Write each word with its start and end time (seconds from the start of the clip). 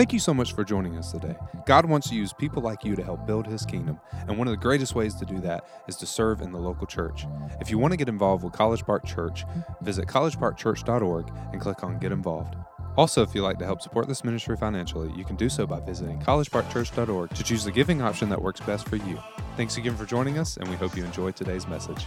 Thank 0.00 0.14
you 0.14 0.18
so 0.18 0.32
much 0.32 0.54
for 0.54 0.64
joining 0.64 0.96
us 0.96 1.12
today. 1.12 1.36
God 1.66 1.84
wants 1.84 2.08
to 2.08 2.14
use 2.14 2.32
people 2.32 2.62
like 2.62 2.84
you 2.84 2.96
to 2.96 3.04
help 3.04 3.26
build 3.26 3.46
His 3.46 3.66
kingdom, 3.66 4.00
and 4.26 4.38
one 4.38 4.48
of 4.48 4.52
the 4.52 4.56
greatest 4.56 4.94
ways 4.94 5.14
to 5.16 5.26
do 5.26 5.40
that 5.40 5.62
is 5.88 5.96
to 5.96 6.06
serve 6.06 6.40
in 6.40 6.52
the 6.52 6.58
local 6.58 6.86
church. 6.86 7.26
If 7.60 7.70
you 7.70 7.76
want 7.76 7.92
to 7.92 7.98
get 7.98 8.08
involved 8.08 8.42
with 8.42 8.54
College 8.54 8.82
Park 8.86 9.04
Church, 9.04 9.44
visit 9.82 10.06
collegeparkchurch.org 10.06 11.30
and 11.52 11.60
click 11.60 11.84
on 11.84 11.98
Get 11.98 12.12
Involved. 12.12 12.56
Also, 12.96 13.22
if 13.22 13.34
you'd 13.34 13.42
like 13.42 13.58
to 13.58 13.66
help 13.66 13.82
support 13.82 14.08
this 14.08 14.24
ministry 14.24 14.56
financially, 14.56 15.12
you 15.14 15.26
can 15.26 15.36
do 15.36 15.50
so 15.50 15.66
by 15.66 15.80
visiting 15.80 16.18
collegeparkchurch.org 16.20 17.34
to 17.34 17.44
choose 17.44 17.64
the 17.64 17.70
giving 17.70 18.00
option 18.00 18.30
that 18.30 18.40
works 18.40 18.60
best 18.60 18.88
for 18.88 18.96
you. 18.96 19.18
Thanks 19.58 19.76
again 19.76 19.98
for 19.98 20.06
joining 20.06 20.38
us, 20.38 20.56
and 20.56 20.66
we 20.70 20.76
hope 20.76 20.96
you 20.96 21.04
enjoyed 21.04 21.36
today's 21.36 21.68
message. 21.68 22.06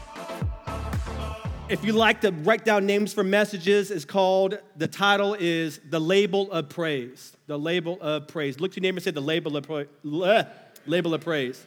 If 1.73 1.83
you 1.83 1.93
like 1.93 2.21
to 2.21 2.29
write 2.29 2.65
down 2.65 2.85
names 2.85 3.13
for 3.13 3.23
messages, 3.23 3.89
it's 3.89 4.05
called, 4.05 4.59
the 4.77 4.87
title 4.87 5.33
is 5.33 5.79
The 5.89 5.99
Label 5.99 6.51
of 6.51 6.69
Praise. 6.69 7.35
The 7.47 7.57
Label 7.57 7.99
of 7.99 8.27
Praise. 8.27 8.59
Look 8.59 8.73
to 8.73 8.75
your 8.75 8.83
neighbor 8.83 8.97
and 8.97 9.03
say, 9.03 9.09
The 9.09 9.21
Label 9.21 9.57
of, 9.57 9.63
pra- 9.63 9.87
bleh, 10.05 10.47
label 10.85 11.15
of 11.15 11.21
Praise. 11.21 11.65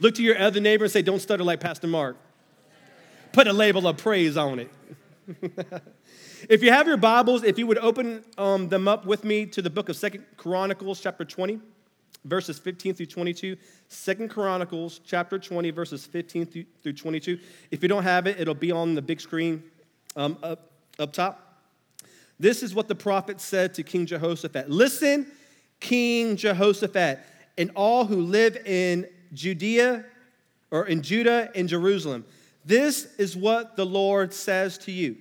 Look 0.00 0.14
to 0.14 0.22
your 0.22 0.38
other 0.40 0.58
neighbor 0.58 0.84
and 0.84 0.90
say, 0.90 1.02
Don't 1.02 1.20
stutter 1.20 1.44
like 1.44 1.60
Pastor 1.60 1.86
Mark. 1.86 2.16
Put 3.32 3.46
a 3.46 3.52
label 3.52 3.86
of 3.86 3.98
praise 3.98 4.38
on 4.38 4.58
it. 4.58 4.70
if 6.48 6.62
you 6.62 6.72
have 6.72 6.86
your 6.86 6.96
Bibles, 6.96 7.44
if 7.44 7.58
you 7.58 7.66
would 7.66 7.76
open 7.76 8.24
um, 8.38 8.70
them 8.70 8.88
up 8.88 9.04
with 9.04 9.22
me 9.22 9.44
to 9.44 9.60
the 9.60 9.68
book 9.68 9.90
of 9.90 9.96
Second 9.96 10.24
Chronicles, 10.38 10.98
chapter 10.98 11.26
20 11.26 11.60
verses 12.24 12.58
15 12.58 12.94
through 12.94 13.06
22 13.06 13.56
second 13.88 14.30
chronicles 14.30 15.00
chapter 15.04 15.38
20 15.38 15.70
verses 15.70 16.06
15 16.06 16.66
through 16.82 16.92
22 16.92 17.38
if 17.70 17.82
you 17.82 17.88
don't 17.88 18.02
have 18.02 18.26
it 18.26 18.40
it'll 18.40 18.54
be 18.54 18.72
on 18.72 18.94
the 18.94 19.02
big 19.02 19.20
screen 19.20 19.62
um, 20.16 20.38
up, 20.42 20.70
up 20.98 21.12
top. 21.12 21.40
This 22.38 22.62
is 22.62 22.74
what 22.74 22.88
the 22.88 22.94
prophet 22.94 23.40
said 23.40 23.74
to 23.74 23.82
king 23.82 24.06
jehoshaphat. 24.06 24.70
Listen 24.70 25.26
king 25.80 26.36
jehoshaphat 26.36 27.20
and 27.58 27.70
all 27.74 28.04
who 28.04 28.20
live 28.20 28.56
in 28.66 29.06
judea 29.32 30.04
or 30.70 30.86
in 30.86 31.02
judah 31.02 31.50
and 31.54 31.68
jerusalem. 31.68 32.24
This 32.64 33.14
is 33.16 33.36
what 33.36 33.76
the 33.76 33.84
lord 33.84 34.32
says 34.32 34.78
to 34.78 34.92
you. 34.92 35.16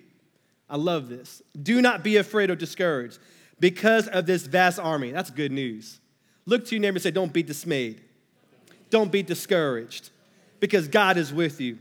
I 0.69 0.77
love 0.77 1.09
this. 1.09 1.41
Do 1.61 1.81
not 1.81 2.03
be 2.03 2.17
afraid 2.17 2.49
or 2.49 2.55
discouraged 2.55 3.19
because 3.59 4.07
of 4.07 4.25
this 4.25 4.47
vast 4.47 4.79
army. 4.79 5.11
That's 5.11 5.29
good 5.29 5.51
news 5.51 5.99
Look 6.45 6.65
to 6.65 6.75
your 6.75 6.81
neighbor 6.81 6.95
and 6.95 7.03
say, 7.03 7.11
Don't 7.11 7.33
be 7.33 7.43
dismayed. 7.43 8.01
Don't 8.89 9.11
be 9.11 9.23
discouraged 9.23 10.09
because 10.59 10.87
God 10.87 11.17
is 11.17 11.33
with 11.33 11.59
you. 11.59 11.77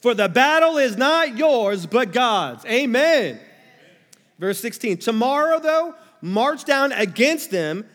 For 0.00 0.14
the 0.14 0.28
battle 0.28 0.78
is 0.78 0.96
not 0.96 1.36
yours, 1.38 1.86
but 1.86 2.12
God's. 2.12 2.64
Amen. 2.66 3.38
Verse 4.38 4.58
16 4.58 4.98
Tomorrow, 4.98 5.60
though, 5.60 5.94
march 6.20 6.64
down 6.64 6.92
against 6.92 7.50
them. 7.50 7.86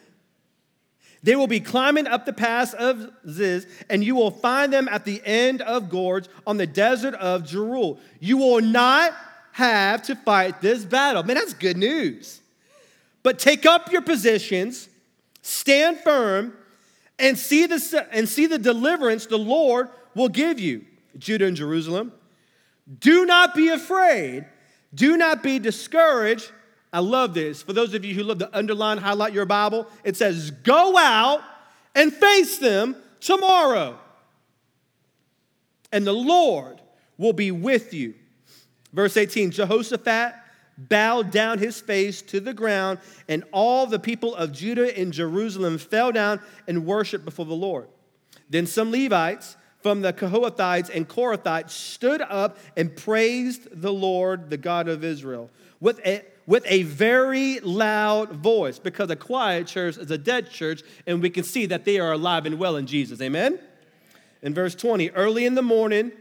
They 1.24 1.36
will 1.36 1.48
be 1.48 1.60
climbing 1.60 2.08
up 2.08 2.26
the 2.26 2.32
pass 2.32 2.74
of 2.74 3.10
Ziz, 3.30 3.68
and 3.90 4.04
you 4.04 4.16
will 4.16 4.32
find 4.32 4.72
them 4.72 4.88
at 4.88 5.04
the 5.04 5.22
end 5.26 5.62
of 5.62 5.90
Gorge 5.90 6.28
on 6.46 6.56
the 6.56 6.68
desert 6.68 7.16
of 7.16 7.44
Jeruel. 7.44 8.00
You 8.22 8.38
will 8.38 8.62
not 8.62 9.14
have 9.52 10.04
to 10.04 10.16
fight 10.16 10.62
this 10.62 10.86
battle. 10.86 11.24
Man, 11.24 11.36
that's 11.36 11.54
good 11.54 11.76
news. 11.76 12.40
But 13.24 13.40
take 13.40 13.66
up 13.66 13.92
your 13.92 14.04
positions 14.04 14.88
Stand 15.48 16.00
firm 16.00 16.54
and 17.18 17.40
see 17.40 17.68
the, 17.68 18.06
and 18.12 18.28
see 18.28 18.48
the 18.48 18.58
deliverance 18.58 19.28
the 19.28 19.38
Lord 19.38 19.88
will 20.14 20.28
give 20.28 20.60
you, 20.60 20.84
Judah 21.18 21.46
and 21.46 21.56
Jerusalem. 21.56 22.12
Do 23.00 23.26
not 23.26 23.56
be 23.56 23.70
afraid. 23.70 24.46
Do 24.94 25.16
not 25.16 25.44
be 25.44 25.58
discouraged. 25.58 26.52
I 26.92 27.00
love 27.00 27.34
this. 27.34 27.62
For 27.62 27.72
those 27.72 27.94
of 27.94 28.04
you 28.04 28.14
who 28.14 28.24
love 28.24 28.40
to 28.40 28.58
underline, 28.58 28.98
highlight 28.98 29.32
your 29.32 29.46
Bible, 29.46 29.88
it 30.04 30.18
says, 30.18 30.52
Go 30.52 30.98
out 30.98 31.42
and 31.96 32.14
face 32.14 32.58
them 32.58 32.98
tomorrow. 33.22 33.98
And 35.94 36.06
the 36.06 36.12
Lord 36.12 36.82
will 37.18 37.32
be 37.32 37.52
with 37.52 37.94
you. 37.94 38.16
Verse 38.92 39.16
18 39.16 39.52
Jehoshaphat 39.52 40.34
bowed 40.78 41.32
down 41.32 41.60
his 41.60 41.82
face 41.82 42.22
to 42.24 42.40
the 42.40 42.54
ground, 42.54 43.00
and 43.28 43.44
all 43.52 43.88
the 43.88 44.00
people 44.00 44.36
of 44.36 44.52
Judah 44.52 44.98
and 44.98 45.12
Jerusalem 45.12 45.78
fell 45.78 46.12
down 46.12 46.40
and 46.68 46.86
worshiped 46.86 47.26
before 47.26 47.46
the 47.46 47.54
Lord. 47.54 47.88
Then 48.50 48.68
some 48.68 48.92
Levites 48.92 49.58
from 49.82 50.02
the 50.02 50.14
Kohathites 50.14 50.94
and 50.94 51.08
Korahites 51.08 51.72
stood 51.72 52.22
up 52.22 52.58
and 52.76 52.96
praised 52.96 53.82
the 53.82 53.94
Lord, 53.94 54.50
the 54.50 54.58
God 54.58 54.88
of 54.88 55.04
Israel, 55.04 55.50
with 55.80 56.00
a, 56.06 56.24
with 56.46 56.64
a 56.68 56.84
very 56.84 57.60
loud 57.60 58.32
voice, 58.32 58.80
because 58.80 59.10
a 59.10 59.16
quiet 59.16 59.68
church 59.68 59.98
is 59.98 60.12
a 60.12 60.18
dead 60.18 60.50
church, 60.50 60.84
and 61.06 61.22
we 61.22 61.30
can 61.30 61.44
see 61.44 61.66
that 61.68 61.86
they 61.86 62.00
are 62.00 62.14
alive 62.14 62.46
and 62.46 62.60
well 62.60 62.76
in 62.76 62.88
Jesus. 62.88 63.22
Amen? 63.22 63.60
In 64.42 64.54
verse 64.54 64.76
20, 64.76 65.12
early 65.12 65.46
in 65.46 65.56
the 65.56 65.62
morning, 65.62 66.12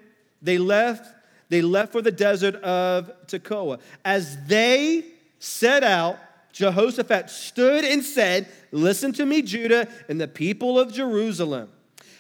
they 0.43 0.59
left 0.59 1.16
they 1.49 1.62
left 1.62 1.93
for 1.93 2.03
the 2.03 2.12
desert 2.12 2.57
of 2.57 3.11
Tekoa. 3.27 3.81
As 4.05 4.37
they 4.47 5.05
set 5.39 5.83
out, 5.83 6.19
Jehoshaphat 6.53 7.31
stood 7.31 7.84
and 7.84 8.03
said, 8.03 8.49
Listen 8.73 9.12
to 9.15 9.27
me, 9.27 9.43
Judah 9.43 9.89
and 10.09 10.21
the 10.21 10.29
people 10.29 10.79
of 10.79 10.93
Jerusalem. 10.93 11.69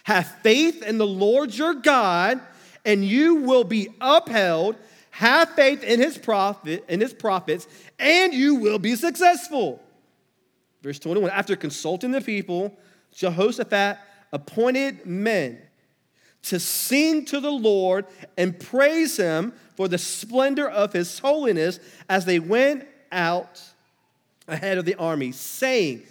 Have 0.04 0.28
faith 0.42 0.82
in 0.82 0.98
the 0.98 1.06
Lord 1.06 1.54
your 1.54 1.74
God, 1.74 2.40
and 2.84 3.04
you 3.04 3.36
will 3.36 3.64
be 3.64 3.88
upheld. 4.00 4.76
Have 5.10 5.50
faith 5.50 5.82
in 5.82 5.98
his 5.98 6.18
prophet 6.18 6.84
in 6.88 7.00
his 7.00 7.14
prophets, 7.14 7.66
and 7.98 8.34
you 8.34 8.56
will 8.56 8.78
be 8.78 8.94
successful. 8.94 9.82
Verse 10.82 10.98
21. 10.98 11.30
After 11.30 11.56
consulting 11.56 12.12
the 12.12 12.20
people, 12.20 12.78
Jehoshaphat 13.14 13.98
appointed 14.32 15.06
men 15.06 15.65
to 16.46 16.60
sing 16.60 17.24
to 17.26 17.40
the 17.40 17.50
Lord 17.50 18.06
and 18.36 18.58
praise 18.58 19.16
him 19.16 19.52
for 19.74 19.88
the 19.88 19.98
splendor 19.98 20.68
of 20.68 20.92
his 20.92 21.18
holiness 21.18 21.80
as 22.08 22.24
they 22.24 22.38
went 22.38 22.86
out 23.10 23.62
ahead 24.48 24.78
of 24.78 24.84
the 24.84 24.94
army, 24.94 25.32
saying, 25.32 26.02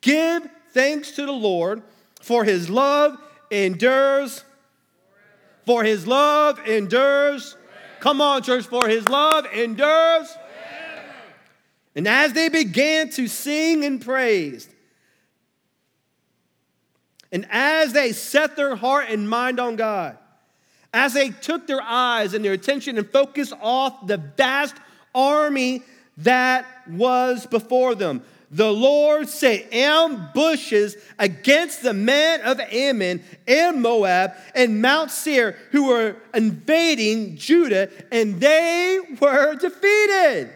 Give 0.00 0.48
thanks 0.72 1.12
to 1.12 1.24
the 1.26 1.32
Lord, 1.32 1.82
for 2.20 2.44
his 2.44 2.68
love 2.68 3.16
endures. 3.50 4.44
For 5.64 5.84
his 5.84 6.06
love 6.06 6.58
endures. 6.66 7.56
Come 8.00 8.20
on, 8.20 8.42
church, 8.42 8.66
for 8.66 8.88
his 8.88 9.08
love 9.08 9.46
endures. 9.46 10.36
And 11.96 12.08
as 12.08 12.32
they 12.32 12.48
began 12.48 13.10
to 13.10 13.28
sing 13.28 13.84
and 13.84 14.04
praise, 14.04 14.68
and 17.34 17.46
as 17.50 17.92
they 17.92 18.12
set 18.12 18.54
their 18.54 18.76
heart 18.76 19.06
and 19.08 19.28
mind 19.28 19.58
on 19.58 19.74
God, 19.74 20.16
as 20.92 21.14
they 21.14 21.30
took 21.30 21.66
their 21.66 21.82
eyes 21.82 22.32
and 22.32 22.44
their 22.44 22.52
attention 22.52 22.96
and 22.96 23.10
focus 23.10 23.52
off 23.60 24.06
the 24.06 24.18
vast 24.18 24.76
army 25.12 25.82
that 26.18 26.64
was 26.88 27.44
before 27.46 27.96
them, 27.96 28.22
the 28.52 28.70
Lord 28.70 29.28
set 29.28 29.72
ambushes 29.72 30.96
against 31.18 31.82
the 31.82 31.92
men 31.92 32.40
of 32.42 32.60
Ammon 32.60 33.20
and 33.48 33.82
Moab 33.82 34.34
and 34.54 34.80
Mount 34.80 35.10
Seir 35.10 35.58
who 35.72 35.88
were 35.88 36.14
invading 36.32 37.36
Judah, 37.36 37.90
and 38.12 38.38
they 38.38 39.00
were 39.20 39.56
defeated. 39.56 40.52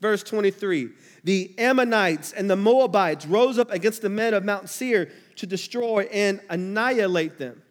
Verse 0.00 0.22
23 0.22 0.88
The 1.24 1.54
Ammonites 1.58 2.32
and 2.32 2.48
the 2.48 2.56
Moabites 2.56 3.26
rose 3.26 3.58
up 3.58 3.70
against 3.70 4.00
the 4.00 4.08
men 4.08 4.32
of 4.32 4.46
Mount 4.46 4.70
Seir 4.70 5.10
to 5.36 5.46
destroy 5.46 6.08
and 6.12 6.40
annihilate 6.48 7.38
them. 7.38 7.62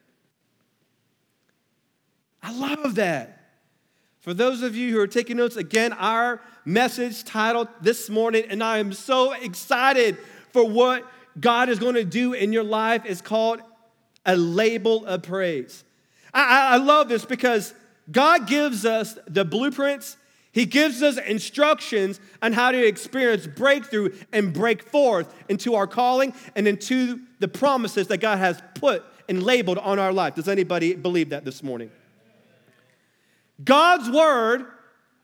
I 2.41 2.53
love 2.53 2.95
that. 2.95 3.39
For 4.19 4.33
those 4.33 4.61
of 4.61 4.75
you 4.75 4.91
who 4.91 4.99
are 4.99 5.07
taking 5.07 5.37
notes, 5.37 5.55
again, 5.55 5.93
our 5.93 6.41
message 6.65 7.23
titled 7.23 7.67
this 7.81 8.09
morning, 8.09 8.45
and 8.49 8.63
I 8.63 8.77
am 8.77 8.93
so 8.93 9.33
excited 9.33 10.17
for 10.51 10.67
what 10.67 11.05
God 11.39 11.69
is 11.69 11.79
going 11.79 11.95
to 11.95 12.05
do 12.05 12.33
in 12.33 12.53
your 12.53 12.63
life, 12.63 13.05
is 13.05 13.21
called 13.21 13.59
a 14.25 14.35
label 14.35 15.05
of 15.05 15.23
praise. 15.23 15.83
I, 16.33 16.75
I 16.75 16.77
love 16.77 17.09
this 17.09 17.25
because 17.25 17.73
God 18.11 18.47
gives 18.47 18.85
us 18.85 19.17
the 19.27 19.43
blueprints 19.43 20.17
he 20.53 20.67
gives 20.67 21.01
us 21.01 21.17
instructions 21.17 22.19
on 22.41 22.53
how 22.53 22.71
to 22.71 22.87
experience 22.87 23.47
breakthrough 23.47 24.15
and 24.31 24.53
break 24.53 24.83
forth 24.83 25.33
into 25.49 25.73
our 25.73 25.87
calling 25.87 26.33
and 26.55 26.67
into 26.67 27.21
the 27.39 27.47
promises 27.47 28.07
that 28.07 28.19
God 28.19 28.37
has 28.37 28.61
put 28.75 29.03
and 29.27 29.41
labeled 29.41 29.79
on 29.79 29.97
our 29.97 30.13
life. 30.13 30.35
Does 30.35 30.47
anybody 30.47 30.93
believe 30.93 31.29
that 31.29 31.43
this 31.43 31.63
morning? 31.63 31.89
God's 33.63 34.11
word, 34.11 34.65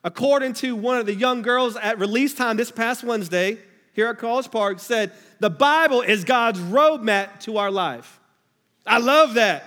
according 0.04 0.54
to 0.54 0.76
one 0.76 0.98
of 0.98 1.06
the 1.06 1.14
young 1.14 1.44
girls 1.44 1.75
at 1.75 2.00
release 2.00 2.34
time 2.34 2.58
this 2.58 2.72
past 2.72 3.04
Wednesday 3.04 3.60
here 3.94 4.08
at 4.08 4.18
College 4.18 4.50
Park, 4.50 4.80
said 4.80 5.12
the 5.40 5.52
Bible 5.52 6.02
is 6.02 6.24
God's 6.24 6.60
roadmap 6.60 7.40
to 7.42 7.58
our 7.58 7.70
life. 7.70 8.20
I 8.84 8.98
love 8.98 9.36
that. 9.36 9.64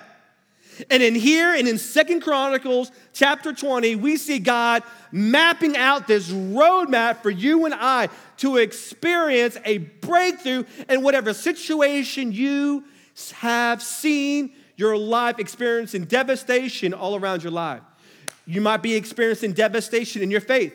And 0.90 1.02
in 1.02 1.14
here 1.14 1.54
and 1.54 1.68
in 1.68 1.78
Second 1.78 2.22
Chronicles 2.22 2.90
chapter 3.12 3.52
20, 3.52 3.96
we 3.96 4.16
see 4.16 4.38
God 4.38 4.82
mapping 5.10 5.76
out 5.76 6.06
this 6.06 6.30
roadmap 6.30 7.22
for 7.22 7.30
you 7.30 7.64
and 7.64 7.74
I 7.74 8.08
to 8.38 8.56
experience 8.56 9.56
a 9.64 9.78
breakthrough 9.78 10.64
in 10.88 11.02
whatever 11.02 11.34
situation 11.34 12.32
you 12.32 12.84
have 13.34 13.82
seen 13.82 14.52
your 14.76 14.96
life 14.96 15.38
experiencing 15.38 16.04
devastation 16.04 16.94
all 16.94 17.16
around 17.16 17.42
your 17.42 17.52
life. 17.52 17.82
You 18.46 18.60
might 18.60 18.82
be 18.82 18.94
experiencing 18.94 19.52
devastation 19.52 20.22
in 20.22 20.30
your 20.30 20.40
faith. 20.40 20.74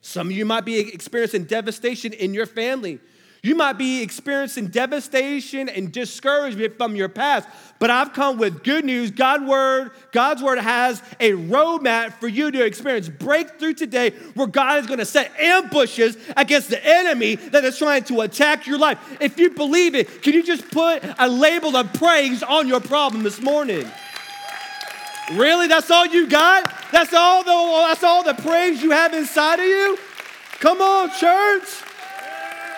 Some 0.00 0.28
of 0.28 0.32
you 0.32 0.44
might 0.44 0.64
be 0.64 0.78
experiencing 0.78 1.44
devastation 1.44 2.12
in 2.12 2.32
your 2.32 2.46
family. 2.46 3.00
You 3.46 3.54
might 3.54 3.74
be 3.74 4.02
experiencing 4.02 4.66
devastation 4.66 5.68
and 5.68 5.92
discouragement 5.92 6.76
from 6.76 6.96
your 6.96 7.08
past, 7.08 7.48
but 7.78 7.90
I've 7.90 8.12
come 8.12 8.38
with 8.38 8.64
good 8.64 8.84
news. 8.84 9.12
God 9.12 9.46
word, 9.46 9.92
God's 10.10 10.42
word 10.42 10.58
has 10.58 11.00
a 11.20 11.30
roadmap 11.30 12.14
for 12.14 12.26
you 12.26 12.50
to 12.50 12.64
experience 12.64 13.08
breakthrough 13.08 13.74
today 13.74 14.10
where 14.34 14.48
God 14.48 14.80
is 14.80 14.88
going 14.88 14.98
to 14.98 15.04
set 15.04 15.30
ambushes 15.38 16.16
against 16.36 16.70
the 16.70 16.84
enemy 16.84 17.36
that 17.36 17.64
is 17.64 17.78
trying 17.78 18.02
to 18.06 18.22
attack 18.22 18.66
your 18.66 18.78
life. 18.78 18.98
If 19.20 19.38
you 19.38 19.50
believe 19.50 19.94
it, 19.94 20.22
can 20.22 20.32
you 20.32 20.42
just 20.42 20.68
put 20.72 21.04
a 21.16 21.28
label 21.28 21.76
of 21.76 21.92
praise 21.92 22.42
on 22.42 22.66
your 22.66 22.80
problem 22.80 23.22
this 23.22 23.40
morning? 23.40 23.88
Really? 25.34 25.68
That's 25.68 25.92
all 25.92 26.06
you 26.06 26.26
got? 26.26 26.68
That's 26.90 27.14
all 27.14 27.44
the 27.44 27.86
that's 27.86 28.02
all 28.02 28.24
the 28.24 28.34
praise 28.34 28.82
you 28.82 28.90
have 28.90 29.14
inside 29.14 29.60
of 29.60 29.66
you? 29.66 29.96
Come 30.58 30.80
on, 30.80 31.10
church. 31.20 31.84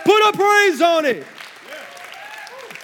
Put 0.04 0.28
a 0.28 0.32
praise 0.32 0.80
on 0.80 1.04
it. 1.04 1.26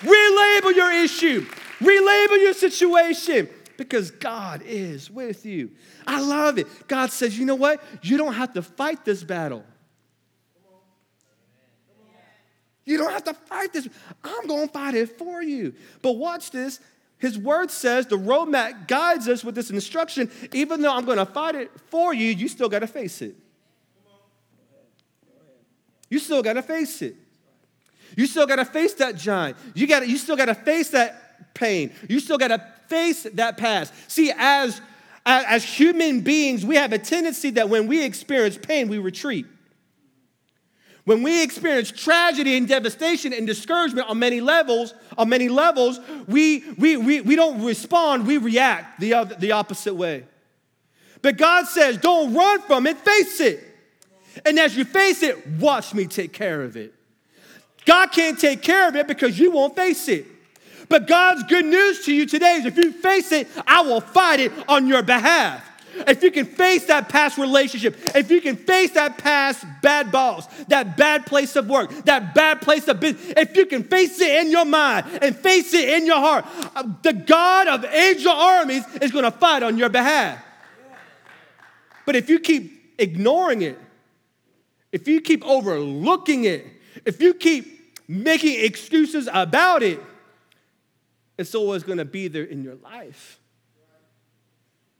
Relabel 0.00 0.74
your 0.74 0.92
issue. 0.92 1.46
Relabel 1.80 2.42
your 2.42 2.54
situation 2.54 3.48
because 3.76 4.10
God 4.10 4.62
is 4.64 5.10
with 5.10 5.46
you. 5.46 5.70
I 6.06 6.20
love 6.20 6.58
it. 6.58 6.66
God 6.88 7.10
says, 7.10 7.38
you 7.38 7.46
know 7.46 7.54
what? 7.54 7.82
You 8.02 8.18
don't 8.18 8.34
have 8.34 8.52
to 8.54 8.62
fight 8.62 9.04
this 9.04 9.24
battle. 9.24 9.64
You 12.84 12.98
don't 12.98 13.12
have 13.12 13.24
to 13.24 13.34
fight 13.34 13.72
this. 13.72 13.88
I'm 14.22 14.46
going 14.46 14.66
to 14.66 14.72
fight 14.72 14.94
it 14.94 15.16
for 15.18 15.42
you. 15.42 15.74
But 16.02 16.12
watch 16.12 16.50
this. 16.50 16.80
His 17.18 17.38
word 17.38 17.70
says 17.70 18.06
the 18.06 18.18
roadmap 18.18 18.86
guides 18.86 19.26
us 19.28 19.42
with 19.42 19.54
this 19.54 19.70
instruction. 19.70 20.30
Even 20.52 20.82
though 20.82 20.94
I'm 20.94 21.06
going 21.06 21.16
to 21.18 21.26
fight 21.26 21.54
it 21.54 21.70
for 21.88 22.12
you, 22.12 22.26
you 22.28 22.48
still 22.48 22.68
got 22.68 22.80
to 22.80 22.86
face 22.86 23.22
it. 23.22 23.36
You 26.10 26.18
still 26.18 26.42
got 26.42 26.54
to 26.54 26.62
face 26.62 27.02
it. 27.02 27.16
You 28.16 28.26
still 28.26 28.46
got 28.46 28.56
to 28.56 28.64
face 28.64 28.94
that 28.94 29.16
giant. 29.16 29.56
You 29.74 29.86
got 29.86 30.06
you 30.06 30.18
still 30.18 30.36
got 30.36 30.46
to 30.46 30.54
face 30.54 30.90
that 30.90 31.54
pain. 31.54 31.92
You 32.08 32.20
still 32.20 32.38
got 32.38 32.48
to 32.48 32.64
face 32.88 33.24
that 33.34 33.56
past. 33.56 33.92
See, 34.08 34.32
as, 34.36 34.80
as 35.24 35.64
human 35.64 36.20
beings, 36.20 36.64
we 36.64 36.76
have 36.76 36.92
a 36.92 36.98
tendency 36.98 37.50
that 37.50 37.68
when 37.68 37.86
we 37.86 38.04
experience 38.04 38.58
pain, 38.58 38.88
we 38.88 38.98
retreat. 38.98 39.46
When 41.04 41.22
we 41.22 41.42
experience 41.42 41.90
tragedy 41.90 42.56
and 42.56 42.66
devastation 42.66 43.34
and 43.34 43.46
discouragement 43.46 44.08
on 44.08 44.18
many 44.18 44.40
levels, 44.40 44.94
on 45.18 45.28
many 45.28 45.48
levels, 45.48 46.00
we, 46.26 46.64
we, 46.78 46.96
we, 46.96 47.20
we 47.20 47.36
don't 47.36 47.62
respond, 47.62 48.26
we 48.26 48.38
react 48.38 49.00
the, 49.00 49.14
other, 49.14 49.34
the 49.34 49.52
opposite 49.52 49.94
way. 49.94 50.24
But 51.20 51.36
God 51.36 51.66
says, 51.66 51.98
don't 51.98 52.32
run 52.34 52.62
from 52.62 52.86
it, 52.86 52.98
face 52.98 53.40
it. 53.40 53.73
And 54.44 54.58
as 54.58 54.76
you 54.76 54.84
face 54.84 55.22
it, 55.22 55.46
watch 55.58 55.94
me 55.94 56.06
take 56.06 56.32
care 56.32 56.62
of 56.62 56.76
it. 56.76 56.94
God 57.84 58.12
can't 58.12 58.38
take 58.38 58.62
care 58.62 58.88
of 58.88 58.96
it 58.96 59.06
because 59.06 59.38
you 59.38 59.50
won't 59.50 59.76
face 59.76 60.08
it. 60.08 60.26
But 60.88 61.06
God's 61.06 61.42
good 61.44 61.64
news 61.64 62.04
to 62.06 62.14
you 62.14 62.26
today 62.26 62.54
is 62.54 62.66
if 62.66 62.76
you 62.76 62.92
face 62.92 63.32
it, 63.32 63.48
I 63.66 63.82
will 63.82 64.00
fight 64.00 64.40
it 64.40 64.52
on 64.68 64.86
your 64.86 65.02
behalf. 65.02 65.70
If 66.06 66.22
you 66.22 66.30
can 66.30 66.46
face 66.46 66.86
that 66.86 67.08
past 67.08 67.38
relationship, 67.38 67.96
if 68.16 68.30
you 68.30 68.40
can 68.40 68.56
face 68.56 68.92
that 68.92 69.16
past 69.16 69.64
bad 69.80 70.10
boss, 70.10 70.46
that 70.64 70.96
bad 70.96 71.24
place 71.24 71.54
of 71.54 71.68
work, 71.68 71.90
that 72.04 72.34
bad 72.34 72.60
place 72.60 72.88
of 72.88 72.98
business, 72.98 73.32
if 73.36 73.56
you 73.56 73.66
can 73.66 73.84
face 73.84 74.20
it 74.20 74.44
in 74.44 74.50
your 74.50 74.64
mind 74.64 75.06
and 75.22 75.36
face 75.36 75.72
it 75.72 75.88
in 75.88 76.04
your 76.04 76.16
heart, 76.16 76.44
the 77.02 77.12
God 77.12 77.68
of 77.68 77.84
angel 77.84 78.32
armies 78.32 78.84
is 79.00 79.12
going 79.12 79.24
to 79.24 79.30
fight 79.30 79.62
on 79.62 79.78
your 79.78 79.88
behalf. 79.88 80.44
But 82.06 82.16
if 82.16 82.28
you 82.28 82.40
keep 82.40 82.94
ignoring 82.98 83.62
it, 83.62 83.78
if 84.94 85.08
you 85.08 85.20
keep 85.20 85.44
overlooking 85.44 86.44
it, 86.44 86.64
if 87.04 87.20
you 87.20 87.34
keep 87.34 87.98
making 88.06 88.64
excuses 88.64 89.28
about 89.32 89.82
it, 89.82 90.00
it's 91.36 91.52
always 91.56 91.82
going 91.82 91.98
to 91.98 92.04
be 92.04 92.28
there 92.28 92.44
in 92.44 92.62
your 92.62 92.76
life. 92.76 93.40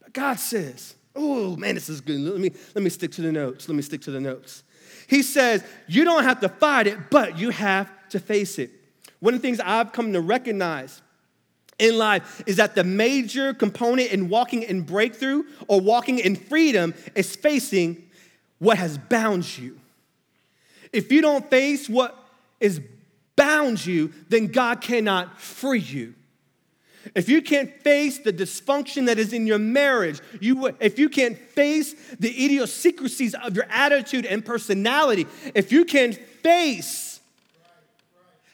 But 0.03 0.13
God 0.13 0.41
says, 0.41 0.97
oh 1.15 1.55
man, 1.55 1.77
this 1.77 1.89
is 1.89 2.01
good. 2.01 2.19
Let 2.19 2.41
me, 2.41 2.51
let 2.75 2.83
me 2.83 2.91
stick 2.91 3.13
to 3.13 3.23
the 3.23 3.31
notes. 3.31 3.69
Let 3.69 3.77
me 3.77 3.83
stick 3.83 4.03
to 4.03 4.11
the 4.11 4.19
notes. 4.19 4.65
He 5.07 5.23
says, 5.23 5.63
you 5.87 6.03
don't 6.03 6.25
have 6.25 6.41
to 6.41 6.49
fight 6.49 6.89
it, 6.89 6.99
but 7.09 7.39
you 7.39 7.51
have 7.51 7.89
to 8.09 8.19
face 8.19 8.59
it. 8.59 8.73
One 9.21 9.33
of 9.33 9.41
the 9.41 9.47
things 9.47 9.61
I've 9.61 9.93
come 9.93 10.13
to 10.13 10.21
recognize 10.21 11.03
in 11.79 11.97
life 11.97 12.43
is 12.47 12.57
that 12.57 12.75
the 12.75 12.83
major 12.83 13.55
component 13.55 14.11
in 14.11 14.29
walking 14.29 14.63
in 14.65 14.83
breakthrough 14.83 15.45
or 15.69 15.81
walking 15.81 16.19
in 16.19 16.35
freedom 16.35 16.95
is 17.15 17.37
facing 17.37 18.11
what 18.59 18.79
has 18.79 18.99
bound 18.99 19.57
you. 19.57 19.79
If 20.95 21.11
you 21.11 21.21
don't 21.21 21.49
face 21.51 21.89
what 21.89 22.17
is 22.61 22.81
bound 23.37 23.85
you, 23.85 24.13
then 24.29 24.47
God 24.47 24.81
cannot 24.81 25.41
free 25.41 25.81
you. 25.81 26.15
If 27.15 27.29
you 27.29 27.43
can't 27.43 27.71
face 27.83 28.19
the 28.19 28.33
dysfunction 28.33 29.07
that 29.07 29.19
is 29.19 29.33
in 29.33 29.47
your 29.47 29.59
marriage, 29.59 30.21
you, 30.41 30.75
if 30.81 30.99
you 30.99 31.09
can't 31.09 31.37
face 31.37 31.95
the 32.19 32.31
idiosyncrasies 32.31 33.35
of 33.35 33.55
your 33.57 33.67
attitude 33.69 34.25
and 34.25 34.45
personality, 34.45 35.27
if 35.55 35.71
you 35.71 35.85
can't 35.85 36.15
face 36.15 37.14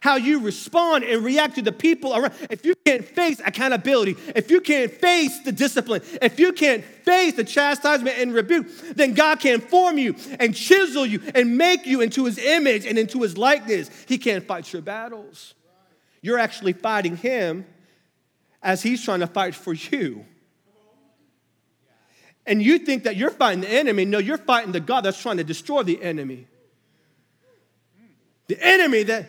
how 0.00 0.17
you 0.17 0.41
respond 0.41 1.05
and 1.05 1.23
react 1.23 1.55
to 1.56 1.62
the 1.62 1.73
people 1.73 2.17
around. 2.17 2.32
If 2.50 2.64
you 2.64 2.75
can't 2.85 3.05
face 3.05 3.41
accountability, 3.44 4.17
if 4.35 4.50
you 4.50 4.61
can't 4.61 4.91
face 4.91 5.41
the 5.41 5.52
discipline, 5.52 6.02
if 6.23 6.41
you 6.41 6.52
can't 6.52 6.85
face 6.85 7.35
the 7.35 7.44
chastisement 7.44 8.19
and 8.19 8.35
rebuke, 8.35 8.67
then 8.94 9.12
God 9.12 9.41
can't 9.41 9.62
form 9.62 9.99
you 9.99 10.17
and 10.38 10.55
chisel 10.55 11.05
you 11.05 11.20
and 11.35 11.56
make 11.56 11.87
you 11.87 12.00
into 12.00 12.25
his 12.25 12.38
image 12.38 12.87
and 12.87 12.99
into 12.99 13.23
his 13.23 13.37
likeness. 13.37 13.91
He 14.08 14.17
can't 14.19 14.44
fight 14.44 14.73
your 14.73 14.82
battles. 14.82 15.55
You're 16.23 16.38
actually 16.38 16.73
fighting 16.73 17.17
him 17.17 17.67
as 18.62 18.82
he's 18.82 19.05
trying 19.05 19.20
to 19.20 19.26
fight 19.26 19.55
for 19.55 19.75
you. 19.75 20.25
And 22.46 22.62
you 22.62 22.79
think 22.79 23.05
that 23.05 23.17
you're 23.17 23.31
fighting 23.31 23.61
the 23.61 23.70
enemy. 23.70 24.06
No, 24.06 24.19
you're 24.19 24.38
fighting 24.38 24.73
the 24.73 24.81
God 24.81 25.03
that's 25.03 25.20
trying 25.20 25.37
to 25.37 25.44
destroy 25.44 25.82
the 25.82 26.03
enemy. 26.03 26.46
The 28.49 28.58
enemy 28.61 29.05
that 29.05 29.29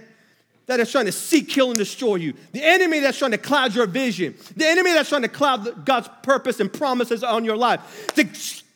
that 0.71 0.79
is 0.79 0.89
trying 0.89 1.05
to 1.05 1.11
seek, 1.11 1.49
kill, 1.49 1.69
and 1.69 1.77
destroy 1.77 2.15
you. 2.15 2.33
The 2.53 2.63
enemy 2.63 3.01
that's 3.01 3.17
trying 3.17 3.31
to 3.31 3.37
cloud 3.37 3.75
your 3.75 3.87
vision. 3.87 4.35
The 4.55 4.65
enemy 4.65 4.93
that's 4.93 5.09
trying 5.09 5.23
to 5.23 5.27
cloud 5.27 5.85
God's 5.85 6.09
purpose 6.23 6.61
and 6.61 6.71
promises 6.71 7.23
on 7.23 7.43
your 7.43 7.57
life. 7.57 8.07
To, 8.15 8.23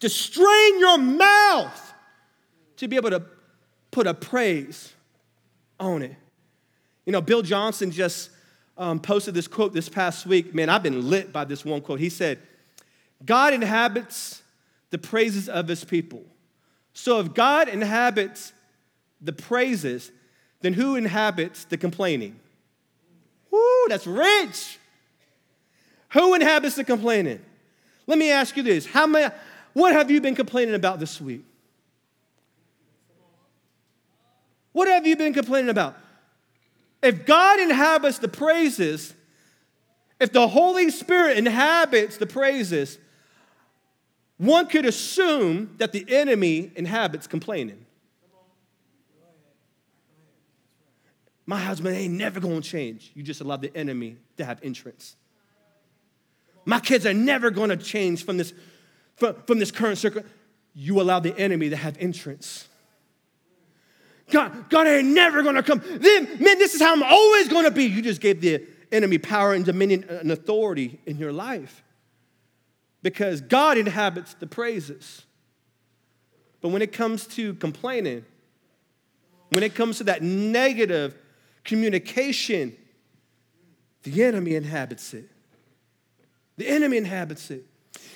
to 0.01 0.09
strain 0.09 0.79
your 0.79 0.97
mouth 0.97 1.93
to 2.77 2.87
be 2.89 2.97
able 2.97 3.11
to 3.11 3.23
put 3.91 4.07
a 4.07 4.13
praise 4.13 4.93
on 5.79 6.01
it. 6.01 6.15
You 7.05 7.13
know, 7.13 7.21
Bill 7.21 7.41
Johnson 7.41 7.91
just 7.91 8.29
um, 8.77 8.99
posted 8.99 9.33
this 9.33 9.47
quote 9.47 9.73
this 9.73 9.87
past 9.87 10.25
week. 10.25 10.53
Man, 10.53 10.67
I've 10.67 10.83
been 10.83 11.09
lit 11.09 11.31
by 11.31 11.45
this 11.45 11.63
one 11.63 11.79
quote. 11.79 12.01
He 12.01 12.09
said, 12.09 12.39
God 13.23 13.53
inhabits 13.53 14.43
the 14.89 14.97
praises 14.97 15.47
of 15.47 15.69
his 15.69 15.85
people. 15.85 16.23
So 16.91 17.21
if 17.21 17.33
God 17.33 17.69
inhabits 17.69 18.51
the 19.21 19.31
praises, 19.31 20.11
then 20.65 20.73
who 20.73 20.95
inhabits 20.95 21.65
the 21.65 21.77
complaining? 21.77 22.39
Woo, 23.51 23.85
that's 23.87 24.07
rich. 24.07 24.79
Who 26.13 26.33
inhabits 26.33 26.75
the 26.75 26.83
complaining? 26.83 27.39
Let 28.07 28.17
me 28.17 28.31
ask 28.31 28.57
you 28.57 28.63
this. 28.63 28.87
How 28.87 29.05
many, 29.05 29.31
what 29.73 29.93
have 29.93 30.09
you 30.09 30.19
been 30.21 30.33
complaining 30.33 30.73
about 30.73 30.99
this 30.99 31.21
week? 31.21 31.45
What 34.71 34.87
have 34.87 35.05
you 35.05 35.15
been 35.15 35.33
complaining 35.33 35.69
about? 35.69 35.95
If 37.03 37.27
God 37.27 37.59
inhabits 37.59 38.17
the 38.17 38.27
praises, 38.27 39.13
if 40.19 40.33
the 40.33 40.47
Holy 40.47 40.89
Spirit 40.89 41.37
inhabits 41.37 42.17
the 42.17 42.25
praises, 42.25 42.97
one 44.37 44.65
could 44.65 44.85
assume 44.85 45.75
that 45.77 45.91
the 45.91 46.05
enemy 46.09 46.71
inhabits 46.75 47.27
complaining. 47.27 47.85
My 51.45 51.59
husband 51.59 51.95
ain't 51.95 52.13
never 52.13 52.39
gonna 52.39 52.61
change. 52.61 53.11
You 53.13 53.23
just 53.23 53.41
allow 53.41 53.57
the 53.57 53.75
enemy 53.75 54.17
to 54.37 54.45
have 54.45 54.59
entrance. 54.63 55.15
My 56.65 56.79
kids 56.79 57.05
are 57.05 57.13
never 57.13 57.51
gonna 57.51 57.77
change 57.77 58.25
from 58.25 58.37
this, 58.37 58.53
from, 59.15 59.35
from 59.45 59.59
this 59.59 59.71
current 59.71 59.97
circle. 59.99 60.23
You 60.73 60.99
allow 61.01 61.19
the 61.19 61.37
enemy 61.37 61.69
to 61.69 61.75
have 61.75 61.97
entrance. 61.99 62.67
God, 64.31 64.69
God 64.69 64.87
ain't 64.87 65.09
never 65.09 65.43
gonna 65.43 65.61
come. 65.61 65.81
Then, 65.85 66.25
man, 66.41 66.57
this 66.57 66.73
is 66.73 66.81
how 66.81 66.93
I'm 66.93 67.03
always 67.03 67.47
gonna 67.47 67.69
be. 67.69 67.85
You 67.85 68.01
just 68.01 68.21
gave 68.21 68.41
the 68.41 68.65
enemy 68.91 69.19
power 69.19 69.53
and 69.53 69.63
dominion 69.63 70.05
and 70.09 70.31
authority 70.31 70.99
in 71.05 71.17
your 71.17 71.31
life. 71.31 71.83
because 73.05 73.39
God 73.39 73.77
inhabits 73.77 74.33
the 74.33 74.47
praises. 74.47 75.27
But 76.59 76.69
when 76.69 76.81
it 76.81 76.91
comes 76.91 77.27
to 77.35 77.53
complaining, 77.53 78.25
when 79.49 79.61
it 79.61 79.75
comes 79.75 79.99
to 79.99 80.05
that 80.05 80.23
negative 80.23 81.15
communication, 81.65 82.75
the 84.03 84.23
enemy 84.23 84.55
inhabits 84.55 85.13
it. 85.13 85.29
The 86.57 86.67
enemy 86.67 86.97
inhabits 86.97 87.51
it. 87.51 87.65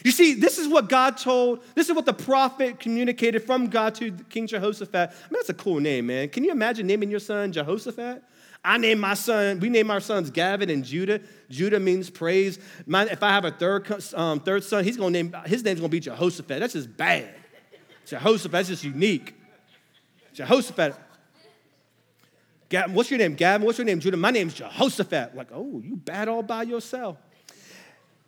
You 0.03 0.11
see, 0.11 0.33
this 0.33 0.57
is 0.57 0.67
what 0.67 0.87
God 0.87 1.17
told, 1.17 1.61
this 1.75 1.89
is 1.89 1.95
what 1.95 2.05
the 2.05 2.13
prophet 2.13 2.79
communicated 2.79 3.43
from 3.43 3.67
God 3.67 3.95
to 3.95 4.11
King 4.29 4.47
Jehoshaphat. 4.47 5.09
I 5.09 5.13
mean, 5.13 5.33
that's 5.33 5.49
a 5.49 5.53
cool 5.53 5.79
name, 5.79 6.07
man. 6.07 6.29
Can 6.29 6.45
you 6.45 6.51
imagine 6.51 6.87
naming 6.87 7.11
your 7.11 7.19
son 7.19 7.51
Jehoshaphat? 7.51 8.23
I 8.63 8.77
name 8.77 8.99
my 8.99 9.13
son, 9.13 9.59
we 9.59 9.69
name 9.69 9.89
our 9.89 9.99
sons 9.99 10.29
Gavin 10.29 10.69
and 10.69 10.83
Judah. 10.83 11.21
Judah 11.49 11.79
means 11.79 12.09
praise. 12.09 12.59
My, 12.85 13.05
if 13.05 13.23
I 13.23 13.29
have 13.29 13.45
a 13.45 13.51
third, 13.51 13.91
um, 14.13 14.39
third 14.39 14.63
son, 14.63 14.83
he's 14.83 14.97
gonna 14.97 15.11
name, 15.11 15.35
his 15.45 15.63
name's 15.63 15.79
gonna 15.79 15.89
be 15.89 15.99
Jehoshaphat. 15.99 16.59
That's 16.59 16.73
just 16.73 16.95
bad. 16.95 17.33
Jehoshaphat, 18.05 18.51
that's 18.51 18.67
just 18.69 18.83
unique. 18.83 19.35
Jehoshaphat. 20.33 20.95
Gavin, 22.69 22.93
what's 22.93 23.09
your 23.09 23.17
name? 23.17 23.33
Gavin, 23.33 23.65
what's 23.65 23.79
your 23.79 23.85
name? 23.85 23.99
Judah, 23.99 24.17
my 24.17 24.31
name's 24.31 24.53
Jehoshaphat. 24.53 25.35
Like, 25.35 25.49
oh, 25.51 25.81
you 25.83 25.95
bad 25.95 26.27
all 26.27 26.43
by 26.43 26.63
yourself. 26.63 27.17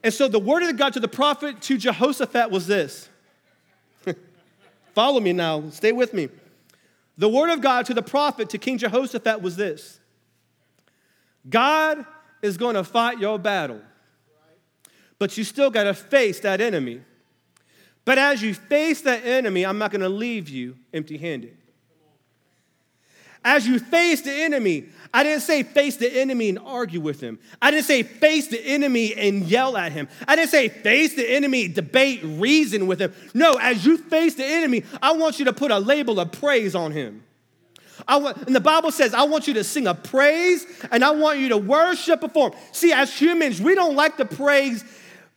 And 0.04 0.12
so 0.12 0.28
the 0.28 0.40
word 0.40 0.64
of 0.64 0.76
God 0.78 0.94
to 0.94 1.00
the 1.00 1.08
prophet 1.08 1.62
to 1.62 1.78
Jehoshaphat 1.78 2.50
was 2.50 2.66
this. 2.66 3.08
Follow 4.96 5.20
me 5.20 5.32
now, 5.32 5.70
stay 5.70 5.92
with 5.92 6.14
me. 6.14 6.30
The 7.18 7.30
word 7.30 7.52
of 7.52 7.62
God 7.62 7.86
to 7.86 7.94
the 7.94 8.02
prophet 8.02 8.50
to 8.50 8.58
King 8.58 8.80
Jehoshaphat 8.80 9.42
was 9.42 9.56
this 9.56 10.00
God 11.48 12.04
is 12.42 12.58
going 12.58 12.74
to 12.74 12.84
fight 12.84 13.20
your 13.20 13.38
battle, 13.38 13.82
but 15.20 15.38
you 15.38 15.44
still 15.44 15.70
got 15.70 15.84
to 15.84 15.94
face 15.94 16.40
that 16.40 16.62
enemy. 16.62 17.02
But 18.04 18.18
as 18.18 18.42
you 18.42 18.56
face 18.56 19.02
that 19.02 19.24
enemy, 19.24 19.64
I'm 19.64 19.78
not 19.78 19.92
going 19.92 20.02
to 20.02 20.10
leave 20.10 20.50
you 20.50 20.78
empty 20.92 21.20
handed. 21.20 21.56
As 23.44 23.68
you 23.68 23.80
face 23.80 24.22
the 24.22 24.32
enemy, 24.32 24.86
I 25.14 25.24
didn't 25.24 25.42
say 25.42 25.64
face 25.64 25.98
the 25.98 26.12
enemy 26.22 26.50
and 26.50 26.60
argue 26.60 27.02
with 27.02 27.20
him. 27.20 27.40
I 27.62 27.72
didn't 27.72 27.86
say 27.86 28.04
face 28.04 28.48
the 28.48 28.62
enemy 28.64 29.14
and 29.16 29.44
yell 29.44 29.76
at 29.76 29.92
him. 29.92 30.08
I 30.28 30.36
didn't 30.36 30.52
say 30.52 30.70
face 30.70 31.16
the 31.16 31.30
enemy, 31.30 31.68
debate, 31.68 32.22
reason 32.24 32.88
with 32.88 33.02
him. 33.02 33.14
No, 33.34 33.54
as 33.54 33.86
you 33.86 33.98
face 33.98 34.36
the 34.36 34.46
enemy, 34.46 34.84
I 35.02 35.14
want 35.14 35.40
you 35.40 35.46
to 35.46 35.54
put 35.54 35.72
a 35.72 35.80
label 35.80 36.20
of 36.20 36.32
praise 36.32 36.76
on 36.76 36.92
him. 36.92 37.24
I 38.08 38.18
want, 38.18 38.38
and 38.38 38.56
the 38.56 38.62
Bible 38.62 38.92
says, 38.92 39.14
I 39.14 39.24
want 39.24 39.48
you 39.48 39.54
to 39.56 39.64
sing 39.64 39.86
a 39.86 39.94
praise 39.94 40.66
and 40.92 41.04
I 41.04 41.12
want 41.12 41.40
you 41.40 41.50
to 41.50 41.58
worship 41.58 42.22
before 42.22 42.52
him. 42.52 42.60
See, 42.72 42.94
as 42.94 43.14
humans, 43.14 43.62
we 43.62 43.76
don't 43.76 43.96
like 43.96 44.18
to 44.18 44.26
praise 44.26 44.84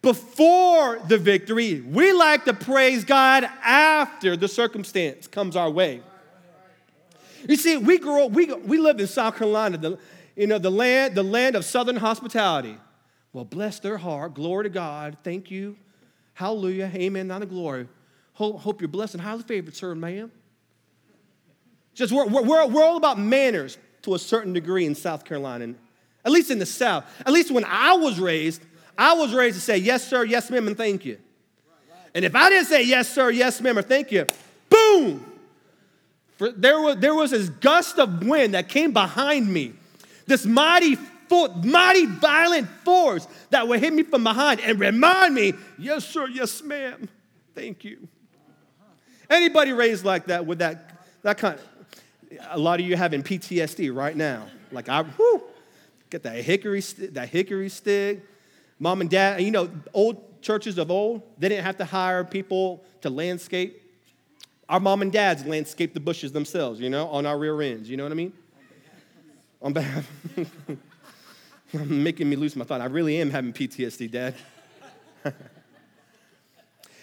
before 0.03 1.01
the 1.09 1.19
victory. 1.19 1.81
We 1.81 2.13
like 2.13 2.45
to 2.45 2.55
praise 2.55 3.05
God 3.05 3.45
after 3.63 4.37
the 4.37 4.49
circumstance 4.49 5.27
comes 5.27 5.57
our 5.57 5.71
way. 5.71 6.03
You 7.49 7.57
see, 7.57 7.77
we 7.77 7.99
grew 7.99 8.25
up, 8.25 8.33
we, 8.33 8.53
we 8.53 8.79
live 8.79 8.99
in 9.01 9.07
South 9.07 9.37
Carolina, 9.37 9.79
the, 9.79 9.99
you 10.37 10.47
know, 10.47 10.59
the 10.59 10.71
land, 10.71 11.15
the 11.15 11.23
land 11.23 11.57
of 11.57 11.65
southern 11.65 11.97
hospitality. 11.97 12.77
Well, 13.33 13.45
bless 13.45 13.81
their 13.81 13.99
heart. 13.99 14.35
Glory 14.35 14.65
to 14.65 14.71
God. 14.71 15.17
Thank 15.25 15.51
you. 15.51 15.77
Hallelujah. 16.35 16.91
Amen. 16.95 17.27
Not 17.27 17.43
a 17.43 17.47
glory. 17.47 17.89
Hope, 18.35 18.61
hope 18.61 18.81
you're 18.81 18.89
blessed 18.89 19.15
and 19.15 19.23
highly 19.23 19.43
favored, 19.43 19.77
sir, 19.77 19.95
ma'am. 19.95 20.31
Just 21.95 22.13
we're, 22.13 22.27
we're, 22.27 22.67
we're 22.67 22.85
all 22.85 22.97
about 22.97 23.19
manners 23.19 23.79
to 24.03 24.15
a 24.15 24.19
certain 24.19 24.53
degree 24.53 24.85
in 24.85 24.95
South 24.95 25.25
Carolina, 25.25 25.75
at 26.25 26.33
least 26.33 26.51
in 26.51 26.59
the 26.59 26.67
South. 26.67 27.05
At 27.21 27.33
least 27.33 27.51
when 27.51 27.65
I 27.65 27.95
was 27.95 28.19
raised, 28.19 28.63
I 28.99 29.15
was 29.15 29.33
raised 29.33 29.57
to 29.57 29.61
say 29.61 29.79
yes, 29.79 30.07
sir, 30.07 30.25
yes, 30.25 30.51
ma'am, 30.51 30.67
and 30.67 30.77
thank 30.77 31.05
you. 31.05 31.19
And 32.15 32.25
if 32.25 32.35
I 32.35 32.51
didn't 32.51 32.67
say 32.67 32.83
yes, 32.85 33.09
sir, 33.09 33.31
yes, 33.31 33.61
ma'am, 33.61 33.79
or 33.79 33.83
thank 33.83 34.13
you, 34.13 34.27
boom, 34.69 35.25
for 36.37 36.51
there 36.51 36.81
was, 36.81 36.97
there 36.97 37.15
was 37.15 37.31
this 37.31 37.49
gust 37.49 37.99
of 37.99 38.27
wind 38.27 38.55
that 38.55 38.69
came 38.69 38.93
behind 38.93 39.53
me, 39.53 39.73
this 40.27 40.45
mighty, 40.45 40.97
mighty 41.63 42.07
violent 42.07 42.69
force 42.85 43.27
that 43.51 43.67
would 43.69 43.81
hit 43.81 43.93
me 43.93 44.03
from 44.03 44.25
behind 44.25 44.61
and 44.61 44.79
remind 44.81 45.35
me, 45.35 45.55
yes, 45.79 46.05
sir, 46.07 46.27
yes, 46.27 46.63
ma'am, 46.63 47.09
thank 47.55 47.85
you. 47.85 48.09
Anybody 49.31 49.73
raised 49.73 50.05
like 50.05 50.27
that 50.27 50.45
with 50.45 50.59
that, 50.59 51.07
that 51.23 51.39
kind 51.39 51.59
of, 51.59 51.67
a 52.51 52.59
lot 52.59 52.81
of 52.81 52.87
you 52.87 52.97
having 52.97 53.23
PTSD 53.23 53.95
right 53.95 54.17
now. 54.17 54.47
Like 54.73 54.89
I, 54.89 55.05
get 56.11 56.25
that 56.25 56.37
hickory, 56.37 56.81
that 56.81 57.29
hickory 57.29 57.69
stick. 57.69 58.27
Mom 58.81 59.01
and 59.01 59.09
dad, 59.09 59.41
you 59.41 59.53
know, 59.53 59.71
old 59.93 60.43
churches 60.43 60.79
of 60.79 60.91
old, 60.91 61.23
they 61.39 61.49
didn't 61.49 61.65
have 61.65 61.77
to 61.79 61.85
hire 61.85 62.25
people 62.25 62.85
to 63.03 63.09
landscape 63.09 63.84
our 64.69 64.81
mom 64.81 65.03
and 65.03 65.13
dads 65.13 65.45
landscape 65.45 65.95
the 65.95 66.01
bushes 66.01 66.33
themselves, 66.33 66.81
you 66.81 66.91
know, 66.91 67.09
on 67.09 67.27
our 67.27 67.39
rear 67.39 67.61
ends. 67.61 67.89
You 67.89 67.97
know 67.97 68.05
what 68.05 68.13
I 68.13 68.17
mean? 68.17 68.33
On 69.61 69.73
behalf. 69.73 70.11
I'm 71.75 72.03
making 72.03 72.29
me 72.29 72.37
lose 72.37 72.57
my 72.57 72.65
thought. 72.65 72.81
I 72.81 72.87
really 72.87 73.21
am 73.21 73.31
having 73.31 73.53
PTSD, 73.53 74.11
Dad. 74.11 74.35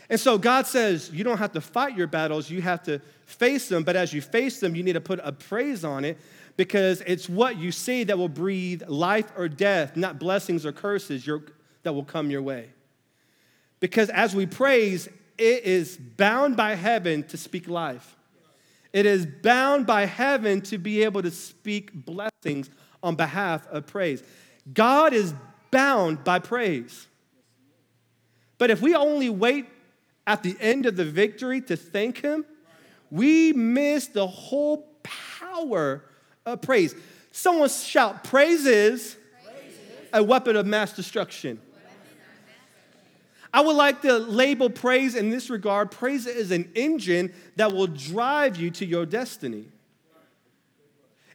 and 0.09 0.19
so 0.19 0.37
God 0.37 0.67
says 0.67 1.09
you 1.11 1.23
don't 1.23 1.37
have 1.37 1.53
to 1.53 1.61
fight 1.61 1.97
your 1.97 2.07
battles, 2.07 2.49
you 2.49 2.61
have 2.61 2.83
to 2.83 2.99
face 3.25 3.67
them. 3.67 3.83
But 3.83 3.95
as 3.95 4.13
you 4.13 4.21
face 4.21 4.59
them, 4.59 4.75
you 4.75 4.83
need 4.83 4.93
to 4.93 5.01
put 5.01 5.19
a 5.23 5.31
praise 5.31 5.83
on 5.83 6.05
it 6.05 6.17
because 6.57 7.01
it's 7.07 7.29
what 7.29 7.57
you 7.57 7.71
say 7.71 8.03
that 8.03 8.17
will 8.17 8.29
breathe 8.29 8.83
life 8.87 9.31
or 9.37 9.47
death, 9.47 9.95
not 9.95 10.19
blessings 10.19 10.65
or 10.65 10.71
curses 10.71 11.25
your, 11.25 11.43
that 11.83 11.93
will 11.93 12.03
come 12.03 12.29
your 12.29 12.41
way. 12.41 12.69
Because 13.79 14.09
as 14.09 14.35
we 14.35 14.45
praise, 14.45 15.09
it 15.41 15.63
is 15.63 15.97
bound 15.97 16.55
by 16.55 16.75
heaven 16.75 17.23
to 17.23 17.35
speak 17.35 17.67
life. 17.67 18.15
It 18.93 19.07
is 19.07 19.25
bound 19.25 19.87
by 19.87 20.05
heaven 20.05 20.61
to 20.61 20.77
be 20.77 21.03
able 21.03 21.23
to 21.23 21.31
speak 21.31 21.91
blessings 22.05 22.69
on 23.01 23.15
behalf 23.15 23.67
of 23.69 23.87
praise. 23.87 24.21
God 24.71 25.13
is 25.13 25.33
bound 25.71 26.23
by 26.23 26.37
praise. 26.37 27.07
But 28.59 28.69
if 28.69 28.81
we 28.81 28.93
only 28.93 29.29
wait 29.29 29.65
at 30.27 30.43
the 30.43 30.55
end 30.59 30.85
of 30.85 30.95
the 30.95 31.05
victory 31.05 31.59
to 31.61 31.75
thank 31.75 32.21
Him, 32.21 32.45
we 33.09 33.51
miss 33.51 34.07
the 34.07 34.27
whole 34.27 34.87
power 35.01 36.03
of 36.45 36.61
praise. 36.61 36.93
Someone 37.31 37.69
shout, 37.69 38.23
Praise 38.25 38.67
is 38.67 39.17
a 40.13 40.23
weapon 40.23 40.55
of 40.55 40.67
mass 40.67 40.93
destruction. 40.93 41.59
I 43.53 43.61
would 43.61 43.75
like 43.75 44.01
to 44.03 44.17
label 44.17 44.69
praise 44.69 45.15
in 45.15 45.29
this 45.29 45.49
regard 45.49 45.91
praise 45.91 46.25
is 46.25 46.51
an 46.51 46.71
engine 46.75 47.33
that 47.57 47.73
will 47.73 47.87
drive 47.87 48.57
you 48.57 48.71
to 48.71 48.85
your 48.85 49.05
destiny. 49.05 49.67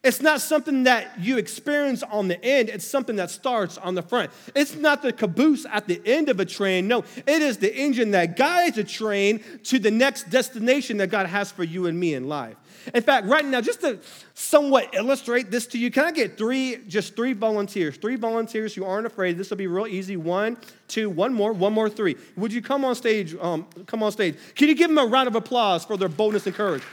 It's 0.06 0.22
not 0.22 0.40
something 0.40 0.84
that 0.84 1.18
you 1.18 1.36
experience 1.36 2.04
on 2.04 2.28
the 2.28 2.40
end, 2.44 2.68
it's 2.68 2.86
something 2.86 3.16
that 3.16 3.28
starts 3.28 3.76
on 3.76 3.96
the 3.96 4.02
front. 4.02 4.30
It's 4.54 4.76
not 4.76 5.02
the 5.02 5.12
caboose 5.12 5.66
at 5.68 5.88
the 5.88 6.00
end 6.06 6.28
of 6.28 6.38
a 6.38 6.44
train. 6.44 6.86
No, 6.86 7.02
it 7.26 7.42
is 7.42 7.56
the 7.58 7.74
engine 7.74 8.12
that 8.12 8.36
guides 8.36 8.78
a 8.78 8.84
train 8.84 9.42
to 9.64 9.80
the 9.80 9.90
next 9.90 10.30
destination 10.30 10.98
that 10.98 11.08
God 11.08 11.26
has 11.26 11.50
for 11.50 11.64
you 11.64 11.86
and 11.86 11.98
me 11.98 12.14
in 12.14 12.28
life. 12.28 12.54
In 12.94 13.02
fact, 13.02 13.26
right 13.26 13.44
now, 13.44 13.60
just 13.60 13.80
to 13.80 13.98
somewhat 14.34 14.94
illustrate 14.94 15.50
this 15.50 15.66
to 15.68 15.78
you, 15.78 15.90
can 15.90 16.04
I 16.04 16.12
get 16.12 16.38
three, 16.38 16.76
just 16.86 17.16
three 17.16 17.32
volunteers? 17.32 17.96
Three 17.96 18.14
volunteers 18.14 18.76
who 18.76 18.84
aren't 18.84 19.08
afraid. 19.08 19.36
This 19.36 19.50
will 19.50 19.56
be 19.56 19.66
real 19.66 19.88
easy. 19.88 20.16
One, 20.16 20.56
two, 20.86 21.10
one 21.10 21.34
more, 21.34 21.52
one 21.52 21.72
more, 21.72 21.90
three. 21.90 22.14
Would 22.36 22.52
you 22.52 22.62
come 22.62 22.84
on 22.84 22.94
stage? 22.94 23.34
Um, 23.40 23.66
come 23.86 24.04
on 24.04 24.12
stage. 24.12 24.36
Can 24.54 24.68
you 24.68 24.76
give 24.76 24.88
them 24.88 24.98
a 24.98 25.06
round 25.06 25.26
of 25.26 25.34
applause 25.34 25.84
for 25.84 25.96
their 25.96 26.08
boldness 26.08 26.46
and 26.46 26.54
courage? 26.54 26.84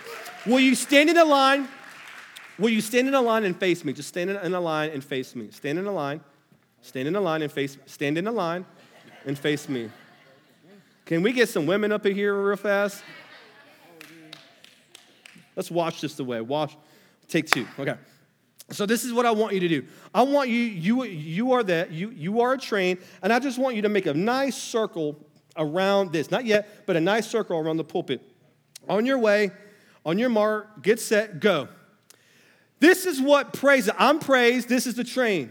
Will 0.47 0.59
you 0.59 0.73
stand 0.73 1.11
in 1.11 1.17
a 1.19 1.25
line? 1.25 1.67
Will 2.59 2.69
you 2.69 2.81
stand 2.81 3.07
in 3.07 3.13
a 3.13 3.21
line 3.21 3.43
and 3.45 3.57
face 3.57 3.83
me? 3.83 3.93
Just 3.93 4.09
stand 4.09 4.29
in 4.29 4.53
a 4.53 4.59
line 4.59 4.91
and 4.91 5.03
face 5.03 5.35
me. 5.35 5.49
Stand 5.51 5.79
in 5.79 5.87
a 5.87 5.91
line. 5.91 6.21
Stand 6.81 7.07
in 7.07 7.15
a 7.15 7.21
line 7.21 7.41
and 7.41 7.51
face. 7.51 7.77
Stand 7.85 8.17
in 8.17 8.27
a 8.27 8.31
line 8.31 8.65
and 9.25 9.37
face 9.37 9.67
me. 9.67 9.89
Can 11.05 11.21
we 11.21 11.31
get 11.31 11.49
some 11.49 11.65
women 11.65 11.91
up 11.91 12.05
in 12.05 12.13
here 12.15 12.33
real 12.35 12.55
fast? 12.55 13.03
Let's 15.55 15.71
watch 15.71 16.01
this 16.01 16.15
the 16.15 16.23
way. 16.23 16.41
Watch. 16.41 16.77
Take 17.27 17.49
two. 17.49 17.65
Okay. 17.79 17.95
So 18.69 18.85
this 18.85 19.03
is 19.03 19.13
what 19.13 19.25
I 19.25 19.31
want 19.31 19.53
you 19.53 19.59
to 19.59 19.67
do. 19.67 19.85
I 20.13 20.23
want 20.23 20.49
you, 20.49 20.59
you, 20.59 21.03
you 21.03 21.51
are 21.51 21.63
that, 21.63 21.91
you, 21.91 22.09
you 22.11 22.41
are 22.41 22.53
a 22.53 22.57
train, 22.57 22.97
and 23.21 23.33
I 23.33 23.39
just 23.39 23.59
want 23.59 23.75
you 23.75 23.81
to 23.81 23.89
make 23.89 24.05
a 24.05 24.13
nice 24.13 24.55
circle 24.55 25.17
around 25.57 26.11
this. 26.11 26.31
Not 26.31 26.45
yet, 26.45 26.85
but 26.85 26.95
a 26.95 27.01
nice 27.01 27.27
circle 27.27 27.59
around 27.59 27.77
the 27.77 27.83
pulpit. 27.83 28.21
On 28.87 29.05
your 29.05 29.19
way, 29.19 29.51
on 30.05 30.17
your 30.17 30.29
mark, 30.29 30.81
get 30.81 30.99
set, 30.99 31.39
go. 31.39 31.67
This 32.83 33.05
is 33.05 33.21
what 33.21 33.53
praise. 33.53 33.89
I'm 33.97 34.19
praised. 34.19 34.67
This 34.67 34.87
is 34.87 34.95
the 34.95 35.05
train. 35.05 35.49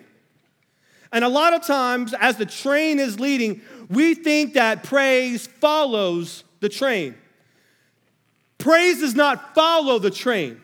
And 1.13 1.25
a 1.25 1.31
lot 1.31 1.55
of 1.55 1.67
times, 1.67 2.13
as 2.21 2.37
the 2.37 2.45
train 2.45 2.99
is 2.99 3.19
leading, 3.19 3.63
we 3.89 4.15
think 4.15 4.53
that 4.53 4.83
praise 4.83 5.47
follows 5.47 6.45
the 6.61 6.69
train. 6.69 7.15
Praise 8.59 9.01
does 9.01 9.15
not 9.15 9.55
follow 9.55 9.99
the 9.99 10.11
train. 10.11 10.61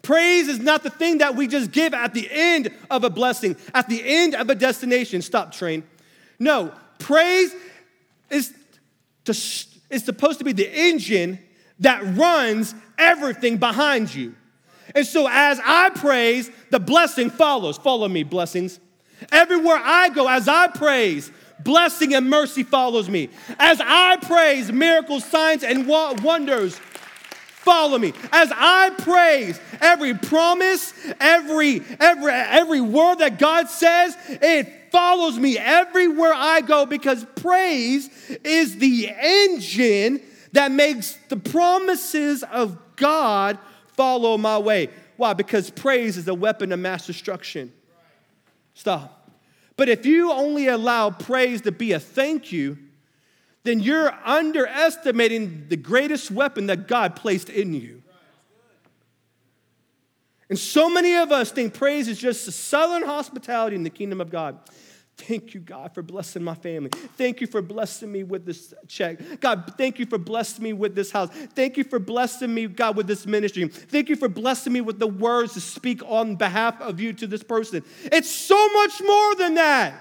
Praise 0.00 0.48
is 0.48 0.60
not 0.60 0.82
the 0.82 0.88
thing 0.88 1.18
that 1.18 1.36
we 1.36 1.46
just 1.46 1.72
give 1.72 1.92
at 1.92 2.14
the 2.14 2.26
end 2.30 2.70
of 2.90 3.04
a 3.04 3.10
blessing, 3.10 3.54
at 3.74 3.86
the 3.90 4.00
end 4.02 4.34
of 4.34 4.48
a 4.48 4.54
destination. 4.54 5.20
Stop, 5.20 5.52
train. 5.52 5.82
No, 6.38 6.72
praise 6.98 7.54
is 8.30 8.54
to, 9.26 9.32
is 9.90 10.04
supposed 10.06 10.38
to 10.38 10.44
be 10.46 10.54
the 10.54 10.70
engine 10.74 11.38
that 11.80 12.02
runs 12.16 12.74
everything 12.96 13.58
behind 13.58 14.14
you. 14.14 14.34
And 14.94 15.06
so 15.06 15.28
as 15.30 15.60
I 15.64 15.90
praise, 15.90 16.50
the 16.70 16.80
blessing 16.80 17.30
follows. 17.30 17.78
Follow 17.78 18.08
me, 18.08 18.22
blessings. 18.22 18.80
Everywhere 19.32 19.80
I 19.82 20.08
go, 20.10 20.28
as 20.28 20.48
I 20.48 20.68
praise, 20.68 21.30
blessing 21.60 22.14
and 22.14 22.28
mercy 22.30 22.62
follows 22.62 23.08
me. 23.08 23.30
As 23.58 23.80
I 23.82 24.16
praise, 24.16 24.70
miracles, 24.72 25.24
signs, 25.24 25.64
and 25.64 25.86
wonders 25.86 26.78
follow 27.68 27.98
me. 27.98 28.14
As 28.32 28.50
I 28.54 28.90
praise, 28.90 29.60
every 29.80 30.14
promise, 30.14 30.94
every 31.20 31.82
every 32.00 32.32
every 32.32 32.80
word 32.80 33.18
that 33.18 33.38
God 33.38 33.68
says, 33.68 34.16
it 34.28 34.90
follows 34.90 35.38
me 35.38 35.58
everywhere 35.58 36.32
I 36.34 36.62
go 36.62 36.86
because 36.86 37.26
praise 37.36 38.08
is 38.42 38.78
the 38.78 39.10
engine 39.20 40.22
that 40.52 40.72
makes 40.72 41.18
the 41.28 41.36
promises 41.36 42.42
of 42.42 42.78
God 42.96 43.58
follow 43.98 44.38
my 44.38 44.56
way. 44.56 44.88
Why? 45.16 45.32
Because 45.32 45.70
praise 45.70 46.16
is 46.16 46.28
a 46.28 46.34
weapon 46.34 46.70
of 46.70 46.78
mass 46.78 47.04
destruction. 47.04 47.72
Stop. 48.74 49.28
But 49.76 49.88
if 49.88 50.06
you 50.06 50.30
only 50.30 50.68
allow 50.68 51.10
praise 51.10 51.62
to 51.62 51.72
be 51.72 51.90
a 51.90 51.98
thank 51.98 52.52
you, 52.52 52.78
then 53.64 53.80
you're 53.80 54.14
underestimating 54.24 55.66
the 55.68 55.76
greatest 55.76 56.30
weapon 56.30 56.66
that 56.66 56.86
God 56.86 57.16
placed 57.16 57.50
in 57.50 57.74
you. 57.74 58.04
And 60.48 60.56
so 60.56 60.88
many 60.88 61.16
of 61.16 61.32
us 61.32 61.50
think 61.50 61.74
praise 61.74 62.06
is 62.06 62.20
just 62.20 62.46
a 62.46 62.52
southern 62.52 63.02
hospitality 63.02 63.74
in 63.74 63.82
the 63.82 63.90
kingdom 63.90 64.20
of 64.20 64.30
God. 64.30 64.58
Thank 65.18 65.52
you, 65.52 65.60
God, 65.60 65.92
for 65.92 66.00
blessing 66.00 66.44
my 66.44 66.54
family. 66.54 66.90
Thank 66.90 67.40
you 67.40 67.48
for 67.48 67.60
blessing 67.60 68.10
me 68.10 68.22
with 68.22 68.46
this 68.46 68.72
check. 68.86 69.18
God, 69.40 69.74
thank 69.76 69.98
you 69.98 70.06
for 70.06 70.16
blessing 70.16 70.62
me 70.62 70.72
with 70.72 70.94
this 70.94 71.10
house. 71.10 71.28
Thank 71.54 71.76
you 71.76 71.82
for 71.82 71.98
blessing 71.98 72.54
me, 72.54 72.68
God, 72.68 72.96
with 72.96 73.08
this 73.08 73.26
ministry. 73.26 73.66
Thank 73.66 74.08
you 74.08 74.14
for 74.14 74.28
blessing 74.28 74.72
me 74.72 74.80
with 74.80 75.00
the 75.00 75.08
words 75.08 75.54
to 75.54 75.60
speak 75.60 76.02
on 76.06 76.36
behalf 76.36 76.80
of 76.80 77.00
you 77.00 77.12
to 77.14 77.26
this 77.26 77.42
person. 77.42 77.82
It's 78.04 78.30
so 78.30 78.68
much 78.74 79.02
more 79.02 79.34
than 79.34 79.54
that. 79.54 79.94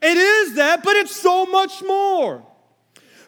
It 0.00 0.16
is 0.16 0.54
that, 0.54 0.84
but 0.84 0.94
it's 0.96 1.14
so 1.14 1.44
much 1.44 1.82
more. 1.82 2.46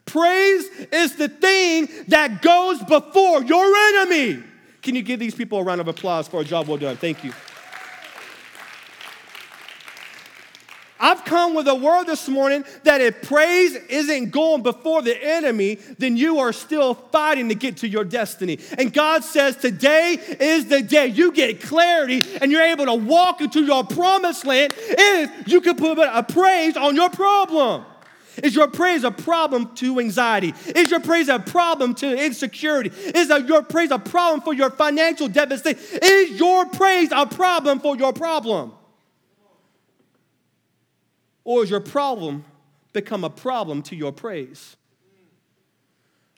Praise 0.04 0.68
is 0.92 1.16
the 1.16 1.28
thing 1.28 1.88
that 2.08 2.42
goes 2.42 2.78
before 2.84 3.42
your 3.42 3.76
enemy. 3.88 4.42
Can 4.82 4.94
you 4.94 5.02
give 5.02 5.18
these 5.18 5.34
people 5.34 5.58
a 5.58 5.64
round 5.64 5.80
of 5.80 5.88
applause 5.88 6.28
for 6.28 6.40
a 6.40 6.44
job 6.44 6.68
well 6.68 6.78
done? 6.78 6.96
Thank 6.96 7.24
you. 7.24 7.32
I've 11.02 11.24
come 11.24 11.54
with 11.54 11.66
a 11.66 11.74
word 11.74 12.04
this 12.04 12.28
morning 12.28 12.64
that 12.84 13.00
if 13.00 13.22
praise 13.22 13.74
isn't 13.74 14.30
going 14.30 14.62
before 14.62 15.02
the 15.02 15.20
enemy, 15.20 15.74
then 15.98 16.16
you 16.16 16.38
are 16.38 16.52
still 16.52 16.94
fighting 16.94 17.48
to 17.48 17.56
get 17.56 17.78
to 17.78 17.88
your 17.88 18.04
destiny. 18.04 18.60
And 18.78 18.92
God 18.92 19.24
says, 19.24 19.56
Today 19.56 20.16
is 20.38 20.66
the 20.66 20.80
day 20.80 21.08
you 21.08 21.32
get 21.32 21.60
clarity 21.60 22.22
and 22.40 22.52
you're 22.52 22.62
able 22.62 22.86
to 22.86 22.94
walk 22.94 23.40
into 23.40 23.64
your 23.64 23.82
promised 23.82 24.46
land 24.46 24.74
if 24.76 25.48
you 25.48 25.60
can 25.60 25.74
put 25.74 25.98
a 25.98 26.22
praise 26.22 26.76
on 26.76 26.94
your 26.94 27.10
problem. 27.10 27.84
Is 28.40 28.54
your 28.54 28.68
praise 28.68 29.02
a 29.02 29.10
problem 29.10 29.74
to 29.74 29.98
anxiety? 29.98 30.54
Is 30.68 30.88
your 30.88 31.00
praise 31.00 31.28
a 31.28 31.40
problem 31.40 31.96
to 31.96 32.24
insecurity? 32.24 32.90
Is 32.90 33.28
your 33.28 33.62
praise 33.62 33.90
a 33.90 33.98
problem 33.98 34.40
for 34.40 34.54
your 34.54 34.70
financial 34.70 35.26
deficit? 35.26 35.78
Is 36.00 36.38
your 36.38 36.64
praise 36.66 37.10
a 37.10 37.26
problem 37.26 37.80
for 37.80 37.96
your 37.96 38.12
problem? 38.12 38.74
Or 41.44 41.60
has 41.60 41.70
your 41.70 41.80
problem 41.80 42.44
become 42.92 43.24
a 43.24 43.30
problem 43.30 43.82
to 43.84 43.96
your 43.96 44.12
praise? 44.12 44.76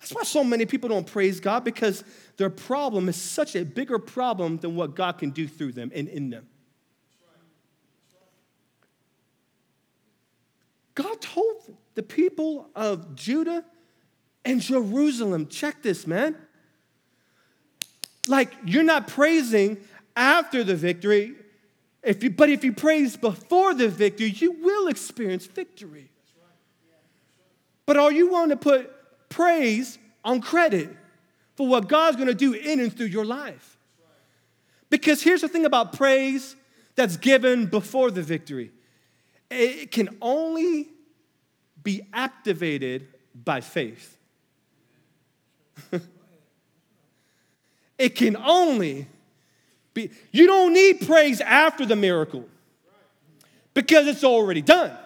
That's 0.01 0.15
why 0.15 0.23
so 0.25 0.45
many 0.45 0.67
people 0.67 0.91
don't 0.91 1.07
praise 1.07 1.41
God 1.41 1.65
because 1.65 2.05
their 2.37 2.51
problem 2.51 3.09
is 3.09 3.17
such 3.17 3.57
a 3.57 3.65
bigger 3.65 3.99
problem 3.99 4.59
than 4.59 4.77
what 4.77 4.95
God 4.95 5.19
can 5.19 5.31
do 5.31 5.49
through 5.49 5.73
them 5.73 5.91
and 5.95 6.09
in 6.09 6.29
them. 6.29 6.47
God 10.95 11.21
told 11.21 11.77
the 11.95 12.03
people 12.03 12.69
of 12.75 13.15
Judah 13.15 13.65
and 14.45 14.61
Jerusalem, 14.61 15.49
check 15.49 15.83
this, 15.83 16.07
man. 16.07 16.37
Like, 18.29 18.53
you're 18.65 18.85
not 18.85 19.09
praising 19.09 19.79
after 20.17 20.63
the 20.63 20.77
victory, 20.77 21.35
if 22.05 22.23
you, 22.23 22.31
but 22.31 22.51
if 22.51 22.65
you 22.65 22.73
praise 22.73 23.17
before 23.17 23.75
the 23.75 23.89
victory, 23.89 24.29
you 24.29 24.53
will 24.53 24.89
experience 24.89 25.47
victory. 25.47 26.11
But 27.87 27.97
are 27.97 28.13
you 28.13 28.31
willing 28.31 28.51
to 28.51 28.57
put 28.57 28.91
praise 29.29 29.99
on 30.25 30.41
credit 30.41 30.89
for 31.57 31.67
what 31.67 31.89
God's 31.89 32.17
going 32.17 32.29
to 32.29 32.35
do 32.35 32.53
in 32.53 32.81
and 32.81 32.95
through 32.95 33.07
your 33.07 33.25
life? 33.25 33.79
Because 34.91 35.23
here's 35.23 35.41
the 35.41 35.49
thing 35.49 35.65
about 35.65 35.93
praise 35.95 36.57
that's 36.95 37.17
given 37.17 37.67
before 37.67 38.11
the 38.11 38.23
victory 38.23 38.71
it 39.51 39.91
can 39.93 40.17
only 40.21 40.89
be 41.83 42.03
activated 42.13 43.07
by 43.35 43.61
faith. 43.61 44.17
it 47.99 48.11
can 48.11 48.37
only 48.37 49.07
you 49.95 50.47
don't 50.47 50.73
need 50.73 51.07
praise 51.07 51.41
after 51.41 51.87
the 51.87 51.97
miracle 51.97 52.49
because 53.75 54.07
it's 54.07 54.25
already 54.25 54.63
done. 54.63 54.97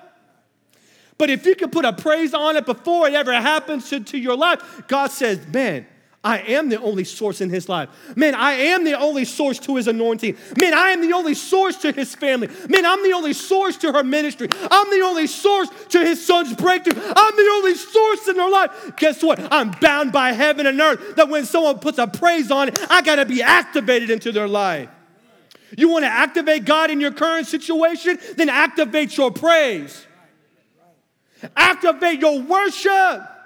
But 1.16 1.30
if 1.30 1.44
you 1.46 1.56
can 1.56 1.70
put 1.70 1.84
a 1.84 1.92
praise 1.92 2.32
on 2.32 2.56
it 2.56 2.64
before 2.64 3.08
it 3.08 3.14
ever 3.14 3.32
happens 3.32 3.90
to, 3.90 4.00
to 4.00 4.18
your 4.18 4.36
life, 4.36 4.82
God 4.86 5.10
says, 5.10 5.44
man, 5.48 5.86
I 6.24 6.38
am 6.38 6.68
the 6.68 6.80
only 6.80 7.04
source 7.04 7.40
in 7.40 7.48
his 7.48 7.68
life. 7.68 7.88
Man, 8.16 8.34
I 8.34 8.52
am 8.52 8.84
the 8.84 8.98
only 8.98 9.24
source 9.24 9.60
to 9.60 9.76
his 9.76 9.86
anointing. 9.86 10.36
Man, 10.60 10.74
I 10.74 10.88
am 10.88 11.00
the 11.00 11.14
only 11.14 11.34
source 11.34 11.76
to 11.78 11.92
his 11.92 12.12
family. 12.14 12.48
Man, 12.68 12.84
I'm 12.84 13.02
the 13.04 13.12
only 13.12 13.32
source 13.32 13.76
to 13.78 13.92
her 13.92 14.02
ministry. 14.02 14.48
I'm 14.52 14.90
the 14.90 15.04
only 15.04 15.28
source 15.28 15.68
to 15.90 16.00
his 16.00 16.24
son's 16.26 16.54
breakthrough. 16.54 17.00
I'm 17.00 17.36
the 17.36 17.50
only 17.54 17.74
source 17.74 18.28
in 18.28 18.36
her 18.36 18.50
life. 18.50 18.96
Guess 18.96 19.22
what? 19.22 19.40
I'm 19.52 19.70
bound 19.80 20.10
by 20.10 20.32
heaven 20.32 20.66
and 20.66 20.80
earth 20.80 21.14
that 21.16 21.28
when 21.28 21.44
someone 21.44 21.78
puts 21.78 21.98
a 21.98 22.08
praise 22.08 22.50
on 22.50 22.68
it, 22.68 22.78
I 22.90 23.00
got 23.00 23.16
to 23.16 23.24
be 23.24 23.40
activated 23.40 24.10
into 24.10 24.32
their 24.32 24.48
life. 24.48 24.88
You 25.76 25.88
want 25.88 26.04
to 26.04 26.10
activate 26.10 26.64
God 26.64 26.90
in 26.90 27.00
your 27.00 27.12
current 27.12 27.46
situation? 27.46 28.18
Then 28.36 28.48
activate 28.48 29.16
your 29.16 29.30
praise. 29.30 30.04
Activate 31.54 32.20
your 32.20 32.40
worship. 32.40 33.37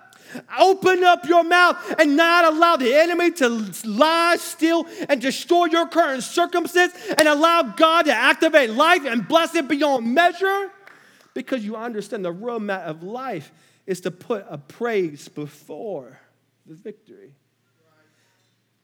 Open 0.59 1.05
up 1.05 1.27
your 1.27 1.45
mouth 1.45 1.77
and 1.99 2.16
not 2.16 2.45
allow 2.45 2.77
the 2.77 2.95
enemy 2.95 3.31
to 3.33 3.49
lie, 3.85 4.37
steal, 4.38 4.87
and 5.09 5.21
destroy 5.21 5.66
your 5.66 5.87
current 5.87 6.23
circumstance 6.23 6.92
and 7.18 7.29
allow 7.29 7.62
God 7.62 8.03
to 8.03 8.14
activate 8.14 8.71
life 8.71 9.05
and 9.05 9.27
bless 9.27 9.55
it 9.55 9.68
beyond 9.68 10.12
measure 10.14 10.71
because 11.35 11.64
you 11.64 11.77
understand 11.77 12.25
the 12.25 12.33
roadmap 12.33 12.85
of 12.85 13.03
life 13.03 13.53
is 13.87 14.01
to 14.03 14.11
put 14.11 14.45
a 14.49 14.59
praise 14.59 15.29
before 15.29 16.21
the 16.66 16.75
victory. 16.75 17.35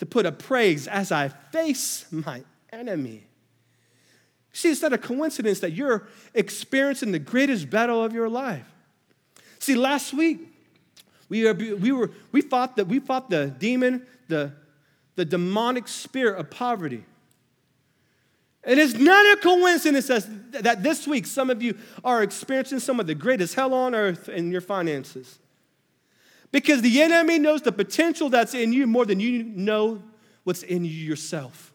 To 0.00 0.06
put 0.06 0.26
a 0.26 0.32
praise 0.32 0.86
as 0.86 1.10
I 1.10 1.28
face 1.28 2.06
my 2.10 2.42
enemy. 2.72 3.24
See, 4.52 4.70
it's 4.70 4.82
not 4.82 4.92
a 4.92 4.98
coincidence 4.98 5.60
that 5.60 5.72
you're 5.72 6.08
experiencing 6.34 7.12
the 7.12 7.18
greatest 7.18 7.70
battle 7.70 8.02
of 8.02 8.12
your 8.12 8.28
life. 8.28 8.66
See, 9.58 9.74
last 9.74 10.12
week, 10.12 10.40
we, 11.28 11.44
were, 11.44 11.54
we, 11.54 11.92
were, 11.92 12.10
we, 12.32 12.40
fought, 12.40 12.76
the, 12.76 12.84
we 12.84 13.00
fought 13.00 13.28
the 13.28 13.46
demon, 13.46 14.06
the, 14.28 14.52
the 15.16 15.24
demonic 15.24 15.88
spirit 15.88 16.38
of 16.38 16.50
poverty. 16.50 17.04
And 18.64 18.78
it's 18.80 18.94
not 18.94 19.38
a 19.38 19.40
coincidence 19.40 20.08
that 20.08 20.82
this 20.82 21.06
week 21.06 21.26
some 21.26 21.50
of 21.50 21.62
you 21.62 21.76
are 22.04 22.22
experiencing 22.22 22.80
some 22.80 23.00
of 23.00 23.06
the 23.06 23.14
greatest 23.14 23.54
hell 23.54 23.72
on 23.72 23.94
earth 23.94 24.28
in 24.28 24.50
your 24.50 24.60
finances. 24.60 25.38
Because 26.50 26.82
the 26.82 27.02
enemy 27.02 27.38
knows 27.38 27.62
the 27.62 27.72
potential 27.72 28.30
that's 28.30 28.54
in 28.54 28.72
you 28.72 28.86
more 28.86 29.04
than 29.04 29.20
you 29.20 29.44
know 29.44 30.02
what's 30.44 30.62
in 30.62 30.84
you 30.84 30.90
yourself. 30.90 31.72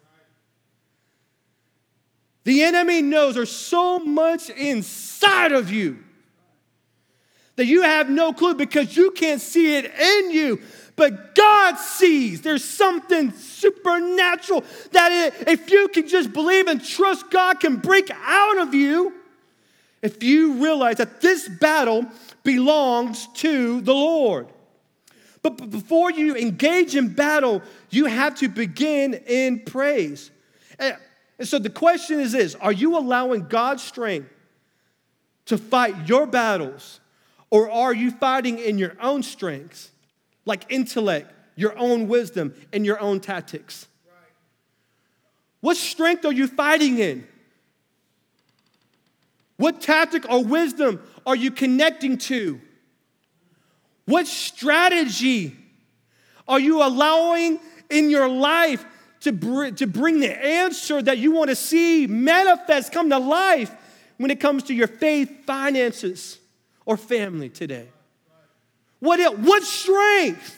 The 2.43 2.63
enemy 2.63 3.01
knows 3.01 3.35
there's 3.35 3.51
so 3.51 3.99
much 3.99 4.49
inside 4.49 5.51
of 5.51 5.71
you 5.71 6.03
that 7.55 7.65
you 7.65 7.83
have 7.83 8.09
no 8.09 8.33
clue 8.33 8.55
because 8.55 8.95
you 8.95 9.11
can't 9.11 9.41
see 9.41 9.77
it 9.77 9.85
in 9.85 10.31
you. 10.31 10.59
But 10.95 11.33
God 11.33 11.77
sees 11.77 12.41
there's 12.41 12.63
something 12.63 13.31
supernatural 13.31 14.63
that 14.91 15.33
if 15.47 15.71
you 15.71 15.87
can 15.87 16.07
just 16.07 16.33
believe 16.33 16.67
and 16.67 16.83
trust 16.83 17.31
God 17.31 17.59
can 17.59 17.77
break 17.77 18.11
out 18.11 18.59
of 18.59 18.73
you 18.73 19.13
if 20.01 20.21
you 20.21 20.63
realize 20.63 20.97
that 20.97 21.21
this 21.21 21.47
battle 21.47 22.05
belongs 22.43 23.27
to 23.35 23.81
the 23.81 23.93
Lord. 23.93 24.47
But 25.41 25.69
before 25.71 26.11
you 26.11 26.35
engage 26.35 26.95
in 26.95 27.09
battle, 27.13 27.61
you 27.89 28.05
have 28.05 28.35
to 28.35 28.47
begin 28.47 29.13
in 29.13 29.61
praise. 29.61 30.31
And 30.79 30.97
so 31.41 31.59
the 31.59 31.69
question 31.69 32.19
is 32.19 32.31
this 32.33 32.55
Are 32.55 32.71
you 32.71 32.97
allowing 32.97 33.47
God's 33.47 33.83
strength 33.83 34.29
to 35.45 35.57
fight 35.57 36.07
your 36.07 36.27
battles? 36.27 36.99
Or 37.53 37.69
are 37.69 37.93
you 37.93 38.09
fighting 38.09 38.57
in 38.57 38.79
your 38.79 38.95
own 38.99 39.21
strengths, 39.21 39.91
like 40.43 40.65
intellect, 40.69 41.31
your 41.55 41.77
own 41.77 42.07
wisdom, 42.07 42.55
and 42.73 42.83
your 42.83 42.99
own 42.99 43.19
tactics? 43.19 43.85
What 45.61 45.77
strength 45.77 46.25
are 46.25 46.31
you 46.33 46.47
fighting 46.47 46.97
in? 46.97 47.27
What 49.57 49.81
tactic 49.81 50.27
or 50.31 50.43
wisdom 50.43 50.99
are 51.27 51.35
you 51.35 51.51
connecting 51.51 52.17
to? 52.29 52.59
What 54.05 54.25
strategy 54.25 55.55
are 56.47 56.59
you 56.59 56.81
allowing 56.81 57.59
in 57.91 58.09
your 58.09 58.27
life 58.27 58.83
to, 59.19 59.31
br- 59.31 59.69
to 59.69 59.85
bring 59.85 60.21
the 60.21 60.43
answer 60.43 61.03
that 61.03 61.19
you 61.19 61.31
want 61.33 61.51
to 61.51 61.55
see 61.55 62.07
manifest, 62.07 62.91
come 62.91 63.11
to 63.11 63.19
life 63.19 63.71
when 64.17 64.31
it 64.31 64.39
comes 64.39 64.63
to 64.63 64.73
your 64.73 64.87
faith, 64.87 65.45
finances, 65.45 66.39
or 66.85 66.97
family 66.97 67.49
today? 67.49 67.89
What, 68.99 69.19
else? 69.19 69.37
what 69.37 69.63
strength 69.63 70.57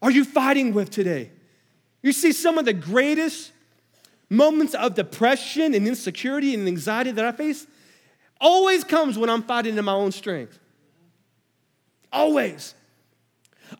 are 0.00 0.10
you 0.10 0.24
fighting 0.24 0.72
with 0.72 0.90
today? 0.90 1.30
You 2.02 2.12
see, 2.12 2.32
some 2.32 2.58
of 2.58 2.64
the 2.64 2.72
greatest 2.72 3.52
moments 4.28 4.74
of 4.74 4.94
depression 4.94 5.74
and 5.74 5.86
insecurity 5.86 6.54
and 6.54 6.66
anxiety 6.66 7.10
that 7.12 7.24
I 7.24 7.32
face 7.32 7.66
always 8.40 8.84
comes 8.84 9.16
when 9.16 9.30
I'm 9.30 9.42
fighting 9.42 9.76
in 9.76 9.84
my 9.84 9.92
own 9.92 10.12
strength. 10.12 10.58
Always. 12.12 12.74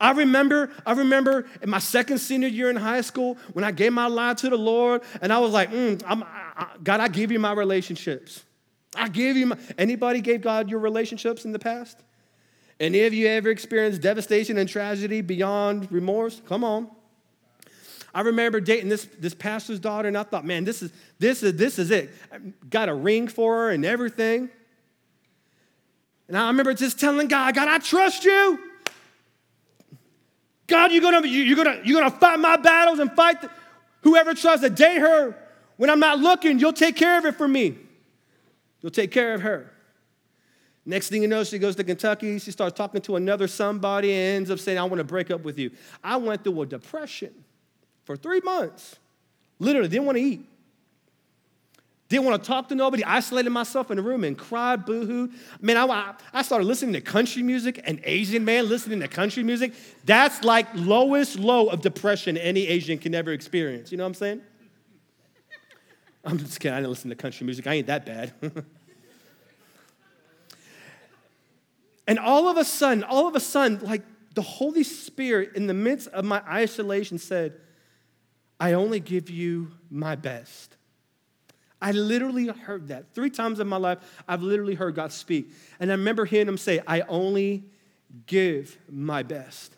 I 0.01 0.13
remember, 0.13 0.71
I 0.85 0.93
remember 0.93 1.47
in 1.63 1.71
my 1.71 1.79
second 1.79 2.19
senior 2.19 2.49
year 2.49 2.71
in 2.71 2.77
high 2.77 3.03
school 3.03 3.37
when 3.53 3.65
I 3.65 3.71
gave 3.71 3.93
my 3.93 4.07
life 4.07 4.39
to 4.39 4.51
the 4.51 4.57
Lord, 4.57 5.03
and 5.21 5.33
I 5.33 5.39
was 5.39 5.53
like, 5.53 5.71
mm, 5.71 6.03
I, 6.07 6.67
God, 6.83 7.01
I 7.01 7.09
give 7.09 7.31
you 7.31 7.39
my 7.39 7.53
relationships. 7.53 8.43
I 8.97 9.09
give 9.09 9.37
you 9.37 9.47
my. 9.47 9.59
Anybody 9.79 10.21
gave 10.21 10.41
God 10.43 10.71
your 10.71 10.81
relationships 10.81 11.45
in 11.45 11.53
the 11.53 11.59
past? 11.59 11.99
Any 12.81 13.03
of 13.05 13.15
you 13.15 13.29
ever 13.29 13.51
experienced 13.51 14.01
devastation 14.01 14.59
and 14.59 14.69
tragedy 14.69 15.21
beyond 15.21 15.91
remorse? 15.93 16.43
Come 16.47 16.65
on. 16.65 16.91
I 18.15 18.21
remember 18.21 18.61
dating 18.61 18.89
this, 18.89 19.09
this 19.19 19.35
pastor's 19.35 19.81
daughter, 19.81 20.07
and 20.07 20.17
I 20.17 20.23
thought, 20.23 20.45
man, 20.45 20.65
this 20.65 20.83
is, 20.83 20.93
this 21.19 21.43
is, 21.43 21.57
this 21.57 21.79
is 21.79 21.91
it. 21.91 22.15
I 22.33 22.39
got 22.71 22.89
a 22.89 22.95
ring 22.95 23.27
for 23.27 23.55
her 23.55 23.71
and 23.71 23.85
everything. 23.85 24.51
And 26.29 26.39
I 26.39 26.47
remember 26.47 26.75
just 26.75 26.99
telling 26.99 27.27
God, 27.27 27.55
God, 27.55 27.69
I 27.69 27.79
trust 27.79 28.25
you. 28.25 28.59
God, 30.67 30.93
you're 30.93 31.03
gonna, 31.03 31.27
you're 31.27 31.57
gonna, 31.57 31.81
you're 31.85 32.01
gonna 32.01 32.17
fight 32.17 32.39
my 32.39 32.57
battles 32.57 32.99
and 32.99 33.13
fight 33.13 33.43
the, 33.43 33.51
whoever 34.03 34.33
tries 34.33 34.61
to 34.61 34.71
date 34.71 34.99
her 34.99 35.37
when 35.77 35.91
I'm 35.91 36.01
not 36.01 36.21
looking, 36.21 36.59
you'll 36.59 36.73
take 36.73 36.97
care 36.97 37.19
of 37.19 37.25
it 37.27 37.35
for 37.35 37.49
me. 37.49 37.77
You'll 38.85 38.91
take 38.91 39.13
care 39.13 39.33
of 39.33 39.41
her. 39.41 39.71
Next 40.85 41.09
thing 41.09 41.23
you 41.23 41.29
know, 41.29 41.43
she 41.43 41.59
goes 41.59 41.75
to 41.77 41.85
Kentucky. 41.85 42.39
She 42.39 42.51
starts 42.51 42.77
talking 42.77 43.01
to 43.01 43.17
another 43.17 43.49
somebody 43.49 44.13
and 44.13 44.37
ends 44.37 44.51
up 44.51 44.59
saying, 44.59 44.77
I 44.77 44.85
want 44.85 44.99
to 44.99 45.05
break 45.05 45.31
up 45.31 45.43
with 45.43 45.59
you. 45.59 45.71
I 46.03 46.19
went 46.19 46.45
through 46.45 46.61
a 46.61 46.67
depression 46.67 47.33
for 48.05 48.15
three 48.15 48.41
months. 48.41 48.97
Literally, 49.59 49.89
didn't 49.89 50.05
want 50.05 50.19
to 50.19 50.23
eat. 50.23 50.47
Didn't 52.11 52.27
want 52.27 52.43
to 52.43 52.47
talk 52.47 52.69
to 52.69 52.75
nobody. 52.75 53.03
Isolated 53.03 53.49
myself 53.49 53.91
in 53.91 53.99
a 53.99 54.03
room 54.03 54.23
and 54.23 54.37
cried, 54.37 54.85
boo 54.85 55.07
boohoo. 55.07 55.33
Man, 55.63 55.79
I, 55.79 56.13
I 56.35 56.43
started 56.43 56.67
listening 56.67 56.93
to 56.93 57.01
country 57.01 57.43
music, 57.43 57.81
an 57.85 58.03
Asian 58.05 58.45
man 58.45 58.69
listening 58.69 59.01
to 59.01 59.09
country 59.09 59.43
music. 59.43 59.73
That's 60.05 60.45
like 60.45 60.67
lowest 60.75 61.39
low 61.39 61.69
of 61.69 61.81
depression 61.81 62.37
any 62.37 62.67
Asian 62.67 62.99
can 62.99 63.15
ever 63.15 63.33
experience. 63.33 63.91
You 63.91 63.97
know 63.97 64.05
what 64.05 64.09
I'm 64.09 64.15
saying? 64.15 64.43
I'm 66.27 66.39
just 66.39 66.59
kidding. 66.59 66.75
I 66.75 66.79
didn't 66.79 66.91
listen 66.91 67.11
to 67.11 67.17
country 67.17 67.45
music. 67.45 67.67
I 67.67 67.75
ain't 67.75 67.87
that 67.89 68.07
bad. 68.07 68.33
and 72.07 72.19
all 72.19 72.49
of 72.49 72.57
a 72.57 72.65
sudden, 72.65 73.05
all 73.05 73.29
of 73.29 73.35
a 73.35 73.41
sudden, 73.41 73.81
like 73.87 74.03
the 74.35 74.43
Holy 74.43 74.85
Spirit 74.85 75.53
in 75.55 75.67
the 75.67 75.75
midst 75.75 76.09
of 76.09 76.25
my 76.25 76.43
isolation 76.49 77.19
said, 77.19 77.61
I 78.59 78.73
only 78.73 79.01
give 79.01 79.29
you 79.29 79.73
my 79.91 80.15
best. 80.15 80.77
I 81.83 81.93
literally 81.93 82.47
heard 82.47 82.89
that 82.89 83.13
three 83.15 83.29
times 83.29 83.61
in 83.61 83.69
my 83.69 83.77
life. 83.77 83.99
I've 84.27 84.43
literally 84.43 84.75
heard 84.75 84.95
God 84.95 85.13
speak. 85.13 85.53
And 85.79 85.91
I 85.91 85.95
remember 85.95 86.25
hearing 86.25 86.49
him 86.49 86.57
say, 86.57 86.81
I 86.87 87.03
only 87.03 87.65
give 88.27 88.79
my 88.91 89.23
best. 89.23 89.77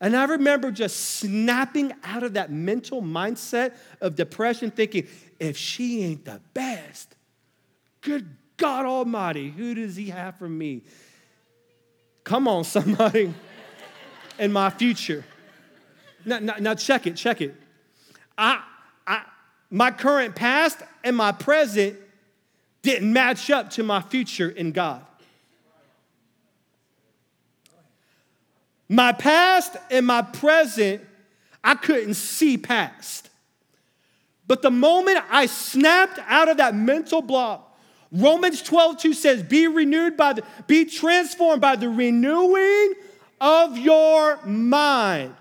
And 0.00 0.16
I 0.16 0.24
remember 0.24 0.70
just 0.70 0.96
snapping 1.18 1.92
out 2.04 2.22
of 2.22 2.34
that 2.34 2.50
mental 2.50 3.02
mindset 3.02 3.74
of 4.00 4.16
depression, 4.16 4.70
thinking, 4.70 5.06
if 5.38 5.58
she 5.58 6.02
ain't 6.04 6.24
the 6.24 6.40
best, 6.54 7.14
good 8.00 8.36
God 8.56 8.86
Almighty, 8.86 9.50
who 9.50 9.74
does 9.74 9.96
he 9.96 10.08
have 10.08 10.36
for 10.36 10.48
me? 10.48 10.82
Come 12.24 12.48
on, 12.48 12.64
somebody, 12.64 13.34
in 14.38 14.52
my 14.52 14.70
future. 14.70 15.24
Now, 16.24 16.38
now, 16.38 16.54
now 16.58 16.74
check 16.74 17.06
it, 17.06 17.16
check 17.16 17.42
it. 17.42 17.54
I, 18.38 18.62
I, 19.06 19.22
my 19.70 19.90
current 19.90 20.34
past 20.34 20.78
and 21.04 21.14
my 21.14 21.32
present 21.32 21.98
didn't 22.82 23.12
match 23.12 23.50
up 23.50 23.70
to 23.70 23.82
my 23.82 24.00
future 24.00 24.48
in 24.48 24.72
God. 24.72 25.04
My 28.90 29.12
past 29.12 29.76
and 29.88 30.04
my 30.04 30.20
present, 30.20 31.00
I 31.62 31.76
couldn't 31.76 32.14
see 32.14 32.58
past. 32.58 33.30
But 34.48 34.62
the 34.62 34.70
moment 34.72 35.20
I 35.30 35.46
snapped 35.46 36.18
out 36.26 36.48
of 36.48 36.56
that 36.56 36.74
mental 36.74 37.22
block, 37.22 37.78
Romans 38.10 38.60
12, 38.62 38.98
2 38.98 39.14
says, 39.14 39.42
Be 39.44 39.68
renewed 39.68 40.16
by 40.16 40.32
the, 40.32 40.42
be 40.66 40.86
transformed 40.86 41.60
by 41.60 41.76
the 41.76 41.88
renewing 41.88 42.94
of 43.40 43.78
your 43.78 44.44
mind. 44.44 45.36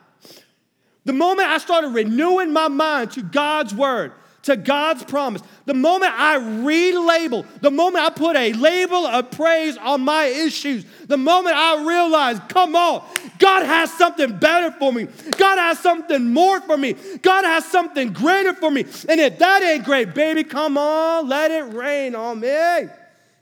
The 1.06 1.14
moment 1.14 1.50
I 1.50 1.58
started 1.58 1.88
renewing 1.88 2.54
my 2.54 2.68
mind 2.68 3.10
to 3.14 3.24
God's 3.24 3.74
word, 3.74 4.12
to 4.44 4.56
God's 4.58 5.04
promise, 5.04 5.42
the 5.66 5.74
moment 5.74 6.14
I 6.16 6.38
relabel, 6.38 7.46
the 7.62 7.72
moment 7.72 8.06
I 8.06 8.12
put 8.12 8.36
a 8.36 8.54
label 8.54 9.08
of 9.08 9.32
praise 9.32 9.76
on 9.78 10.02
my 10.02 10.26
issues, 10.26 10.86
the 11.08 11.18
moment 11.18 11.56
I 11.56 11.84
realized, 11.84 12.48
come 12.48 12.76
on, 12.76 13.04
God 13.39 13.65
has 13.65 13.91
something 13.93 14.38
better 14.38 14.69
for 14.78 14.93
me. 14.93 15.08
God 15.38 15.58
has 15.58 15.80
something 15.80 16.32
more 16.32 16.62
for 16.62 16.78
me. 16.78 16.93
God 17.21 17.45
has 17.45 17.65
something 17.65 18.13
greater 18.13 18.54
for 18.54 18.69
me. 18.69 18.82
And 19.08 19.19
if 19.19 19.39
that 19.39 19.63
ain't 19.63 19.86
great, 19.86 20.13
baby, 20.13 20.43
come 20.43 20.78
on, 20.78 21.28
let 21.28 21.49
it 21.49 21.73
rain 21.73 22.15
on 22.15 22.41
me. 22.41 22.49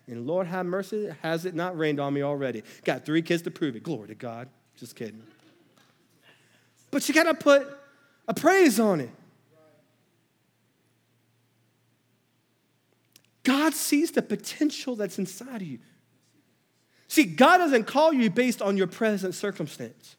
And 0.07 0.25
Lord 0.25 0.47
have 0.47 0.65
mercy, 0.65 1.09
has 1.21 1.45
it 1.45 1.53
not 1.53 1.77
rained 1.77 1.99
on 1.99 2.13
me 2.13 2.21
already? 2.21 2.63
Got 2.85 3.05
three 3.05 3.21
kids 3.21 3.41
to 3.43 3.51
prove 3.51 3.75
it. 3.75 3.83
Glory 3.83 4.07
to 4.07 4.15
God. 4.15 4.47
Just 4.77 4.95
kidding. 4.95 5.21
But 6.91 7.07
you 7.09 7.13
got 7.13 7.23
to 7.23 7.33
put 7.33 7.67
a 8.27 8.33
praise 8.33 8.79
on 8.79 9.01
it. 9.01 9.09
God 13.43 13.73
sees 13.73 14.11
the 14.11 14.21
potential 14.21 14.95
that's 14.95 15.17
inside 15.17 15.61
of 15.61 15.67
you. 15.67 15.79
See, 17.07 17.23
God 17.23 17.57
doesn't 17.57 17.85
call 17.85 18.13
you 18.13 18.29
based 18.29 18.61
on 18.61 18.77
your 18.77 18.87
present 18.87 19.33
circumstance. 19.35 20.15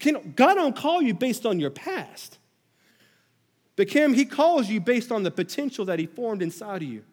God 0.00 0.54
don't 0.54 0.74
call 0.74 1.02
you 1.02 1.14
based 1.14 1.46
on 1.46 1.60
your 1.60 1.70
past. 1.70 2.38
But 3.76 3.88
Kim, 3.88 4.14
he 4.14 4.24
calls 4.24 4.68
you 4.68 4.80
based 4.80 5.10
on 5.10 5.22
the 5.22 5.30
potential 5.30 5.84
that 5.86 5.98
he 5.98 6.06
formed 6.06 6.42
inside 6.42 6.82
of 6.82 6.88
you. 6.88 7.04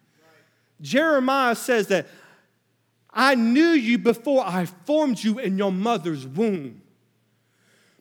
Jeremiah 0.82 1.56
says 1.56 1.88
that 1.88 2.08
I 3.12 3.36
knew 3.36 3.70
you 3.70 3.98
before 3.98 4.44
I 4.46 4.66
formed 4.66 5.24
you 5.24 5.40
in 5.40 5.58
your 5.58 5.72
mother's 5.72 6.28
womb. 6.28 6.82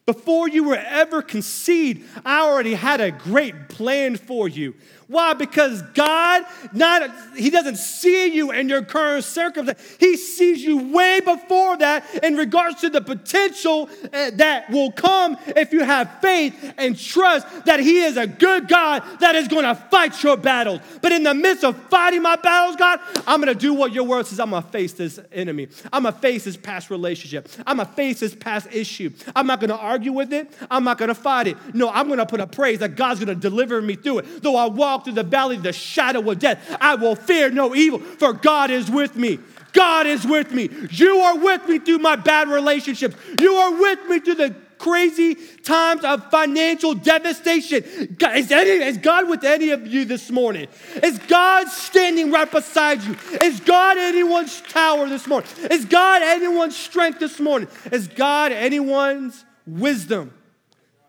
Before 0.06 0.48
you 0.48 0.64
were 0.64 0.76
ever 0.76 1.20
conceived, 1.20 2.08
I 2.24 2.40
already 2.40 2.74
had 2.74 3.00
a 3.00 3.10
great 3.10 3.68
plan 3.68 4.16
for 4.16 4.48
you. 4.48 4.74
Why? 5.08 5.32
Because 5.32 5.80
God, 5.94 6.44
not 6.74 7.10
He 7.34 7.48
doesn't 7.48 7.76
see 7.76 8.34
you 8.34 8.50
in 8.50 8.68
your 8.68 8.82
current 8.82 9.24
circumstance. 9.24 9.80
He 9.98 10.18
sees 10.18 10.62
you 10.62 10.92
way 10.92 11.20
before 11.20 11.78
that 11.78 12.22
in 12.22 12.36
regards 12.36 12.82
to 12.82 12.90
the 12.90 13.00
potential 13.00 13.88
eh, 14.12 14.30
that 14.34 14.68
will 14.70 14.92
come 14.92 15.38
if 15.46 15.72
you 15.72 15.82
have 15.82 16.20
faith 16.20 16.74
and 16.76 16.98
trust 16.98 17.64
that 17.64 17.80
He 17.80 18.00
is 18.00 18.18
a 18.18 18.26
good 18.26 18.68
God 18.68 19.02
that 19.20 19.34
is 19.34 19.48
going 19.48 19.64
to 19.64 19.74
fight 19.74 20.22
your 20.22 20.36
battles. 20.36 20.80
But 21.00 21.12
in 21.12 21.22
the 21.22 21.32
midst 21.32 21.64
of 21.64 21.76
fighting 21.84 22.20
my 22.20 22.36
battles, 22.36 22.76
God, 22.76 23.00
I'm 23.26 23.40
going 23.40 23.52
to 23.52 23.58
do 23.58 23.72
what 23.72 23.94
your 23.94 24.04
word 24.04 24.26
says. 24.26 24.38
I'm 24.38 24.50
going 24.50 24.62
to 24.62 24.68
face 24.68 24.92
this 24.92 25.18
enemy. 25.32 25.68
I'm 25.90 26.02
going 26.02 26.14
to 26.14 26.20
face 26.20 26.44
this 26.44 26.58
past 26.58 26.90
relationship. 26.90 27.48
I'm 27.66 27.78
going 27.78 27.88
to 27.88 27.94
face 27.94 28.20
this 28.20 28.34
past 28.34 28.68
issue. 28.72 29.10
I'm 29.34 29.46
not 29.46 29.60
going 29.60 29.70
to 29.70 29.78
argue 29.78 30.12
with 30.12 30.34
it. 30.34 30.52
I'm 30.70 30.84
not 30.84 30.98
going 30.98 31.08
to 31.08 31.14
fight 31.14 31.46
it. 31.46 31.56
No, 31.72 31.88
I'm 31.88 32.08
going 32.08 32.18
to 32.18 32.26
put 32.26 32.40
a 32.40 32.46
praise 32.46 32.80
that 32.80 32.94
God's 32.94 33.24
going 33.24 33.34
to 33.34 33.40
deliver 33.40 33.80
me 33.80 33.94
through 33.94 34.18
it. 34.18 34.42
Though 34.42 34.56
I 34.56 34.66
walk 34.66 34.97
through 35.00 35.14
the 35.14 35.22
valley 35.22 35.56
of 35.56 35.62
the 35.62 35.72
shadow 35.72 36.28
of 36.30 36.38
death, 36.38 36.76
I 36.80 36.94
will 36.94 37.14
fear 37.14 37.50
no 37.50 37.74
evil, 37.74 37.98
for 37.98 38.32
God 38.32 38.70
is 38.70 38.90
with 38.90 39.16
me. 39.16 39.38
God 39.72 40.06
is 40.06 40.26
with 40.26 40.52
me. 40.52 40.70
You 40.90 41.18
are 41.18 41.38
with 41.38 41.68
me 41.68 41.78
through 41.78 41.98
my 41.98 42.16
bad 42.16 42.48
relationships. 42.48 43.16
You 43.38 43.52
are 43.54 43.72
with 43.80 44.06
me 44.08 44.20
through 44.20 44.36
the 44.36 44.56
crazy 44.78 45.34
times 45.34 46.04
of 46.04 46.30
financial 46.30 46.94
devastation. 46.94 47.84
Is, 47.84 48.50
any, 48.50 48.70
is 48.70 48.98
God 48.98 49.28
with 49.28 49.44
any 49.44 49.70
of 49.70 49.86
you 49.86 50.04
this 50.04 50.30
morning? 50.30 50.68
Is 51.02 51.18
God 51.18 51.68
standing 51.68 52.30
right 52.30 52.50
beside 52.50 53.02
you? 53.02 53.16
Is 53.42 53.60
God 53.60 53.98
anyone's 53.98 54.60
tower 54.62 55.08
this 55.08 55.26
morning? 55.26 55.50
Is 55.70 55.84
God 55.84 56.22
anyone's 56.22 56.76
strength 56.76 57.18
this 57.18 57.40
morning? 57.40 57.68
Is 57.92 58.08
God 58.08 58.52
anyone's 58.52 59.44
wisdom, 59.66 60.32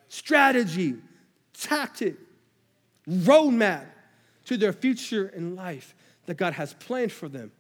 strategy, 0.09 0.95
tactic, 1.53 2.15
roadmap 3.09 3.85
to 4.45 4.57
their 4.57 4.73
future 4.73 5.27
in 5.27 5.55
life 5.55 5.95
that 6.25 6.37
God 6.37 6.53
has 6.53 6.73
planned 6.73 7.11
for 7.11 7.27
them? 7.27 7.51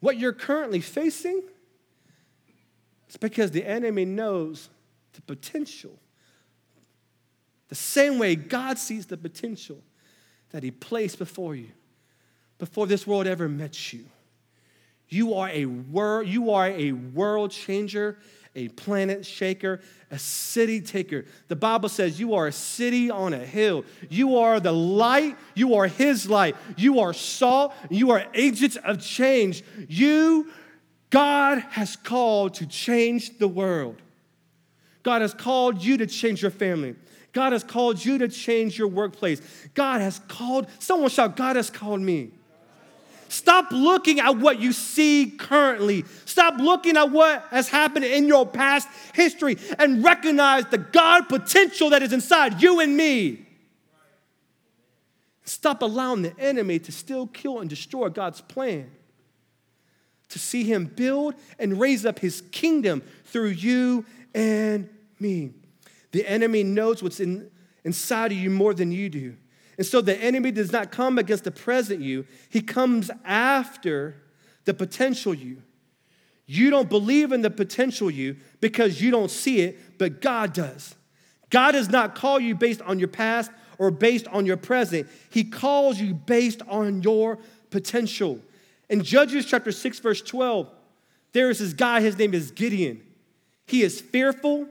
What 0.00 0.18
you're 0.18 0.32
currently 0.32 0.80
facing 0.80 1.42
it's 3.06 3.16
because 3.16 3.50
the 3.50 3.64
enemy 3.64 4.04
knows 4.04 4.68
the 5.12 5.22
potential. 5.22 5.98
The 7.68 7.74
same 7.74 8.18
way 8.18 8.36
God 8.36 8.78
sees 8.78 9.06
the 9.06 9.16
potential 9.16 9.82
that 10.50 10.62
He 10.62 10.70
placed 10.70 11.18
before 11.18 11.54
you, 11.54 11.70
before 12.58 12.86
this 12.86 13.06
world 13.06 13.26
ever 13.26 13.48
met 13.48 13.92
you. 13.92 14.04
You 15.08 15.34
are 15.34 15.48
a 15.48 15.66
world, 15.66 16.26
you 16.26 16.50
are 16.50 16.66
a 16.66 16.92
world 16.92 17.52
changer, 17.52 18.18
a 18.56 18.68
planet 18.68 19.24
shaker, 19.24 19.80
a 20.10 20.18
city 20.18 20.80
taker. 20.80 21.24
The 21.46 21.56
Bible 21.56 21.88
says 21.88 22.18
you 22.18 22.34
are 22.34 22.48
a 22.48 22.52
city 22.52 23.10
on 23.10 23.34
a 23.34 23.38
hill. 23.38 23.84
You 24.08 24.38
are 24.38 24.58
the 24.58 24.72
light, 24.72 25.36
you 25.54 25.74
are 25.76 25.86
his 25.86 26.28
light. 26.28 26.56
You 26.76 27.00
are 27.00 27.12
salt, 27.12 27.74
you 27.90 28.10
are 28.10 28.24
agents 28.34 28.76
of 28.76 29.00
change. 29.00 29.62
You 29.88 30.50
God 31.10 31.58
has 31.70 31.96
called 31.96 32.54
to 32.54 32.66
change 32.66 33.38
the 33.38 33.48
world. 33.48 33.96
God 35.02 35.22
has 35.22 35.32
called 35.32 35.82
you 35.82 35.96
to 35.98 36.06
change 36.06 36.42
your 36.42 36.50
family. 36.50 36.96
God 37.32 37.52
has 37.52 37.62
called 37.62 38.04
you 38.04 38.18
to 38.18 38.28
change 38.28 38.78
your 38.78 38.88
workplace. 38.88 39.40
God 39.74 40.00
has 40.00 40.20
called, 40.26 40.66
someone 40.78 41.10
shout, 41.10 41.36
God 41.36 41.56
has 41.56 41.70
called 41.70 42.00
me. 42.00 42.32
Stop 43.28 43.72
looking 43.72 44.20
at 44.20 44.36
what 44.36 44.60
you 44.60 44.72
see 44.72 45.30
currently. 45.30 46.04
Stop 46.24 46.58
looking 46.58 46.96
at 46.96 47.10
what 47.10 47.44
has 47.50 47.68
happened 47.68 48.04
in 48.04 48.28
your 48.28 48.46
past 48.46 48.88
history 49.14 49.56
and 49.78 50.04
recognize 50.04 50.66
the 50.66 50.78
God 50.78 51.28
potential 51.28 51.90
that 51.90 52.02
is 52.02 52.12
inside 52.12 52.62
you 52.62 52.80
and 52.80 52.96
me. 52.96 53.46
Stop 55.44 55.82
allowing 55.82 56.22
the 56.22 56.38
enemy 56.38 56.78
to 56.80 56.92
still 56.92 57.26
kill 57.26 57.60
and 57.60 57.70
destroy 57.70 58.08
God's 58.08 58.40
plan 58.40 58.90
to 60.28 60.38
see 60.38 60.64
him 60.64 60.86
build 60.86 61.34
and 61.58 61.78
raise 61.78 62.04
up 62.04 62.18
his 62.18 62.42
kingdom 62.52 63.02
through 63.24 63.50
you 63.50 64.04
and 64.34 64.88
me. 65.20 65.50
The 66.12 66.26
enemy 66.26 66.62
knows 66.62 67.02
what's 67.02 67.20
in, 67.20 67.50
inside 67.84 68.32
of 68.32 68.38
you 68.38 68.50
more 68.50 68.74
than 68.74 68.90
you 68.90 69.08
do. 69.08 69.36
And 69.78 69.86
so 69.86 70.00
the 70.00 70.16
enemy 70.16 70.50
does 70.50 70.72
not 70.72 70.90
come 70.90 71.18
against 71.18 71.44
the 71.44 71.50
present 71.50 72.00
you, 72.00 72.26
he 72.48 72.60
comes 72.60 73.10
after 73.24 74.16
the 74.64 74.74
potential 74.74 75.34
you. 75.34 75.62
You 76.46 76.70
don't 76.70 76.88
believe 76.88 77.32
in 77.32 77.42
the 77.42 77.50
potential 77.50 78.10
you 78.10 78.36
because 78.60 79.02
you 79.02 79.10
don't 79.10 79.30
see 79.30 79.60
it, 79.60 79.98
but 79.98 80.20
God 80.20 80.52
does. 80.52 80.94
God 81.50 81.72
does 81.72 81.88
not 81.88 82.14
call 82.14 82.38
you 82.40 82.54
based 82.54 82.82
on 82.82 82.98
your 82.98 83.08
past 83.08 83.50
or 83.78 83.90
based 83.90 84.26
on 84.28 84.46
your 84.46 84.56
present. 84.56 85.08
He 85.30 85.44
calls 85.44 86.00
you 86.00 86.14
based 86.14 86.62
on 86.68 87.02
your 87.02 87.38
potential. 87.70 88.40
In 88.88 89.02
Judges 89.02 89.46
chapter 89.46 89.72
6, 89.72 89.98
verse 89.98 90.22
12, 90.22 90.70
there 91.32 91.50
is 91.50 91.58
this 91.58 91.72
guy, 91.72 92.00
his 92.00 92.16
name 92.16 92.34
is 92.34 92.50
Gideon. 92.50 93.02
He 93.66 93.82
is 93.82 94.00
fearful, 94.00 94.68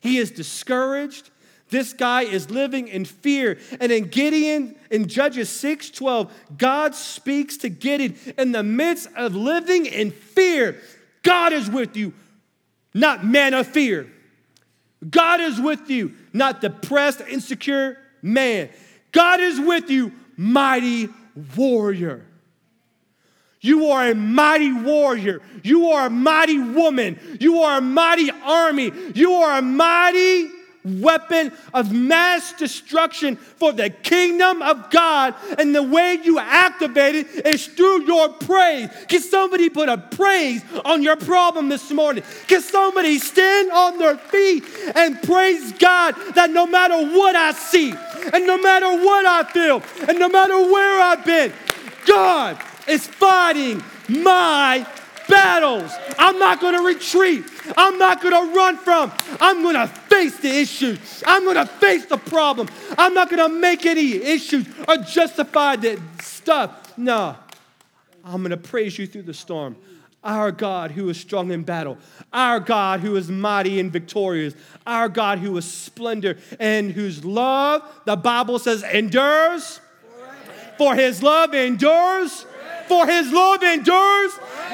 he 0.00 0.18
is 0.18 0.30
discouraged. 0.30 1.30
This 1.72 1.94
guy 1.94 2.22
is 2.22 2.50
living 2.50 2.86
in 2.86 3.06
fear. 3.06 3.58
And 3.80 3.90
in 3.90 4.04
Gideon, 4.04 4.76
in 4.90 5.08
Judges 5.08 5.48
6 5.48 5.90
12, 5.90 6.30
God 6.58 6.94
speaks 6.94 7.56
to 7.58 7.70
Gideon 7.70 8.14
in 8.36 8.52
the 8.52 8.62
midst 8.62 9.08
of 9.16 9.34
living 9.34 9.86
in 9.86 10.10
fear. 10.10 10.78
God 11.22 11.54
is 11.54 11.70
with 11.70 11.96
you, 11.96 12.12
not 12.92 13.24
man 13.24 13.54
of 13.54 13.66
fear. 13.66 14.06
God 15.08 15.40
is 15.40 15.58
with 15.58 15.88
you, 15.88 16.14
not 16.34 16.60
depressed, 16.60 17.22
insecure 17.22 17.96
man. 18.20 18.68
God 19.10 19.40
is 19.40 19.58
with 19.58 19.88
you, 19.90 20.12
mighty 20.36 21.08
warrior. 21.56 22.26
You 23.62 23.86
are 23.86 24.08
a 24.08 24.14
mighty 24.14 24.72
warrior. 24.72 25.40
You 25.62 25.88
are 25.92 26.08
a 26.08 26.10
mighty 26.10 26.58
woman. 26.58 27.38
You 27.40 27.62
are 27.62 27.78
a 27.78 27.80
mighty 27.80 28.30
army. 28.30 28.92
You 29.14 29.32
are 29.32 29.58
a 29.58 29.62
mighty 29.62 30.50
weapon 30.84 31.52
of 31.72 31.92
mass 31.92 32.52
destruction 32.54 33.36
for 33.36 33.72
the 33.72 33.90
kingdom 33.90 34.62
of 34.62 34.90
God. 34.90 35.34
And 35.58 35.74
the 35.74 35.82
way 35.82 36.18
you 36.22 36.38
activate 36.38 37.14
it 37.14 37.46
is 37.46 37.66
through 37.66 38.06
your 38.06 38.30
praise. 38.30 38.88
Can 39.08 39.20
somebody 39.20 39.70
put 39.70 39.88
a 39.88 39.98
praise 39.98 40.62
on 40.84 41.02
your 41.02 41.16
problem 41.16 41.68
this 41.68 41.90
morning? 41.90 42.24
Can 42.46 42.60
somebody 42.60 43.18
stand 43.18 43.70
on 43.70 43.98
their 43.98 44.16
feet 44.16 44.64
and 44.94 45.20
praise 45.22 45.72
God 45.72 46.14
that 46.34 46.50
no 46.50 46.66
matter 46.66 46.96
what 46.96 47.36
I 47.36 47.52
see, 47.52 47.94
and 48.32 48.46
no 48.46 48.58
matter 48.58 48.86
what 48.86 49.26
I 49.26 49.44
feel, 49.44 49.82
and 50.08 50.18
no 50.18 50.28
matter 50.28 50.58
where 50.58 51.00
I've 51.00 51.24
been, 51.24 51.52
God 52.06 52.58
is 52.88 53.06
fighting 53.06 53.82
my 54.08 54.86
battles. 55.28 55.92
I'm 56.18 56.38
not 56.38 56.60
going 56.60 56.76
to 56.76 56.82
retreat. 56.82 57.44
I'm 57.76 57.98
not 57.98 58.20
going 58.20 58.34
to 58.34 58.54
run 58.54 58.76
from. 58.76 59.12
I'm 59.40 59.62
going 59.62 59.74
to 59.74 59.86
face 60.12 60.36
the 60.38 60.48
issues. 60.48 61.24
I'm 61.26 61.44
going 61.44 61.56
to 61.56 61.66
face 61.66 62.04
the 62.06 62.18
problem. 62.18 62.68
I'm 62.98 63.14
not 63.14 63.30
going 63.30 63.48
to 63.48 63.54
make 63.54 63.86
any 63.86 64.14
issues 64.14 64.66
or 64.86 64.98
justify 64.98 65.76
the 65.76 66.00
stuff. 66.20 66.96
No. 66.98 67.36
I'm 68.24 68.42
going 68.42 68.50
to 68.50 68.56
praise 68.56 68.98
you 68.98 69.06
through 69.06 69.22
the 69.22 69.34
storm. 69.34 69.76
Our 70.22 70.52
God 70.52 70.92
who 70.92 71.08
is 71.08 71.18
strong 71.18 71.50
in 71.50 71.62
battle. 71.62 71.98
Our 72.32 72.60
God 72.60 73.00
who 73.00 73.16
is 73.16 73.28
mighty 73.28 73.80
and 73.80 73.90
victorious. 73.90 74.54
Our 74.86 75.08
God 75.08 75.38
who 75.40 75.56
is 75.56 75.64
splendor 75.64 76.38
and 76.60 76.92
whose 76.92 77.24
love, 77.24 77.82
the 78.04 78.16
Bible 78.16 78.58
says, 78.58 78.84
endures. 78.84 79.80
For 80.78 80.94
his 80.94 81.22
love 81.22 81.54
endures 81.54 82.46
for 82.88 83.06
his 83.06 83.32
love 83.32 83.62
endures. 83.62 84.32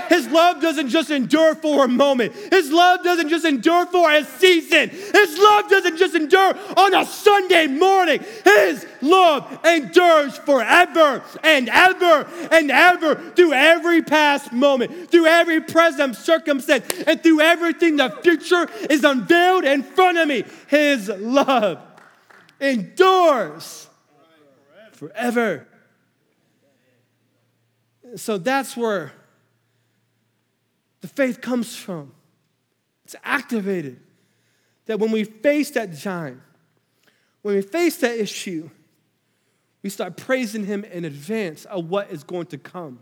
His 0.08 0.26
love 0.28 0.60
doesn't 0.60 0.88
just 0.88 1.10
endure 1.10 1.54
for 1.54 1.84
a 1.84 1.88
moment. 1.88 2.34
His 2.34 2.72
love 2.72 3.04
doesn't 3.04 3.28
just 3.28 3.44
endure 3.44 3.86
for 3.86 4.10
a 4.10 4.24
season. 4.24 4.88
His 4.88 5.38
love 5.38 5.68
doesn't 5.68 5.98
just 5.98 6.14
endure 6.14 6.54
on 6.76 6.94
a 6.94 7.04
Sunday 7.04 7.66
morning. 7.66 8.24
His 8.44 8.86
love 9.02 9.60
endures 9.64 10.36
forever 10.38 11.22
and 11.44 11.68
ever 11.68 12.26
and 12.50 12.70
ever 12.70 13.14
through 13.36 13.52
every 13.52 14.02
past 14.02 14.52
moment, 14.52 15.10
through 15.10 15.26
every 15.26 15.60
present 15.60 16.16
circumstance, 16.16 16.92
and 17.06 17.22
through 17.22 17.40
everything 17.40 17.96
the 17.96 18.10
future 18.22 18.68
is 18.88 19.04
unveiled 19.04 19.64
in 19.64 19.82
front 19.82 20.18
of 20.18 20.26
me. 20.26 20.44
His 20.66 21.08
love 21.08 21.78
endures 22.60 23.88
forever. 24.92 25.67
So 28.16 28.38
that's 28.38 28.76
where 28.76 29.12
the 31.00 31.08
faith 31.08 31.40
comes 31.40 31.76
from. 31.76 32.12
It's 33.04 33.16
activated. 33.24 34.00
That 34.86 34.98
when 34.98 35.12
we 35.12 35.24
face 35.24 35.70
that 35.72 35.92
giant, 35.92 36.40
when 37.42 37.56
we 37.56 37.62
face 37.62 37.98
that 37.98 38.18
issue, 38.18 38.70
we 39.82 39.90
start 39.90 40.16
praising 40.16 40.64
Him 40.64 40.84
in 40.84 41.04
advance 41.04 41.64
of 41.66 41.88
what 41.88 42.10
is 42.10 42.24
going 42.24 42.46
to 42.46 42.58
come. 42.58 43.00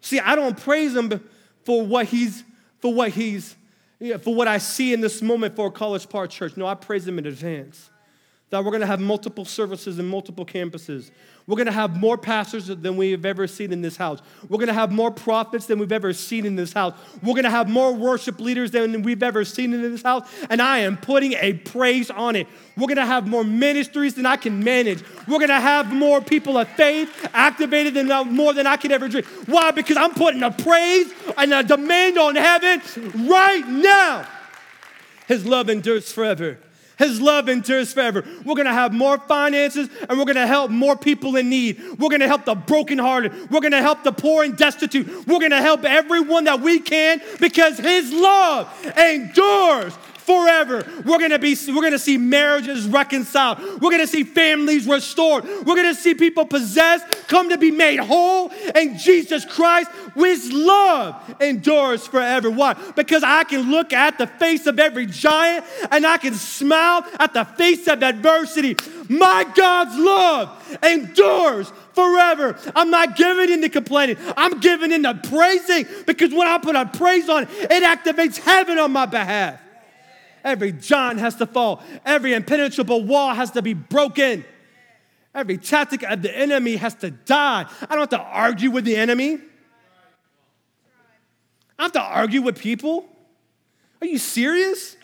See, 0.00 0.20
I 0.20 0.36
don't 0.36 0.56
praise 0.56 0.94
Him 0.94 1.28
for 1.64 1.84
what 1.84 2.06
He's, 2.06 2.44
for 2.78 2.92
what 2.92 3.10
He's, 3.10 3.56
for 4.20 4.34
what 4.34 4.48
I 4.48 4.58
see 4.58 4.92
in 4.92 5.00
this 5.00 5.22
moment 5.22 5.56
for 5.56 5.70
College 5.70 6.08
Park 6.08 6.30
Church. 6.30 6.56
No, 6.56 6.66
I 6.66 6.74
praise 6.74 7.08
Him 7.08 7.18
in 7.18 7.26
advance 7.26 7.90
that 8.50 8.64
we're 8.64 8.70
going 8.70 8.80
to 8.80 8.86
have 8.86 9.00
multiple 9.00 9.44
services 9.44 9.98
in 9.98 10.06
multiple 10.06 10.46
campuses. 10.46 11.10
We're 11.48 11.56
going 11.56 11.66
to 11.66 11.72
have 11.72 11.96
more 11.96 12.16
pastors 12.16 12.66
than 12.68 12.96
we've 12.96 13.24
ever 13.24 13.46
seen 13.46 13.72
in 13.72 13.82
this 13.82 13.96
house. 13.96 14.20
We're 14.48 14.58
going 14.58 14.68
to 14.68 14.74
have 14.74 14.92
more 14.92 15.10
prophets 15.10 15.66
than 15.66 15.80
we've 15.80 15.92
ever 15.92 16.12
seen 16.12 16.46
in 16.46 16.54
this 16.54 16.72
house. 16.72 16.94
We're 17.22 17.34
going 17.34 17.44
to 17.44 17.50
have 17.50 17.68
more 17.68 17.92
worship 17.92 18.40
leaders 18.40 18.70
than 18.70 19.02
we've 19.02 19.22
ever 19.22 19.44
seen 19.44 19.74
in 19.74 19.82
this 19.82 20.02
house. 20.02 20.28
And 20.48 20.62
I 20.62 20.78
am 20.78 20.96
putting 20.96 21.34
a 21.34 21.54
praise 21.54 22.10
on 22.10 22.36
it. 22.36 22.46
We're 22.76 22.86
going 22.86 22.96
to 22.96 23.06
have 23.06 23.26
more 23.26 23.44
ministries 23.44 24.14
than 24.14 24.26
I 24.26 24.36
can 24.36 24.62
manage. 24.62 25.02
We're 25.26 25.38
going 25.38 25.48
to 25.48 25.60
have 25.60 25.92
more 25.92 26.20
people 26.20 26.56
of 26.56 26.68
faith 26.70 27.28
activated 27.32 27.94
than 27.94 28.10
uh, 28.10 28.24
more 28.24 28.52
than 28.52 28.66
I 28.66 28.76
can 28.76 28.92
ever 28.92 29.08
dream. 29.08 29.24
Why? 29.46 29.72
Because 29.72 29.96
I'm 29.96 30.14
putting 30.14 30.42
a 30.42 30.52
praise 30.52 31.12
and 31.36 31.52
a 31.52 31.62
demand 31.64 32.18
on 32.18 32.36
heaven 32.36 32.80
right 33.28 33.66
now. 33.66 34.26
His 35.26 35.44
love 35.44 35.68
endures 35.68 36.12
forever. 36.12 36.58
His 36.96 37.20
love 37.20 37.48
endures 37.48 37.92
forever. 37.92 38.24
We're 38.44 38.54
gonna 38.54 38.72
have 38.72 38.92
more 38.92 39.18
finances 39.18 39.88
and 40.08 40.18
we're 40.18 40.24
gonna 40.24 40.46
help 40.46 40.70
more 40.70 40.96
people 40.96 41.36
in 41.36 41.50
need. 41.50 41.80
We're 41.98 42.08
gonna 42.08 42.26
help 42.26 42.46
the 42.46 42.54
brokenhearted. 42.54 43.50
We're 43.50 43.60
gonna 43.60 43.82
help 43.82 44.02
the 44.02 44.12
poor 44.12 44.44
and 44.44 44.56
destitute. 44.56 45.26
We're 45.26 45.40
gonna 45.40 45.60
help 45.60 45.84
everyone 45.84 46.44
that 46.44 46.60
we 46.60 46.80
can 46.80 47.20
because 47.38 47.78
His 47.78 48.12
love 48.12 48.68
endures 48.96 49.96
forever. 50.26 50.84
We're 51.04 51.18
gonna 51.18 51.38
be, 51.38 51.56
we're 51.68 51.82
gonna 51.82 51.98
see 51.98 52.18
marriages 52.18 52.86
reconciled. 52.86 53.58
We're 53.80 53.92
gonna 53.92 54.06
see 54.06 54.24
families 54.24 54.86
restored. 54.86 55.44
We're 55.44 55.76
gonna 55.76 55.94
see 55.94 56.14
people 56.14 56.44
possessed 56.44 57.06
come 57.28 57.48
to 57.50 57.58
be 57.58 57.70
made 57.70 58.00
whole. 58.00 58.52
And 58.74 58.98
Jesus 58.98 59.44
Christ, 59.44 59.90
with 60.14 60.44
love, 60.52 61.36
endures 61.40 62.06
forever. 62.06 62.50
Why? 62.50 62.74
Because 62.96 63.22
I 63.22 63.44
can 63.44 63.70
look 63.70 63.92
at 63.92 64.18
the 64.18 64.26
face 64.26 64.66
of 64.66 64.78
every 64.80 65.06
giant 65.06 65.64
and 65.90 66.04
I 66.04 66.18
can 66.18 66.34
smile 66.34 67.04
at 67.20 67.32
the 67.32 67.44
face 67.44 67.86
of 67.86 68.02
adversity. 68.02 68.76
My 69.08 69.46
God's 69.54 69.96
love 69.96 70.78
endures 70.82 71.72
forever. 71.92 72.58
I'm 72.74 72.90
not 72.90 73.16
giving 73.16 73.50
into 73.50 73.68
complaining. 73.68 74.16
I'm 74.36 74.58
giving 74.58 74.90
into 74.90 75.14
praising 75.14 75.86
because 76.04 76.32
when 76.32 76.48
I 76.48 76.58
put 76.58 76.74
a 76.74 76.86
praise 76.86 77.28
on 77.28 77.44
it, 77.44 77.48
it 77.52 77.82
activates 77.82 78.38
heaven 78.38 78.78
on 78.78 78.90
my 78.92 79.06
behalf. 79.06 79.60
Every 80.46 80.70
giant 80.70 81.18
has 81.18 81.34
to 81.36 81.46
fall. 81.46 81.82
Every 82.04 82.32
impenetrable 82.32 83.02
wall 83.02 83.34
has 83.34 83.50
to 83.50 83.62
be 83.62 83.74
broken. 83.74 84.44
Every 85.34 85.58
tactic 85.58 86.04
of 86.04 86.22
the 86.22 86.34
enemy 86.34 86.76
has 86.76 86.94
to 86.96 87.10
die. 87.10 87.66
I 87.82 87.86
don't 87.86 87.98
have 87.98 88.08
to 88.10 88.20
argue 88.20 88.70
with 88.70 88.84
the 88.84 88.94
enemy. 88.96 89.40
I 91.76 91.82
have 91.82 91.92
to 91.92 92.00
argue 92.00 92.42
with 92.42 92.60
people. 92.60 93.08
Are 94.00 94.06
you 94.06 94.18
serious? 94.18 94.96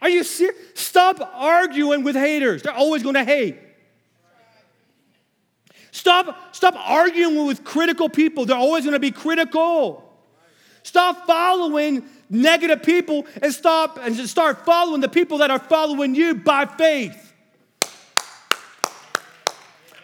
Are 0.00 0.08
you 0.08 0.24
serious? 0.24 0.56
Stop 0.74 1.20
arguing 1.34 2.04
with 2.04 2.16
haters. 2.16 2.62
They're 2.62 2.72
always 2.72 3.02
going 3.02 3.16
to 3.16 3.24
hate. 3.24 3.58
Stop, 5.90 6.54
stop 6.54 6.74
arguing 6.78 7.46
with 7.46 7.62
critical 7.62 8.08
people. 8.08 8.46
They're 8.46 8.56
always 8.56 8.84
going 8.84 8.94
to 8.94 9.00
be 9.00 9.10
critical. 9.10 10.07
Stop 10.88 11.26
following 11.26 12.02
negative 12.30 12.82
people 12.82 13.26
and 13.42 13.52
stop 13.52 13.98
and 14.00 14.16
just 14.16 14.30
start 14.30 14.64
following 14.64 15.02
the 15.02 15.08
people 15.08 15.36
that 15.36 15.50
are 15.50 15.58
following 15.58 16.14
you 16.14 16.34
by 16.34 16.64
faith. 16.64 17.34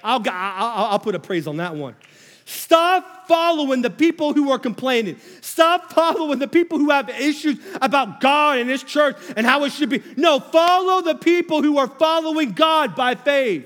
I'll, 0.03 0.23
I'll, 0.29 0.85
I'll 0.91 0.99
put 0.99 1.15
a 1.15 1.19
praise 1.19 1.47
on 1.47 1.57
that 1.57 1.75
one. 1.75 1.97
Stop 2.45 3.27
following 3.27 3.81
the 3.81 3.89
people 3.89 4.35
who 4.35 4.51
are 4.51 4.59
complaining. 4.59 5.17
Stop 5.41 5.91
following 5.95 6.39
the 6.39 6.49
people 6.49 6.77
who 6.77 6.91
have 6.91 7.09
issues 7.09 7.59
about 7.81 8.21
God 8.21 8.59
and 8.59 8.69
His 8.69 8.83
church 8.83 9.17
and 9.39 9.47
how 9.47 9.65
it 9.65 9.73
should 9.73 9.89
be. 9.89 10.03
No, 10.19 10.39
follow 10.39 11.01
the 11.01 11.15
people 11.15 11.63
who 11.63 11.79
are 11.79 11.89
following 11.89 12.53
God 12.53 12.95
by 12.95 13.15
faith, 13.15 13.65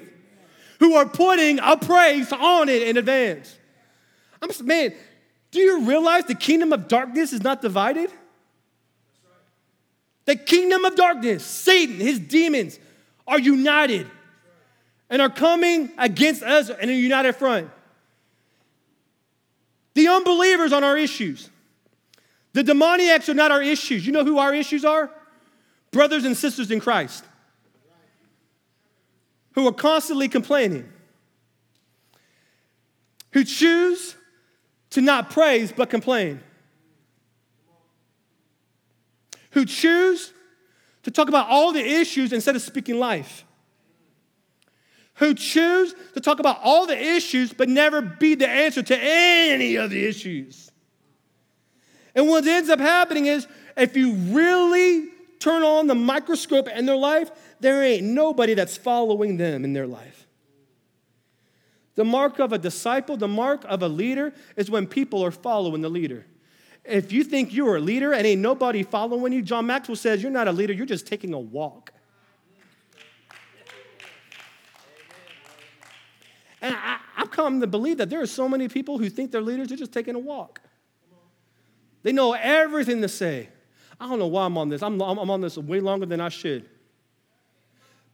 who 0.79 0.95
are 0.95 1.07
putting 1.07 1.59
a 1.59 1.77
praise 1.77 2.33
on 2.33 2.69
it 2.69 2.83
in 2.83 2.97
advance. 2.97 3.59
I'm 4.41 4.51
just 4.51 4.63
man, 4.63 4.95
do 5.51 5.61
you 5.61 5.87
realize 5.87 6.25
the 6.25 6.35
kingdom 6.35 6.73
of 6.73 6.89
darkness 6.89 7.33
is 7.33 7.43
not 7.43 7.63
divided? 7.63 8.11
The 10.27 10.37
kingdom 10.37 10.85
of 10.85 10.95
darkness, 10.95 11.45
Satan, 11.45 11.97
his 11.97 12.19
demons, 12.19 12.79
are 13.27 13.39
united 13.39 14.07
and 15.09 15.23
are 15.23 15.31
coming 15.31 15.91
against 15.97 16.43
us 16.43 16.69
in 16.69 16.91
a 16.91 16.93
united 16.93 17.35
front. 17.35 17.71
The 19.95 20.09
unbelievers 20.09 20.73
on 20.73 20.85
our 20.85 20.99
issues. 20.99 21.49
The 22.53 22.63
demoniacs 22.63 23.29
are 23.29 23.35
not 23.35 23.51
our 23.51 23.63
issues. 23.63 24.07
You 24.07 24.13
know 24.13 24.25
who 24.25 24.39
our 24.39 24.55
issues 24.55 24.85
are? 24.85 25.11
Brothers 25.91 26.25
and 26.25 26.37
sisters 26.37 26.71
in 26.71 26.81
Christ 26.81 27.25
who 29.59 29.67
are 29.67 29.73
constantly 29.73 30.29
complaining, 30.29 30.89
who 33.33 33.43
choose 33.43 34.15
to 34.91 35.01
not 35.01 35.31
praise 35.31 35.73
but 35.73 35.91
complain. 35.91 36.41
who 39.51 39.65
choose 39.65 40.33
to 41.03 41.11
talk 41.11 41.29
about 41.29 41.49
all 41.49 41.73
the 41.73 41.85
issues 41.85 42.33
instead 42.33 42.57
of 42.57 42.63
speaking 42.63 42.99
life. 42.99 43.45
Who 45.15 45.35
choose 45.35 45.95
to 46.15 46.21
talk 46.21 46.39
about 46.39 46.61
all 46.63 46.87
the 46.87 46.97
issues 46.97 47.53
but 47.53 47.69
never 47.69 48.01
be 48.01 48.35
the 48.35 48.49
answer 48.49 48.83
to 48.83 48.97
any 48.97 49.77
of 49.77 49.91
the 49.91 50.07
issues. 50.07 50.71
And 52.15 52.29
what 52.29 52.47
ends 52.47 52.71
up 52.71 52.79
happening 52.79 53.27
is 53.27 53.47
if 53.77 53.97
you 53.97 54.13
really 54.13 55.09
turn 55.41 55.63
on 55.63 55.87
the 55.87 55.95
microscope 55.95 56.69
in 56.69 56.87
their 56.87 56.97
life, 56.97 57.31
there 57.61 57.83
ain't 57.83 58.05
nobody 58.05 58.55
that's 58.55 58.77
following 58.77 59.37
them 59.37 59.65
in 59.65 59.73
their 59.73 59.87
life. 59.87 60.18
The 61.99 62.05
mark 62.05 62.39
of 62.39 62.53
a 62.53 62.59
disciple, 62.59 63.17
the 63.17 63.27
mark 63.27 63.65
of 63.65 63.83
a 63.83 63.89
leader, 63.89 64.33
is 64.55 64.71
when 64.71 64.87
people 64.87 65.25
are 65.25 65.33
following 65.33 65.81
the 65.81 65.89
leader. 65.89 66.25
If 66.85 67.11
you 67.11 67.25
think 67.25 67.53
you're 67.53 67.75
a 67.75 67.81
leader 67.81 68.13
and 68.13 68.25
ain't 68.25 68.41
nobody 68.41 68.85
following 68.85 69.33
you, 69.33 69.43
John 69.43 69.67
Maxwell 69.67 69.97
says 69.97 70.23
you're 70.23 70.31
not 70.31 70.47
a 70.47 70.53
leader, 70.53 70.73
you're 70.73 70.87
just 70.87 71.09
taking 71.09 71.35
a 71.35 71.41
walk. 71.41 71.93
And 76.63 76.73
I, 76.73 77.01
have 77.17 77.33
come 77.33 77.61
to 77.63 77.67
believe 77.67 77.99
that 77.99 78.11
there 78.11 78.23
are 78.23 78.27
so 78.27 78.49
many 78.49 78.69
people 78.69 78.99
who 78.99 79.11
think 79.11 79.33
they're 79.33 79.41
leaders, 79.41 79.67
they're 79.67 79.77
just 79.77 79.93
taking 79.93 80.15
a 80.15 80.21
walk. 80.21 80.61
They 82.05 82.13
know 82.13 82.33
everything 82.33 83.03
to 83.03 83.09
say. 83.09 83.49
I 83.99 84.09
don't 84.09 84.21
know 84.21 84.29
why 84.29 84.45
I'm 84.45 84.57
on 84.57 84.69
this. 84.69 84.85
I'm, 84.85 85.01
I'm 85.03 85.31
on 85.31 85.41
this 85.41 85.59
way 85.59 85.81
longer 85.81 86.07
than 86.07 86.21
I 86.21 86.29
should. 86.29 86.65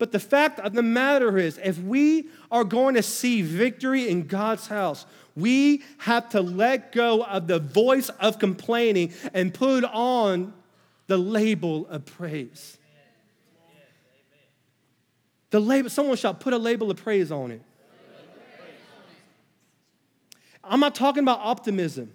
But 0.05 0.13
the 0.13 0.21
fact 0.21 0.61
of 0.61 0.75
the 0.75 0.83
matter 0.83 1.39
is, 1.39 1.59
if 1.65 1.79
we 1.79 2.29
are 2.51 2.63
going 2.63 2.95
to 2.97 3.03
see 3.03 3.41
victory 3.41 4.07
in 4.07 4.27
God's 4.27 4.67
house, 4.67 5.07
we 5.35 5.83
have 5.97 6.29
to 6.29 6.43
let 6.43 6.93
go 6.93 7.25
of 7.25 7.47
the 7.47 7.59
voice 7.59 8.11
of 8.21 8.39
complaining 8.39 9.15
and 9.33 9.55
put 9.55 9.83
on 9.83 10.53
the 11.07 11.17
label 11.17 11.87
of 11.87 12.05
praise. 12.05 12.77
The 15.49 15.61
label, 15.61 15.89
someone 15.89 16.19
shall 16.19 16.35
put 16.35 16.53
a 16.53 16.59
label 16.59 16.91
of 16.91 16.99
praise 16.99 17.33
on 17.33 17.53
it. 17.53 17.63
I'm 20.63 20.81
not 20.81 20.95
talking 20.95 21.23
about 21.23 21.39
optimism, 21.41 22.13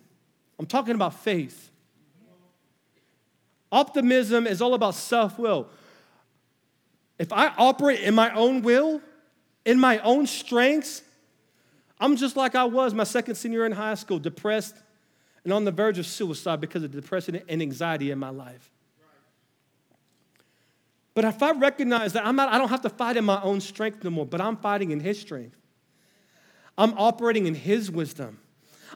I'm 0.59 0.67
talking 0.67 0.93
about 0.93 1.15
faith. 1.15 1.71
Optimism 3.71 4.45
is 4.45 4.61
all 4.61 4.75
about 4.75 4.93
self 4.93 5.39
will. 5.39 5.69
If 7.19 7.33
I 7.33 7.53
operate 7.57 7.99
in 7.99 8.15
my 8.15 8.33
own 8.33 8.61
will, 8.61 9.01
in 9.65 9.79
my 9.79 9.99
own 9.99 10.25
strengths, 10.25 11.03
I'm 11.99 12.15
just 12.15 12.37
like 12.37 12.55
I 12.55 12.63
was 12.63 12.93
my 12.93 13.03
second 13.03 13.35
senior 13.35 13.65
in 13.65 13.73
high 13.73 13.95
school, 13.95 14.17
depressed 14.17 14.75
and 15.43 15.53
on 15.53 15.65
the 15.65 15.71
verge 15.71 15.99
of 15.99 16.05
suicide 16.05 16.61
because 16.61 16.83
of 16.83 16.91
depression 16.91 17.41
and 17.47 17.61
anxiety 17.61 18.11
in 18.11 18.19
my 18.19 18.29
life. 18.29 18.71
But 21.13 21.25
if 21.25 21.43
I 21.43 21.51
recognize 21.51 22.13
that 22.13 22.25
I'm 22.25 22.35
not, 22.35 22.49
I 22.53 22.57
don't 22.57 22.69
have 22.69 22.81
to 22.81 22.89
fight 22.89 23.17
in 23.17 23.25
my 23.25 23.41
own 23.41 23.59
strength 23.59 24.03
no 24.03 24.09
more, 24.09 24.25
but 24.25 24.39
I'm 24.39 24.55
fighting 24.55 24.91
in 24.91 25.01
His 25.01 25.19
strength. 25.19 25.57
I'm 26.77 26.93
operating 26.97 27.45
in 27.45 27.55
His 27.55 27.91
wisdom. 27.91 28.39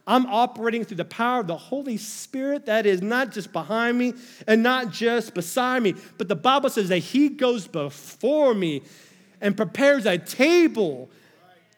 I'm 0.08 0.25
operating 0.27 0.84
through 0.86 0.97
the 0.97 1.06
power 1.06 1.41
of 1.41 1.47
the 1.47 1.58
Holy 1.58 1.97
Spirit 1.97 2.65
that 2.65 2.86
is 2.86 3.01
not 3.01 3.32
just 3.32 3.53
behind 3.53 3.97
me 3.97 4.13
and 4.47 4.63
not 4.63 4.91
just 4.91 5.34
beside 5.34 5.84
me, 5.84 5.95
but 6.17 6.27
the 6.27 6.36
Bible 6.36 6.69
says 6.69 6.89
that 6.89 6.99
He 6.99 7.29
goes 7.29 7.67
before 7.67 8.53
me 8.53 8.82
and 9.41 9.56
prepares 9.56 10.06
a 10.06 10.17
table 10.17 11.10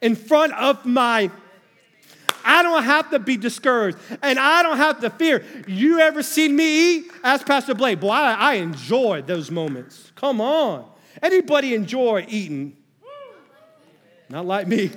in 0.00 0.14
front 0.14 0.52
of 0.54 0.84
my 0.84 1.30
I 2.48 2.62
don't 2.62 2.84
have 2.84 3.10
to 3.10 3.18
be 3.18 3.36
discouraged 3.36 3.98
and 4.22 4.38
I 4.38 4.62
don't 4.62 4.76
have 4.76 5.00
to 5.00 5.10
fear. 5.10 5.44
You 5.66 5.98
ever 5.98 6.22
seen 6.22 6.54
me 6.54 6.94
eat? 6.94 7.10
Ask 7.24 7.44
Pastor 7.44 7.74
Blake. 7.74 7.98
Boy, 7.98 8.10
I, 8.10 8.34
I 8.34 8.54
enjoy 8.54 9.22
those 9.22 9.50
moments. 9.50 10.12
Come 10.14 10.40
on. 10.40 10.88
Anybody 11.20 11.74
enjoy 11.74 12.24
eating? 12.28 12.76
Not 14.28 14.46
like 14.46 14.68
me. 14.68 14.92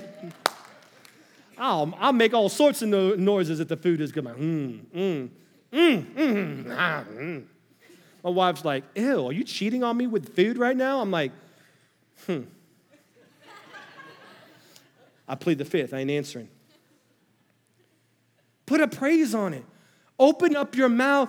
I'll, 1.60 1.94
I'll 2.00 2.14
make 2.14 2.32
all 2.32 2.48
sorts 2.48 2.80
of 2.80 2.88
no- 2.88 3.14
noises 3.14 3.60
if 3.60 3.68
the 3.68 3.76
food 3.76 4.00
is 4.00 4.10
good. 4.10 4.24
Like, 4.24 4.36
mm, 4.36 4.80
mm, 4.86 5.28
mm, 5.70 6.14
mm, 6.14 6.76
ah, 6.76 7.04
mm. 7.12 7.44
My 8.24 8.30
wife's 8.30 8.64
like, 8.64 8.84
ew, 8.94 9.26
are 9.26 9.32
you 9.32 9.44
cheating 9.44 9.84
on 9.84 9.96
me 9.96 10.06
with 10.06 10.34
food 10.34 10.56
right 10.56 10.76
now? 10.76 11.00
I'm 11.00 11.10
like, 11.10 11.32
hmm. 12.26 12.42
I 15.28 15.34
plead 15.36 15.58
the 15.58 15.64
fifth, 15.64 15.94
I 15.94 15.98
ain't 15.98 16.10
answering. 16.10 16.48
Put 18.66 18.80
a 18.80 18.88
praise 18.88 19.34
on 19.34 19.52
it. 19.52 19.64
Open 20.18 20.56
up 20.56 20.74
your 20.74 20.88
mouth 20.88 21.28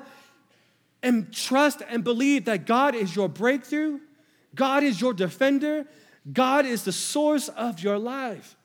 and 1.03 1.31
trust 1.33 1.81
and 1.87 2.03
believe 2.03 2.45
that 2.45 2.65
God 2.65 2.95
is 2.95 3.15
your 3.15 3.27
breakthrough, 3.27 3.99
God 4.55 4.83
is 4.83 5.01
your 5.01 5.13
defender, 5.13 5.85
God 6.31 6.65
is 6.65 6.83
the 6.83 6.91
source 6.91 7.49
of 7.49 7.81
your 7.81 7.97
life. 7.97 8.55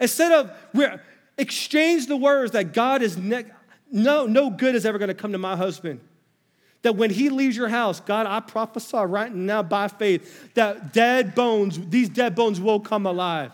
Instead 0.00 0.32
of 0.32 1.00
exchange 1.38 2.06
the 2.06 2.16
words 2.16 2.52
that 2.52 2.72
God 2.72 3.02
is 3.02 3.16
ne- 3.16 3.44
no 3.90 4.26
no 4.26 4.50
good 4.50 4.74
is 4.74 4.86
ever 4.86 4.98
going 4.98 5.08
to 5.08 5.14
come 5.14 5.32
to 5.32 5.38
my 5.38 5.56
husband. 5.56 6.00
That 6.82 6.96
when 6.96 7.10
he 7.10 7.28
leaves 7.28 7.56
your 7.56 7.68
house, 7.68 8.00
God, 8.00 8.26
I 8.26 8.40
prophesy 8.40 8.96
right 8.96 9.32
now 9.32 9.62
by 9.62 9.88
faith 9.88 10.54
that 10.54 10.94
dead 10.94 11.34
bones, 11.34 11.78
these 11.88 12.08
dead 12.08 12.34
bones 12.34 12.58
will 12.58 12.80
come 12.80 13.04
alive. 13.04 13.52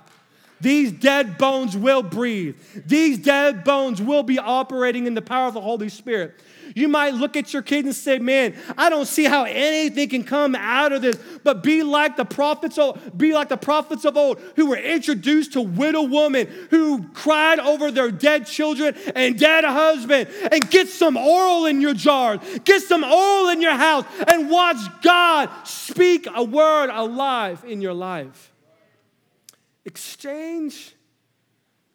These 0.60 0.92
dead 0.92 1.36
bones 1.36 1.76
will 1.76 2.02
breathe. 2.02 2.56
These 2.86 3.18
dead 3.18 3.64
bones 3.64 4.00
will 4.00 4.22
be 4.22 4.38
operating 4.38 5.06
in 5.06 5.14
the 5.14 5.22
power 5.22 5.48
of 5.48 5.54
the 5.54 5.60
Holy 5.60 5.88
Spirit. 5.88 6.40
You 6.74 6.88
might 6.88 7.14
look 7.14 7.36
at 7.36 7.52
your 7.52 7.62
kid 7.62 7.84
and 7.84 7.94
say, 7.94 8.18
Man, 8.18 8.54
I 8.76 8.90
don't 8.90 9.06
see 9.06 9.24
how 9.24 9.44
anything 9.44 10.08
can 10.08 10.24
come 10.24 10.54
out 10.54 10.92
of 10.92 11.02
this. 11.02 11.16
But 11.44 11.62
be 11.62 11.82
like 11.82 12.16
the 12.16 12.24
prophets, 12.24 12.78
be 13.16 13.32
like 13.32 13.48
the 13.48 13.56
prophets 13.56 14.04
of 14.04 14.16
old 14.16 14.40
who 14.56 14.66
were 14.66 14.76
introduced 14.76 15.52
to 15.54 15.60
widow 15.60 16.02
women 16.02 16.46
who 16.70 17.06
cried 17.08 17.58
over 17.58 17.90
their 17.90 18.10
dead 18.10 18.46
children 18.46 18.94
and 19.14 19.38
dead 19.38 19.64
husband. 19.64 20.28
And 20.50 20.70
get 20.70 20.88
some 20.88 21.16
oil 21.16 21.66
in 21.66 21.80
your 21.80 21.94
jar, 21.94 22.38
get 22.64 22.82
some 22.82 23.04
oil 23.04 23.48
in 23.50 23.60
your 23.62 23.74
house, 23.74 24.04
and 24.26 24.50
watch 24.50 24.78
God 25.02 25.50
speak 25.64 26.26
a 26.34 26.42
word 26.42 26.90
alive 26.90 27.64
in 27.66 27.80
your 27.80 27.94
life. 27.94 28.52
Exchange 29.84 30.94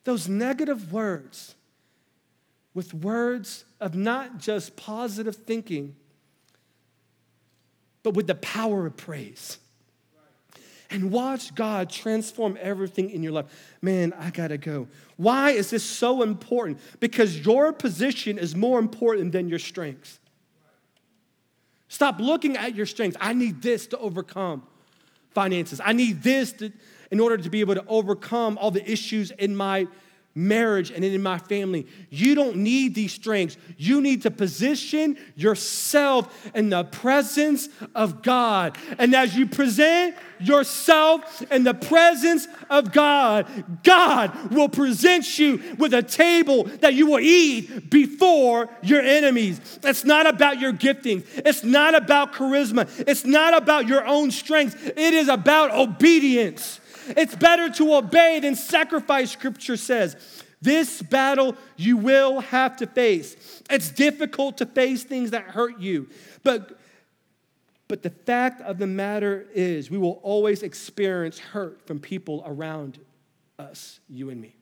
those 0.03 0.27
negative 0.27 0.91
words 0.93 1.55
with 2.73 2.93
words 2.93 3.65
of 3.79 3.95
not 3.95 4.37
just 4.37 4.75
positive 4.75 5.35
thinking, 5.35 5.95
but 8.03 8.13
with 8.13 8.27
the 8.27 8.35
power 8.35 8.85
of 8.85 8.97
praise. 8.97 9.57
And 10.89 11.09
watch 11.09 11.55
God 11.55 11.89
transform 11.89 12.57
everything 12.59 13.11
in 13.11 13.23
your 13.23 13.31
life. 13.31 13.45
Man, 13.81 14.13
I 14.19 14.29
gotta 14.29 14.57
go. 14.57 14.87
Why 15.15 15.51
is 15.51 15.69
this 15.69 15.83
so 15.83 16.21
important? 16.21 16.79
Because 16.99 17.45
your 17.45 17.71
position 17.71 18.37
is 18.37 18.55
more 18.55 18.77
important 18.77 19.31
than 19.31 19.47
your 19.47 19.59
strengths. 19.59 20.19
Stop 21.87 22.19
looking 22.19 22.57
at 22.57 22.75
your 22.75 22.85
strengths. 22.85 23.17
I 23.21 23.33
need 23.33 23.61
this 23.61 23.87
to 23.87 23.97
overcome 23.97 24.63
finances. 25.31 25.79
I 25.83 25.93
need 25.93 26.23
this 26.23 26.51
to, 26.53 26.71
in 27.09 27.19
order 27.19 27.37
to 27.37 27.49
be 27.49 27.61
able 27.61 27.75
to 27.75 27.85
overcome 27.87 28.57
all 28.57 28.71
the 28.71 28.89
issues 28.89 29.31
in 29.31 29.55
my 29.55 29.87
marriage 30.33 30.91
and 30.91 31.03
in 31.03 31.21
my 31.21 31.37
family. 31.37 31.87
You 32.09 32.35
don't 32.35 32.57
need 32.57 32.95
these 32.95 33.13
strengths. 33.13 33.57
You 33.77 34.01
need 34.01 34.21
to 34.23 34.31
position 34.31 35.17
yourself 35.35 36.49
in 36.55 36.69
the 36.69 36.83
presence 36.83 37.69
of 37.95 38.21
God. 38.21 38.77
And 38.97 39.15
as 39.15 39.35
you 39.35 39.47
present 39.47 40.15
yourself 40.39 41.41
in 41.51 41.63
the 41.63 41.73
presence 41.73 42.47
of 42.69 42.91
God, 42.91 43.47
God 43.83 44.51
will 44.51 44.69
present 44.69 45.37
you 45.37 45.61
with 45.77 45.93
a 45.93 46.03
table 46.03 46.63
that 46.79 46.93
you 46.93 47.07
will 47.07 47.19
eat 47.19 47.89
before 47.89 48.69
your 48.81 49.01
enemies. 49.01 49.61
It's 49.83 50.05
not 50.05 50.27
about 50.27 50.59
your 50.59 50.71
gifting, 50.71 51.23
it's 51.37 51.63
not 51.63 51.95
about 51.95 52.33
charisma, 52.33 52.87
it's 53.07 53.25
not 53.25 53.55
about 53.55 53.87
your 53.87 54.05
own 54.05 54.31
strength. 54.31 54.91
It 54.95 55.13
is 55.13 55.27
about 55.27 55.71
obedience. 55.71 56.80
It's 57.09 57.35
better 57.35 57.69
to 57.69 57.95
obey 57.95 58.39
than 58.39 58.55
sacrifice, 58.55 59.31
scripture 59.31 59.77
says. 59.77 60.15
This 60.61 61.01
battle 61.01 61.55
you 61.75 61.97
will 61.97 62.39
have 62.39 62.77
to 62.77 62.87
face. 62.87 63.61
It's 63.69 63.89
difficult 63.89 64.57
to 64.59 64.65
face 64.65 65.03
things 65.03 65.31
that 65.31 65.43
hurt 65.43 65.79
you, 65.79 66.09
but, 66.43 66.79
but 67.87 68.03
the 68.03 68.11
fact 68.11 68.61
of 68.61 68.77
the 68.77 68.87
matter 68.87 69.47
is, 69.53 69.89
we 69.89 69.97
will 69.97 70.19
always 70.21 70.61
experience 70.61 71.39
hurt 71.39 71.85
from 71.87 71.99
people 71.99 72.43
around 72.45 72.99
us, 73.57 73.99
you 74.07 74.29
and 74.29 74.39
me. 74.39 74.55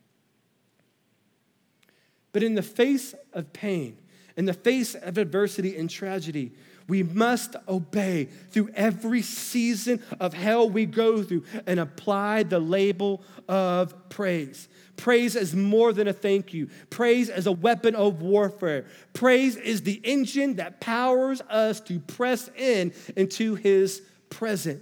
But 2.31 2.43
in 2.43 2.55
the 2.55 2.61
face 2.61 3.13
of 3.33 3.51
pain, 3.51 3.97
in 4.37 4.45
the 4.45 4.53
face 4.53 4.95
of 4.95 5.17
adversity 5.17 5.75
and 5.75 5.89
tragedy, 5.89 6.53
we 6.89 7.03
must 7.03 7.55
obey 7.67 8.25
through 8.49 8.69
every 8.73 9.21
season 9.21 10.01
of 10.19 10.33
hell 10.33 10.69
we 10.69 10.85
go 10.85 11.23
through 11.23 11.43
and 11.65 11.79
apply 11.79 12.43
the 12.43 12.59
label 12.59 13.21
of 13.47 14.09
praise. 14.09 14.67
Praise 14.97 15.35
is 15.35 15.55
more 15.55 15.93
than 15.93 16.09
a 16.09 16.13
thank 16.13 16.53
you. 16.53 16.69
Praise 16.89 17.29
is 17.29 17.47
a 17.47 17.51
weapon 17.51 17.95
of 17.95 18.21
warfare. 18.21 18.85
Praise 19.13 19.55
is 19.55 19.83
the 19.83 20.01
engine 20.03 20.55
that 20.55 20.81
powers 20.81 21.41
us 21.49 21.79
to 21.81 21.99
press 21.99 22.49
in 22.57 22.91
into 23.15 23.55
his 23.55 24.01
present. 24.29 24.81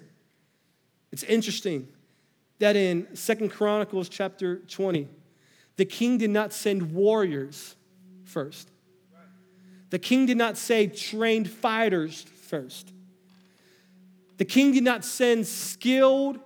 It's 1.11 1.23
interesting 1.23 1.87
that 2.59 2.75
in 2.75 3.15
Second 3.15 3.49
Chronicles 3.49 4.09
chapter 4.09 4.57
20, 4.57 5.07
the 5.75 5.85
king 5.85 6.17
did 6.17 6.31
not 6.31 6.51
send 6.53 6.93
warriors 6.93 7.75
first. 8.23 8.71
The 9.89 9.99
king 9.99 10.25
did 10.25 10.37
not 10.37 10.57
say 10.57 10.87
trained 10.87 11.49
fighters 11.49 12.21
first. 12.21 12.91
The 14.37 14.45
king 14.45 14.73
did 14.73 14.83
not 14.83 15.03
send 15.03 15.47
skilled 15.47 16.39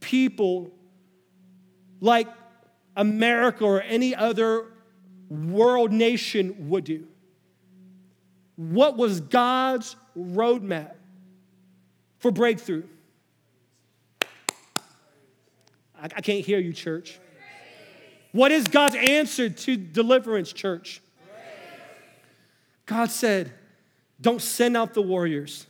people 0.00 0.70
like 2.00 2.28
America 2.96 3.64
or 3.64 3.82
any 3.82 4.14
other 4.14 4.66
world 5.28 5.92
nation 5.92 6.68
would 6.68 6.84
do. 6.84 7.06
What 8.56 8.96
was 8.96 9.20
God's 9.20 9.96
roadmap 10.16 10.94
for 12.18 12.30
breakthrough? 12.30 12.84
I, 16.00 16.08
can't 16.08 16.44
hear 16.44 16.58
you, 16.58 16.72
church. 16.72 17.18
What 18.32 18.52
is 18.52 18.68
God's 18.68 18.94
answer 18.94 19.48
to 19.48 19.76
deliverance, 19.76 20.52
church? 20.52 21.00
God 22.88 23.10
said, 23.10 23.52
Don't 24.20 24.42
send 24.42 24.76
out 24.76 24.94
the 24.94 25.02
warriors, 25.02 25.66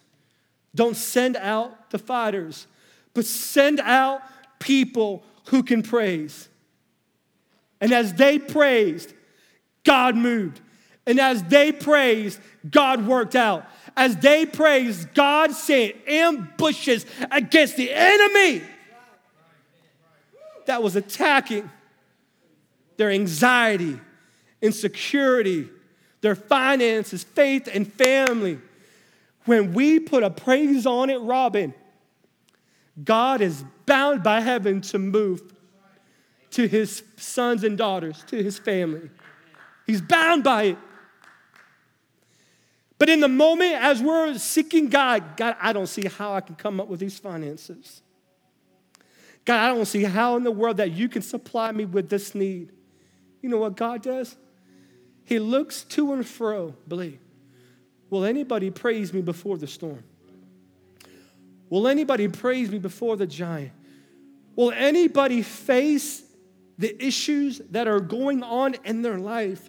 don't 0.75 0.97
send 0.97 1.37
out 1.37 1.91
the 1.91 1.99
fighters, 1.99 2.67
but 3.13 3.27
send 3.27 3.81
out 3.81 4.23
people 4.61 5.23
who 5.49 5.63
can 5.63 5.83
praise. 5.83 6.49
And 7.81 7.93
as 7.93 8.15
they 8.15 8.39
praised, 8.39 9.13
God 9.85 10.17
moved. 10.17 10.61
And 11.07 11.19
as 11.19 11.43
they 11.45 11.73
praised, 11.73 12.41
God 12.69 13.07
worked 13.07 13.35
out. 13.35 13.67
As 13.97 14.17
they 14.17 14.47
praised, 14.47 15.15
God 15.15 15.53
sent 15.53 15.97
ambushes 16.07 17.07
against 17.31 17.77
the 17.77 17.91
enemy 17.93 18.63
that 20.67 20.83
was 20.83 20.97
attacking 20.97 21.71
their 22.97 23.11
anxiety, 23.11 23.99
insecurity, 24.61 25.71
their 26.21 26.35
finances, 26.35 27.25
faith, 27.25 27.69
and 27.73 27.91
family. 27.93 28.59
When 29.45 29.73
we 29.73 30.01
put 30.01 30.23
a 30.23 30.31
praise 30.31 30.87
on 30.87 31.11
it, 31.11 31.19
Robin, 31.19 31.75
God 33.03 33.41
is 33.41 33.65
bound 33.87 34.23
by 34.23 34.41
heaven 34.41 34.81
to 34.83 34.99
move 34.99 35.43
to 36.51 36.67
his 36.67 37.03
sons 37.17 37.65
and 37.65 37.79
daughters, 37.79 38.25
to 38.29 38.43
his 38.43 38.59
family. 38.59 39.11
He's 39.87 40.01
bound 40.01 40.45
by 40.45 40.63
it. 40.65 40.79
But 42.99 43.09
in 43.09 43.21
the 43.21 43.29
moment, 43.29 43.75
as 43.75 44.03
we're 44.03 44.37
seeking 44.39 44.89
God, 44.89 45.37
God, 45.37 45.57
I 45.61 45.73
don't 45.73 45.87
see 45.87 46.09
how 46.09 46.35
I 46.35 46.41
can 46.41 46.57
come 46.57 46.81
up 46.81 46.89
with 46.89 46.99
these 46.99 47.19
finances. 47.19 48.03
God, 49.45 49.61
I 49.61 49.75
don't 49.75 49.87
see 49.87 50.03
how 50.03 50.37
in 50.37 50.43
the 50.43 50.51
world 50.51 50.79
that 50.79 50.91
you 50.91 51.09
can 51.09 51.23
supply 51.23 51.71
me 51.73 51.85
with 51.85 52.09
this 52.11 52.35
need. 52.35 52.73
You 53.41 53.49
know 53.49 53.59
what 53.59 53.77
God 53.77 54.03
does? 54.03 54.37
He 55.29 55.39
looks 55.39 55.83
to 55.85 56.15
and 56.15 56.27
fro, 56.27 56.75
believe. 56.89 57.19
Will 58.09 58.25
anybody 58.25 58.71
praise 58.71 59.13
me 59.13 59.21
before 59.21 59.59
the 59.59 59.67
storm? 59.67 60.03
Will 61.69 61.87
anybody 61.87 62.29
praise 62.29 62.71
me 62.71 62.79
before 62.79 63.15
the 63.19 63.27
giant? 63.27 63.73
Will 64.57 64.71
anybody 64.71 65.43
face 65.43 66.23
the 66.79 66.97
issues 67.05 67.61
that 67.73 67.87
are 67.87 68.01
going 68.01 68.43
on 68.43 68.77
in 68.87 69.03
their 69.03 69.19
life 69.19 69.69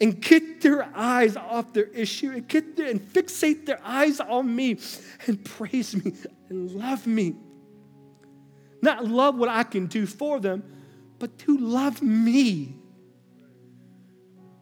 and 0.00 0.18
get 0.22 0.62
their 0.62 0.88
eyes 0.94 1.36
off 1.36 1.74
their 1.74 1.88
issue 1.88 2.30
and 2.30 2.48
get 2.48 2.78
and 2.78 3.02
fixate 3.02 3.66
their 3.66 3.80
eyes 3.84 4.20
on 4.20 4.56
me 4.56 4.78
and 5.26 5.44
praise 5.58 5.94
me 5.94 6.14
and 6.48 6.70
love 6.70 7.06
me? 7.06 7.36
Not 8.80 9.04
love 9.04 9.36
what 9.36 9.50
I 9.50 9.64
can 9.64 9.84
do 9.84 10.06
for 10.06 10.40
them, 10.40 10.62
but 11.18 11.38
to 11.40 11.58
love 11.58 12.00
me 12.00 12.78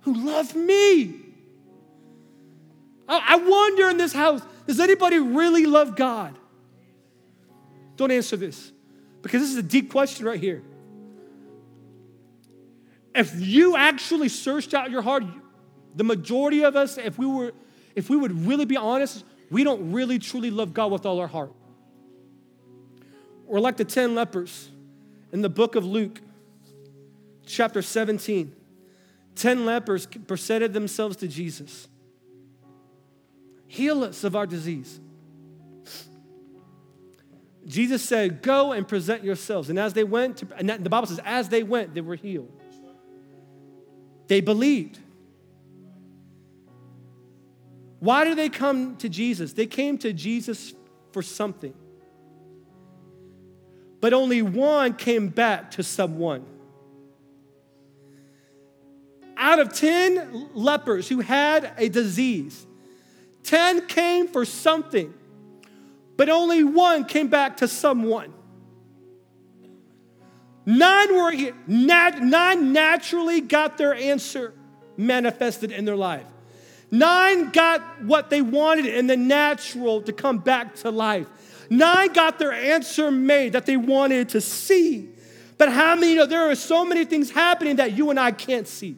who 0.07 0.15
love 0.15 0.55
me. 0.55 1.17
I 3.09 3.37
wonder 3.37 3.89
in 3.89 3.97
this 3.99 4.13
house, 4.13 4.41
does 4.67 4.79
anybody 4.79 5.19
really 5.19 5.67
love 5.67 5.97
God? 5.97 6.39
Don't 7.97 8.13
answer 8.13 8.37
this 8.37 8.73
because 9.23 9.41
this 9.41 9.51
is 9.51 9.57
a 9.57 9.63
deep 9.65 9.91
question 9.91 10.25
right 10.25 10.39
here. 10.39 10.63
If 13.17 13.35
you 13.35 13.77
actually 13.77 14.29
searched 14.29 14.75
out 14.75 14.91
your 14.93 15.03
heart, 15.03 15.25
the 15.97 16.05
majority 16.05 16.63
of 16.63 16.77
us, 16.77 16.99
if 16.99 17.19
we 17.19 17.27
were, 17.27 17.53
if 17.97 18.09
we 18.09 18.17
would 18.17 18.47
really 18.47 18.65
be 18.65 18.77
honest, 18.77 19.25
we 19.51 19.65
don't 19.65 19.91
really 19.91 20.21
truly 20.21 20.53
love 20.53 20.73
God 20.73 20.93
with 20.93 21.05
all 21.05 21.19
our 21.19 21.27
heart. 21.27 21.53
We're 23.45 23.61
like 23.61 23.77
the 23.77 23.85
10 23.85 24.15
lepers 24.15 24.71
in 25.33 25.43
the 25.43 25.49
book 25.49 25.75
of 25.75 25.85
Luke, 25.85 26.21
chapter 27.45 27.83
17. 27.83 28.55
Ten 29.37 29.67
lepers 29.67 30.07
presented 30.07 30.73
themselves 30.73 31.17
to 31.19 31.29
Jesus. 31.29 31.87
Heal 33.69 34.03
us 34.03 34.25
of 34.25 34.35
our 34.35 34.47
disease. 34.47 34.99
Jesus 37.67 38.03
said, 38.03 38.43
Go 38.43 38.73
and 38.73 38.89
present 38.89 39.23
yourselves. 39.23 39.69
And 39.69 39.79
as 39.79 39.93
they 39.93 40.05
went, 40.05 40.39
to, 40.39 40.49
and 40.57 40.71
the 40.71 40.89
Bible 40.89 41.07
says, 41.07 41.21
as 41.25 41.51
they 41.51 41.63
went, 41.63 41.95
they 41.95 42.01
were 42.01 42.15
healed. 42.15 42.51
They 44.29 44.41
believed. 44.41 44.99
Why 47.99 48.25
did 48.25 48.39
they 48.39 48.49
come 48.49 48.97
to 48.97 49.09
Jesus? 49.09 49.53
They 49.53 49.67
came 49.67 49.99
to 49.99 50.13
Jesus 50.13 50.75
for 51.13 51.23
something. 51.23 51.75
But 54.01 54.13
only 54.13 54.43
one 54.43 54.95
came 54.95 55.29
back 55.29 55.73
to 55.73 55.83
someone. 55.83 56.47
Out 59.37 59.59
of 59.59 59.73
10 59.73 60.51
lepers 60.55 61.09
who 61.09 61.21
had 61.21 61.73
a 61.77 61.89
disease, 61.89 62.67
10 63.45 63.87
came 63.87 64.29
for 64.29 64.45
something, 64.45 65.13
but 66.17 66.29
only 66.29 66.65
one 66.65 67.05
came 67.05 67.29
back 67.29 67.59
to 67.59 67.69
someone. 67.69 68.33
Nine 70.65 71.15
were 71.15 71.33
nine 71.69 72.73
naturally 72.73 73.41
got 73.41 73.79
their 73.79 73.95
answer 73.95 74.53
manifested 74.97 75.71
in 75.71 75.85
their 75.85 75.97
life. 75.97 76.27
Nine 76.91 77.51
got 77.51 78.03
what 78.03 78.31
they 78.31 78.43
wanted 78.43 78.87
in 78.87 79.07
the 79.07 79.17
natural 79.17 80.03
to 80.03 80.13
come 80.13 80.39
back 80.39 80.75
to 80.77 80.91
life. 80.91 81.27
Nine 81.71 82.13
got 82.13 82.39
their 82.39 82.53
answer 82.53 83.11
made 83.11 83.53
that 83.53 83.67
they 83.67 83.77
wanted 83.77 84.31
to 84.31 84.41
see. 84.41 85.11
But 85.59 85.71
how 85.73 85.95
many 85.95 86.15
know 86.15 86.27
there 86.27 86.51
are 86.51 86.55
so 86.55 86.85
many 86.85 87.05
things 87.05 87.31
happening 87.31 87.77
that 87.77 87.93
you 87.93 88.11
and 88.11 88.19
I 88.21 88.31
can't 88.31 88.69
see? 88.69 88.97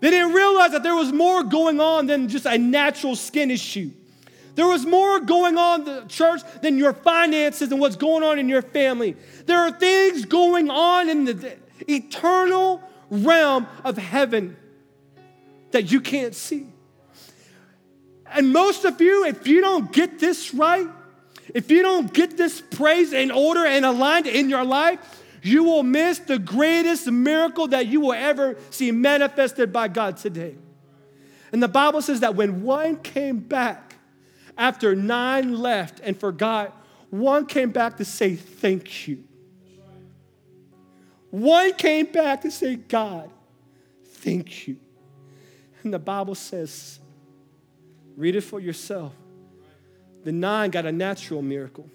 They 0.00 0.10
didn't 0.10 0.32
realize 0.32 0.72
that 0.72 0.82
there 0.82 0.94
was 0.94 1.12
more 1.12 1.42
going 1.42 1.80
on 1.80 2.06
than 2.06 2.28
just 2.28 2.46
a 2.46 2.58
natural 2.58 3.16
skin 3.16 3.50
issue. 3.50 3.90
There 4.54 4.66
was 4.66 4.84
more 4.84 5.20
going 5.20 5.56
on 5.56 5.80
in 5.80 5.86
the 5.86 6.04
church 6.08 6.40
than 6.62 6.76
your 6.76 6.92
finances 6.92 7.70
and 7.70 7.80
what's 7.80 7.96
going 7.96 8.22
on 8.22 8.38
in 8.38 8.48
your 8.48 8.62
family. 8.62 9.16
There 9.46 9.58
are 9.58 9.70
things 9.70 10.24
going 10.24 10.70
on 10.70 11.08
in 11.08 11.24
the 11.24 11.56
eternal 11.88 12.82
realm 13.10 13.66
of 13.84 13.96
heaven 13.96 14.56
that 15.70 15.90
you 15.90 16.00
can't 16.00 16.34
see. 16.34 16.66
And 18.26 18.52
most 18.52 18.84
of 18.84 19.00
you, 19.00 19.26
if 19.26 19.46
you 19.46 19.60
don't 19.60 19.92
get 19.92 20.18
this 20.18 20.54
right, 20.54 20.86
if 21.54 21.70
you 21.70 21.82
don't 21.82 22.12
get 22.12 22.36
this 22.36 22.60
praise 22.60 23.12
in 23.12 23.30
order 23.30 23.66
and 23.66 23.84
aligned 23.84 24.26
in 24.26 24.48
your 24.48 24.64
life, 24.64 24.98
you 25.42 25.64
will 25.64 25.82
miss 25.82 26.18
the 26.18 26.38
greatest 26.38 27.06
miracle 27.06 27.68
that 27.68 27.86
you 27.86 28.00
will 28.00 28.12
ever 28.12 28.56
see 28.70 28.90
manifested 28.92 29.72
by 29.72 29.88
God 29.88 30.16
today. 30.16 30.54
And 31.52 31.62
the 31.62 31.68
Bible 31.68 32.02
says 32.02 32.20
that 32.20 32.34
when 32.34 32.62
one 32.62 32.96
came 32.96 33.38
back 33.38 33.96
after 34.56 34.94
nine 34.94 35.58
left 35.58 36.00
and 36.00 36.18
forgot, 36.18 36.76
one 37.10 37.46
came 37.46 37.70
back 37.70 37.96
to 37.96 38.04
say 38.04 38.36
thank 38.36 39.08
you. 39.08 39.24
One 41.30 41.72
came 41.74 42.06
back 42.06 42.42
to 42.42 42.50
say, 42.50 42.76
God, 42.76 43.30
thank 44.04 44.66
you. 44.66 44.76
And 45.82 45.94
the 45.94 45.98
Bible 45.98 46.34
says, 46.34 46.98
read 48.16 48.36
it 48.36 48.42
for 48.42 48.60
yourself. 48.60 49.12
The 50.24 50.32
nine 50.32 50.70
got 50.70 50.86
a 50.86 50.92
natural 50.92 51.40
miracle. 51.40 51.88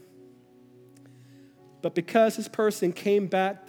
But 1.86 1.94
because 1.94 2.36
this 2.36 2.48
person 2.48 2.92
came 2.92 3.28
back, 3.28 3.68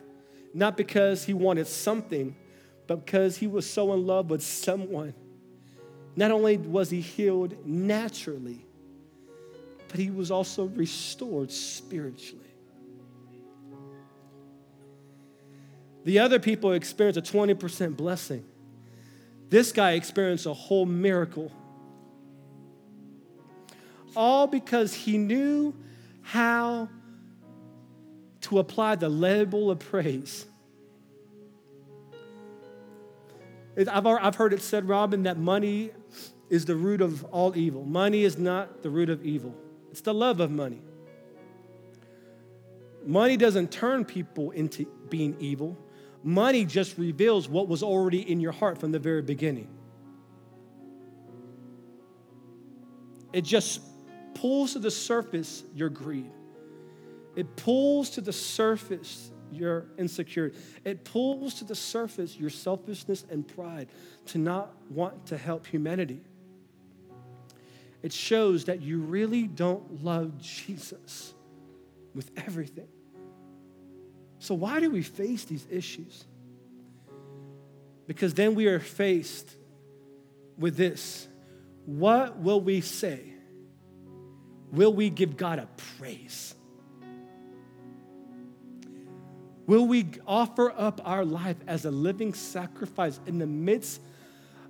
not 0.55 0.79
because 0.79 1.27
he 1.27 1.35
wanted 1.35 1.67
something, 1.67 2.35
but 2.87 3.05
because 3.05 3.37
he 3.37 3.47
was 3.47 3.69
so 3.69 3.93
in 3.93 4.07
love 4.07 4.31
with 4.31 4.43
someone, 4.43 5.13
not 6.17 6.31
only 6.31 6.57
was 6.57 6.89
he 6.89 7.03
healed 7.03 7.67
naturally, 7.67 8.65
but 9.89 10.01
he 10.01 10.11
was 10.11 10.31
also 10.31 10.65
restored 10.65 11.53
spiritually. 11.53 12.55
The 16.05 16.19
other 16.21 16.39
people 16.39 16.73
experienced 16.73 17.19
a 17.19 17.37
20% 17.37 17.99
blessing. 17.99 18.47
This 19.51 19.73
guy 19.73 19.93
experienced 19.93 20.47
a 20.47 20.55
whole 20.55 20.87
miracle. 20.87 21.53
All 24.17 24.47
because 24.47 24.95
he 24.95 25.19
knew 25.19 25.75
how 26.23 26.89
to 28.47 28.61
apply 28.61 28.95
the 28.95 29.09
label 29.09 29.73
of 29.73 29.81
praise. 29.81 30.47
I've, 33.77 34.37
heard 34.37 34.53
it 34.53 34.63
said, 34.63 34.89
Robin, 34.89 35.25
that 35.25 35.37
money 35.37 35.91
is 36.49 36.65
the 36.65 36.77
root 36.77 37.01
of 37.01 37.25
all 37.25 37.57
evil. 37.57 37.85
Money 37.85 38.23
is 38.23 38.39
not 38.39 38.83
the 38.83 38.89
root 38.89 39.11
of 39.11 39.25
evil, 39.27 39.55
it's 39.91 40.01
the 40.01 40.15
love 40.15 40.41
of 40.41 40.51
money. 40.51 40.81
Money 43.05 43.37
doesn't 43.37 43.71
turn 43.71 44.05
people 44.05 44.53
into 44.53 44.87
being 45.11 45.37
evil, 45.41 45.77
money 46.23 46.65
just 46.65 46.97
reveals 46.99 47.49
what 47.49 47.67
was 47.67 47.83
already 47.83 48.31
in 48.31 48.41
your 48.41 48.53
heart 48.53 48.79
from 48.79 48.93
the 48.93 48.99
very 48.99 49.23
beginning. 49.23 49.69
It 53.33 53.43
just 53.43 53.81
pulls 54.35 54.75
to 54.75 54.79
the 54.79 54.91
surface 54.91 55.65
your 55.75 55.89
greed. 55.89 56.31
It 57.37 57.55
pulls 57.57 58.11
to 58.11 58.21
the 58.21 58.33
surface 58.33 59.31
your 59.53 59.87
insecurity. 59.99 60.57
It 60.85 61.05
pulls 61.05 61.55
to 61.55 61.65
the 61.65 61.75
surface 61.75 62.37
your 62.37 62.51
selfishness 62.51 63.25
and 63.31 63.47
pride 63.47 63.89
to 64.27 64.39
not 64.39 64.75
want 64.91 65.27
to 65.27 65.37
help 65.37 65.67
humanity. 65.67 66.21
It 68.03 68.13
shows 68.13 68.65
that 68.65 68.83
you 68.83 69.01
really 69.01 69.47
don't 69.47 70.03
love 70.03 70.39
Jesus 70.39 71.35
with 72.15 72.31
everything. 72.37 72.89
So, 74.39 74.55
why 74.55 74.81
do 74.81 74.91
we 74.91 75.03
face 75.03 75.45
these 75.45 75.67
issues? 75.71 76.25
Because 78.07 78.35
then 78.35 78.55
we 78.55 78.67
are 78.67 78.81
faced 78.81 79.57
with 80.59 80.77
this 80.77 81.29
what 81.85 82.39
will 82.39 82.61
we 82.61 82.81
say? 82.81 83.21
Will 84.73 84.93
we 84.93 85.09
give 85.09 85.37
God 85.37 85.61
a 85.61 85.69
praise? 85.99 86.56
Will 89.67 89.87
we 89.87 90.07
offer 90.27 90.73
up 90.77 91.01
our 91.05 91.25
life 91.25 91.57
as 91.67 91.85
a 91.85 91.91
living 91.91 92.35
sacrifice 92.35 93.19
in 93.27 93.39
the 93.39 93.47
midst 93.47 94.01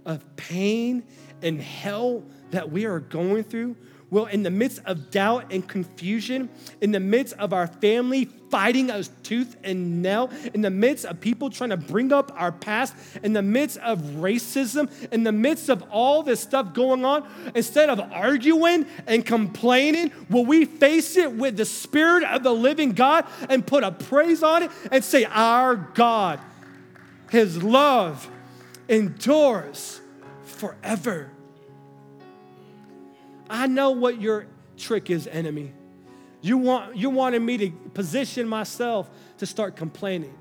of 0.07 0.24
pain 0.36 1.03
and 1.42 1.61
hell 1.61 2.24
that 2.51 2.70
we 2.70 2.86
are 2.86 3.01
going 3.01 3.44
through? 3.44 3.76
Will, 4.09 4.26
in 4.26 4.44
the 4.44 4.50
midst 4.50 4.80
of 4.84 5.11
doubt 5.11 5.52
and 5.52 5.66
confusion, 5.66 6.48
in 6.80 6.92
the 6.92 7.00
midst 7.00 7.34
of 7.34 7.52
our 7.52 7.66
family 7.66 8.26
fighting 8.50 8.88
us 8.88 9.11
tooth 9.24 9.57
and 9.64 10.00
nail, 10.00 10.30
in 10.54 10.61
the 10.61 10.70
midst 10.70 11.04
of 11.04 11.20
people 11.20 11.50
trying 11.50 11.70
to 11.70 11.76
bring 11.76 12.12
up 12.12 12.32
our 12.36 12.52
past, 12.52 12.94
in 13.24 13.32
the 13.32 13.42
midst 13.42 13.78
of 13.78 13.98
racism, 13.98 14.88
in 15.12 15.24
the 15.24 15.32
midst 15.32 15.68
of 15.68 15.82
all 15.90 16.22
this 16.22 16.40
stuff 16.40 16.72
going 16.72 17.04
on, 17.04 17.28
instead 17.57 17.90
of 17.90 17.98
arguing 18.12 18.86
and 19.09 19.26
complaining, 19.26 20.12
will 20.30 20.44
we 20.44 20.64
face 20.64 21.16
it 21.16 21.32
with 21.32 21.57
the 21.57 21.64
Spirit 21.64 22.22
of 22.22 22.44
the 22.44 22.52
living 22.52 22.92
God 22.92 23.26
and 23.48 23.66
put 23.66 23.82
a 23.82 23.90
praise 23.90 24.42
on 24.42 24.62
it 24.62 24.70
and 24.92 25.02
say, 25.02 25.24
Our 25.24 25.74
God, 25.74 26.38
His 27.30 27.61
love 27.61 28.30
endures 28.88 30.00
forever. 30.44 31.30
I 33.49 33.66
know 33.66 33.90
what 33.90 34.20
your 34.20 34.47
trick 34.76 35.11
is, 35.11 35.26
enemy. 35.26 35.72
You 36.42 36.59
want 36.59 36.97
you 36.97 37.11
wanted 37.11 37.42
me 37.42 37.57
to 37.59 37.70
position 37.94 38.47
myself 38.49 39.09
to 39.38 39.47
start 39.47 39.76
complaining. 39.76 40.34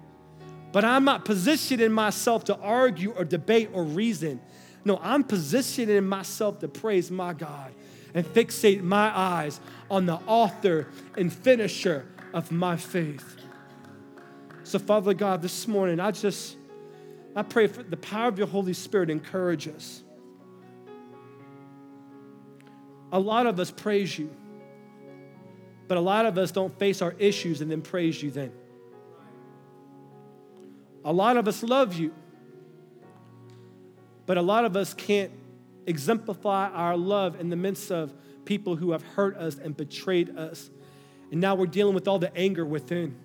But 0.72 0.84
I'm 0.84 1.06
not 1.06 1.24
positioning 1.24 1.92
myself 1.92 2.44
to 2.46 2.58
argue 2.58 3.12
or 3.12 3.24
debate 3.24 3.70
or 3.72 3.84
reason. 3.84 4.42
No, 4.84 5.00
I'm 5.02 5.24
positioning 5.24 6.06
myself 6.06 6.60
to 6.60 6.68
praise 6.68 7.10
my 7.10 7.34
God 7.34 7.74
and 8.14 8.26
fixate 8.26 8.82
my 8.82 9.18
eyes 9.18 9.60
on 9.90 10.06
the 10.06 10.16
author 10.28 10.88
and 11.18 11.32
finisher 11.32 12.06
of 12.34 12.52
my 12.52 12.78
faith. 12.78 13.38
So, 14.64 14.80
Father 14.80 15.14
God, 15.14 15.42
this 15.42 15.68
morning, 15.68 16.00
I 16.00 16.12
just 16.12 16.58
I 17.36 17.44
pray 17.44 17.68
for 17.68 17.84
the 17.84 17.98
power 17.98 18.28
of 18.28 18.38
your 18.38 18.48
Holy 18.48 18.74
Spirit 18.74 19.10
encourage 19.10 19.68
us. 19.68 20.02
A 23.12 23.20
lot 23.20 23.48
of 23.48 23.60
us 23.60 23.72
praise 23.72 24.18
you, 24.18 24.30
but 25.88 25.98
a 25.98 26.02
lot 26.02 26.26
of 26.26 26.38
us 26.38 26.52
don't 26.52 26.78
face 26.78 27.02
our 27.02 27.16
issues 27.20 27.62
and 27.62 27.70
then 27.70 27.82
praise 27.82 28.22
you 28.22 28.32
then. 28.32 28.52
A 31.04 31.14
lot 31.14 31.38
of 31.38 31.48
us 31.48 31.62
love 31.62 31.94
you, 31.94 32.14
but 34.26 34.38
a 34.38 34.42
lot 34.42 34.66
of 34.66 34.76
us 34.76 34.94
can't 34.94 35.32
exemplify 35.86 36.70
our 36.70 36.98
love 36.98 37.40
in 37.40 37.50
the 37.50 37.56
midst 37.56 37.92
of 37.92 38.14
people 38.44 38.76
who 38.76 38.92
have 38.92 39.04
hurt 39.04 39.38
us 39.38 39.58
and 39.58 39.78
betrayed 39.78 40.36
us. 40.38 40.70
And 41.32 41.42
now 41.42 41.56
we're 41.56 41.68
dealing 41.68 41.94
with 41.94 42.08
all 42.08 42.20
the 42.20 42.36
anger 42.36 42.66
within. 42.66 43.16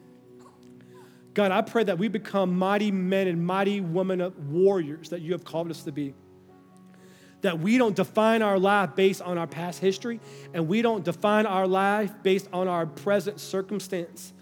God, 1.33 1.53
I 1.53 1.63
pray 1.63 1.85
that 1.85 1.99
we 1.99 2.09
become 2.09 2.57
mighty 2.57 2.91
men 2.91 3.29
and 3.29 3.45
mighty 3.45 3.81
women 3.81 4.21
of 4.21 4.51
warriors 4.51 5.11
that 5.11 5.21
you 5.21 5.33
have 5.33 5.45
called 5.45 5.71
us 5.71 5.85
to 5.85 5.93
be 5.93 6.15
that 7.43 7.59
we 7.59 7.79
don't 7.79 7.97
define 7.97 8.43
our 8.43 8.59
life 8.59 8.95
based 8.95 9.23
on 9.23 9.39
our 9.39 9.47
past 9.47 9.81
history 9.81 10.21
and 10.53 10.69
we 10.69 10.83
don't 10.83 11.05
define 11.05 11.47
our 11.47 11.67
life 11.67 12.13
based 12.23 12.49
on 12.53 12.69
our 12.69 12.87
present 12.87 13.41
circumstance. 13.41 14.33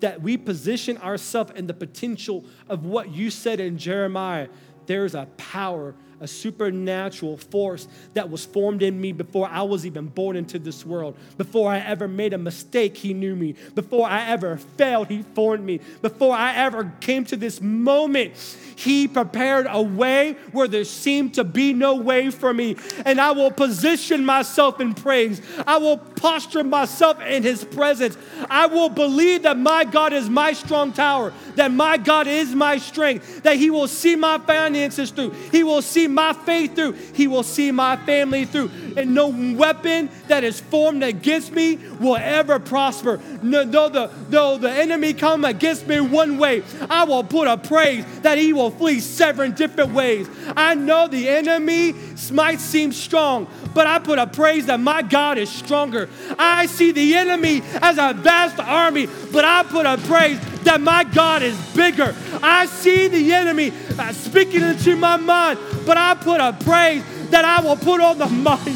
That 0.00 0.20
we 0.20 0.36
position 0.36 0.98
ourselves 0.98 1.52
in 1.56 1.66
the 1.66 1.74
potential 1.74 2.44
of 2.68 2.84
what 2.84 3.12
you 3.12 3.30
said 3.30 3.60
in 3.60 3.78
Jeremiah. 3.78 4.48
There's 4.84 5.14
a 5.14 5.26
power 5.38 5.94
a 6.20 6.26
supernatural 6.26 7.36
force 7.36 7.88
that 8.14 8.30
was 8.30 8.44
formed 8.44 8.82
in 8.82 9.00
me 9.00 9.12
before 9.12 9.48
I 9.48 9.62
was 9.62 9.84
even 9.84 10.06
born 10.06 10.36
into 10.36 10.58
this 10.58 10.84
world. 10.86 11.16
Before 11.36 11.70
I 11.70 11.78
ever 11.78 12.08
made 12.08 12.32
a 12.32 12.38
mistake, 12.38 12.96
He 12.96 13.12
knew 13.12 13.36
me. 13.36 13.54
Before 13.74 14.06
I 14.06 14.28
ever 14.28 14.56
failed, 14.56 15.08
He 15.08 15.22
formed 15.22 15.64
me. 15.64 15.80
Before 16.02 16.34
I 16.34 16.54
ever 16.54 16.92
came 17.00 17.24
to 17.26 17.36
this 17.36 17.60
moment, 17.60 18.34
He 18.76 19.08
prepared 19.08 19.66
a 19.68 19.82
way 19.82 20.36
where 20.52 20.68
there 20.68 20.84
seemed 20.84 21.34
to 21.34 21.44
be 21.44 21.72
no 21.72 21.96
way 21.96 22.30
for 22.30 22.52
me. 22.54 22.76
And 23.04 23.20
I 23.20 23.32
will 23.32 23.50
position 23.50 24.24
myself 24.24 24.80
in 24.80 24.94
praise. 24.94 25.42
I 25.66 25.76
will 25.78 25.98
posture 25.98 26.64
myself 26.64 27.20
in 27.20 27.42
His 27.42 27.64
presence. 27.64 28.16
I 28.48 28.66
will 28.66 28.88
believe 28.88 29.42
that 29.42 29.58
my 29.58 29.84
God 29.84 30.12
is 30.12 30.30
my 30.30 30.52
strong 30.52 30.92
tower, 30.92 31.32
that 31.56 31.70
my 31.72 31.98
God 31.98 32.26
is 32.26 32.54
my 32.54 32.78
strength, 32.78 33.42
that 33.42 33.56
He 33.56 33.70
will 33.70 33.88
see 33.88 34.16
my 34.16 34.38
finances 34.38 35.10
through. 35.10 35.30
He 35.52 35.62
will 35.62 35.82
see 35.82 36.05
my 36.08 36.32
faith 36.32 36.74
through. 36.74 36.92
He 36.92 37.26
will 37.26 37.42
see 37.42 37.70
my 37.70 37.96
family 37.96 38.44
through. 38.44 38.70
And 38.96 39.14
no 39.14 39.28
weapon 39.28 40.10
that 40.28 40.44
is 40.44 40.60
formed 40.60 41.02
against 41.02 41.52
me 41.52 41.76
will 42.00 42.16
ever 42.16 42.58
prosper. 42.58 43.20
No, 43.42 43.64
the, 43.64 44.10
though 44.28 44.58
the 44.58 44.70
enemy 44.70 45.12
come 45.12 45.44
against 45.44 45.86
me 45.86 46.00
one 46.00 46.38
way, 46.38 46.62
I 46.88 47.04
will 47.04 47.24
put 47.24 47.48
a 47.48 47.56
praise 47.56 48.04
that 48.22 48.38
he 48.38 48.52
will 48.52 48.70
flee 48.70 49.00
seven 49.00 49.52
different 49.52 49.92
ways. 49.92 50.28
I 50.56 50.74
know 50.74 51.08
the 51.08 51.28
enemy 51.28 51.94
might 52.32 52.60
seem 52.60 52.92
strong, 52.92 53.46
but 53.74 53.86
I 53.86 53.98
put 53.98 54.18
a 54.18 54.26
praise 54.26 54.66
that 54.66 54.80
my 54.80 55.02
God 55.02 55.38
is 55.38 55.50
stronger. 55.50 56.08
I 56.38 56.66
see 56.66 56.92
the 56.92 57.14
enemy 57.14 57.62
as 57.82 57.98
a 57.98 58.14
vast 58.14 58.58
army, 58.58 59.06
but 59.32 59.44
I 59.44 59.62
put 59.64 59.86
a 59.86 59.98
praise 59.98 60.40
that 60.66 60.80
my 60.80 61.04
God 61.04 61.42
is 61.42 61.56
bigger. 61.74 62.14
I 62.42 62.66
see 62.66 63.08
the 63.08 63.32
enemy 63.32 63.72
uh, 63.98 64.12
speaking 64.12 64.62
into 64.62 64.96
my 64.96 65.16
mind, 65.16 65.58
but 65.86 65.96
I 65.96 66.14
put 66.14 66.40
a 66.40 66.52
praise 66.52 67.02
that 67.30 67.44
I 67.44 67.60
will 67.60 67.76
put 67.76 68.00
on 68.00 68.18
the 68.18 68.26
mind 68.48 68.68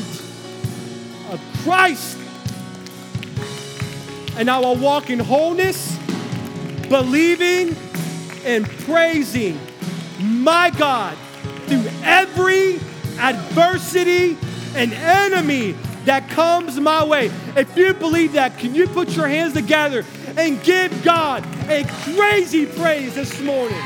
of 1.30 1.40
Christ. 1.62 2.16
And 4.36 4.48
I 4.48 4.58
will 4.58 4.76
walk 4.76 5.10
in 5.10 5.18
wholeness, 5.18 5.98
believing 6.88 7.76
and 8.44 8.66
praising 8.66 9.60
my 10.20 10.70
God 10.70 11.16
through 11.66 11.84
every 12.02 12.76
adversity 13.18 14.38
and 14.74 14.92
enemy 14.92 15.74
that 16.04 16.28
comes 16.30 16.80
my 16.80 17.04
way. 17.04 17.30
If 17.56 17.76
you 17.76 17.92
believe 17.92 18.32
that, 18.32 18.58
can 18.58 18.74
you 18.74 18.86
put 18.86 19.10
your 19.10 19.28
hands 19.28 19.54
together 19.54 20.04
and 20.36 20.62
give 20.62 21.02
God 21.02 21.44
a 21.68 21.84
crazy 22.04 22.66
praise 22.66 23.14
this 23.14 23.40
morning? 23.40 23.80